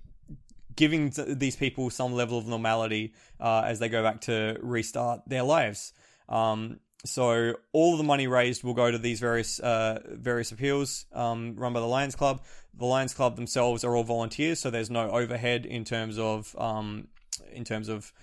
[0.75, 5.21] giving th- these people some level of normality uh, as they go back to restart
[5.27, 5.93] their lives.
[6.29, 11.55] Um, so all the money raised will go to these various uh, various appeals um,
[11.57, 12.41] run by the Lions Club.
[12.73, 17.09] The Lions Club themselves are all volunteers, so there's no overhead in terms of um,
[17.51, 18.13] in terms of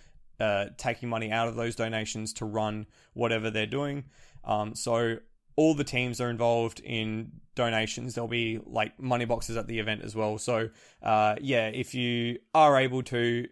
[0.40, 4.04] uh, taking money out of those donations to run whatever they're doing.
[4.44, 5.18] Um, so
[5.56, 8.14] all the teams are involved in donations.
[8.14, 10.38] There'll be like money boxes at the event as well.
[10.38, 10.70] So
[11.02, 13.46] uh, yeah, if you are able to,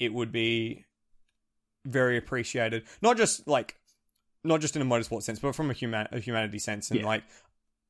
[0.00, 0.84] it would be
[1.86, 2.84] very appreciated.
[3.02, 3.76] Not just like,
[4.42, 6.90] not just in a motorsport sense, but from a human a humanity sense.
[6.90, 7.06] And Yeah.
[7.06, 7.22] like,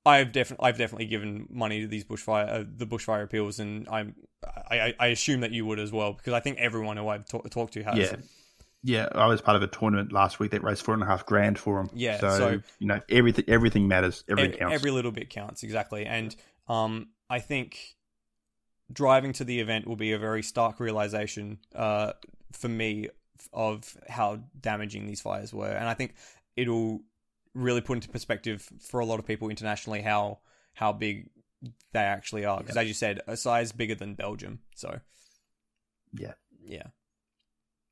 [0.06, 4.14] I've definitely I've definitely given money to these bushfire uh, the bushfire appeals, and I'm
[4.70, 7.38] I, I- assume that you would as well because I think everyone who I've ta-
[7.50, 7.96] talked to has.
[7.98, 8.16] yeah,
[8.85, 9.09] yeah.
[9.12, 11.59] I was part of a tournament last week that raised four and a half grand
[11.59, 11.90] for them.
[11.94, 14.23] Yeah, so, so- you know everything everything matters.
[14.28, 14.74] Everything every, counts.
[14.74, 16.36] every little bit counts exactly and
[16.69, 17.97] um i think
[18.93, 22.12] driving to the event will be a very stark realization uh
[22.52, 23.09] for me
[23.52, 26.15] of how damaging these fires were and i think
[26.56, 27.01] it'll
[27.55, 30.39] really put into perspective for a lot of people internationally how
[30.74, 31.28] how big
[31.93, 35.01] they actually are because as you said a size bigger than belgium so
[36.12, 36.32] Yeah.
[36.65, 36.86] yeah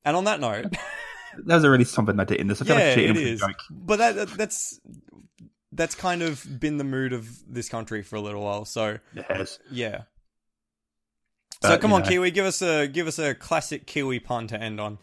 [0.05, 0.65] and on that note
[1.45, 2.61] that was a really something I did in this.
[2.61, 3.59] I feel yeah, like it a joke.
[3.69, 4.79] But that, that that's
[5.71, 8.65] that's kind of been the mood of this country for a little while.
[8.65, 9.59] So It has.
[9.71, 10.03] yeah.
[11.61, 12.09] But, so come on, know.
[12.09, 14.97] Kiwi, give us a give us a classic Kiwi pun to end on.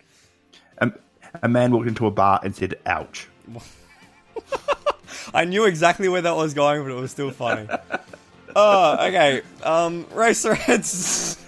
[0.78, 0.94] Um,
[1.42, 3.28] a man walked into a bar and said, "Ouch."
[5.34, 7.68] I knew exactly where that was going, but it was still funny.
[8.54, 9.42] oh, okay.
[9.62, 11.38] Um, race threads.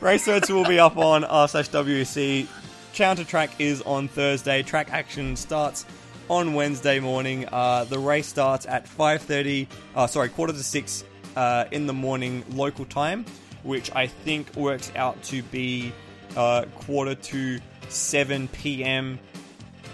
[0.00, 2.46] race threads will be up on r slash WC.
[2.94, 4.62] Counter track is on Thursday.
[4.62, 5.84] Track action starts
[6.28, 7.44] on Wednesday morning.
[7.50, 9.66] Uh, the race starts at five thirty.
[9.96, 11.02] Uh, sorry, quarter to six
[11.34, 13.24] uh, in the morning local time,
[13.64, 15.92] which I think works out to be
[16.36, 17.58] uh, quarter to
[17.88, 19.18] seven p.m.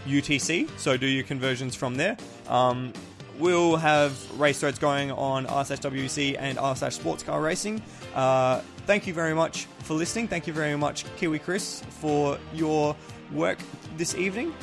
[0.06, 0.68] UTC.
[0.78, 2.18] So do your conversions from there.
[2.48, 2.93] Um,
[3.39, 7.82] we'll have race threads going on r slash WC and r slash sports car racing.
[8.15, 10.28] Uh, thank you very much for listening.
[10.28, 12.97] Thank you very much, Kiwi Chris, for your
[13.32, 13.59] work
[13.97, 14.55] this evening.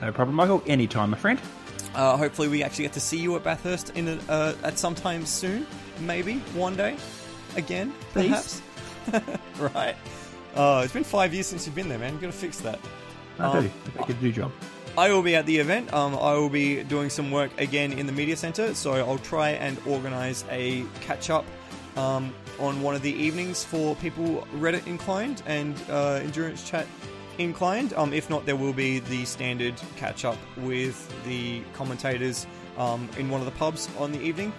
[0.00, 0.62] No problem, Michael.
[0.66, 1.40] Anytime, my friend.
[1.94, 4.94] Uh, hopefully, we actually get to see you at Bathurst in a, uh, at some
[4.94, 5.66] time soon.
[6.00, 6.96] Maybe one day,
[7.56, 8.62] again, perhaps.
[9.58, 9.96] right.
[10.54, 12.14] Uh, it's been five years since you've been there, man.
[12.14, 12.78] You got to fix that.
[13.38, 13.70] I Um, do.
[14.00, 14.52] I new job.
[14.96, 15.92] I will be at the event.
[15.94, 19.50] Um, I will be doing some work again in the media center, so I'll try
[19.50, 21.44] and organize a catch up
[21.96, 26.86] um, on one of the evenings for people Reddit inclined and uh, endurance chat
[27.38, 27.92] inclined.
[27.94, 33.30] Um, if not, there will be the standard catch up with the commentators um, in
[33.30, 34.52] one of the pubs on the evening.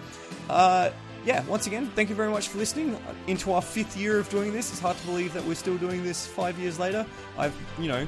[0.48, 0.90] Uh,
[1.24, 2.98] yeah, once again, thank you very much for listening.
[3.26, 6.02] Into our fifth year of doing this, it's hard to believe that we're still doing
[6.02, 7.04] this five years later.
[7.36, 8.06] I've, you know,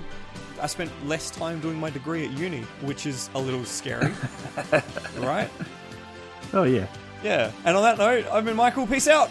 [0.61, 4.13] I spent less time doing my degree at uni, which is a little scary,
[5.19, 5.51] right?
[6.55, 6.87] Oh, yeah.
[7.23, 7.53] Yeah.
[7.65, 8.87] And on that note, I've been Michael.
[8.87, 9.31] Peace out.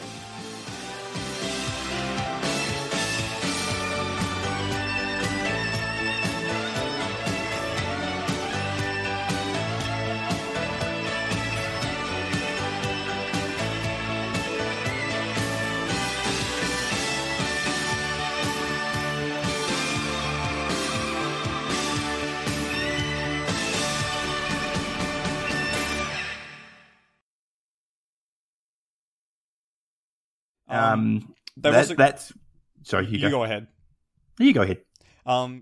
[30.81, 32.33] Um, there that- was a- that's.
[32.83, 33.29] Sorry, you, you go.
[33.39, 33.67] go ahead.
[34.39, 34.79] You go ahead.
[35.25, 35.59] Um,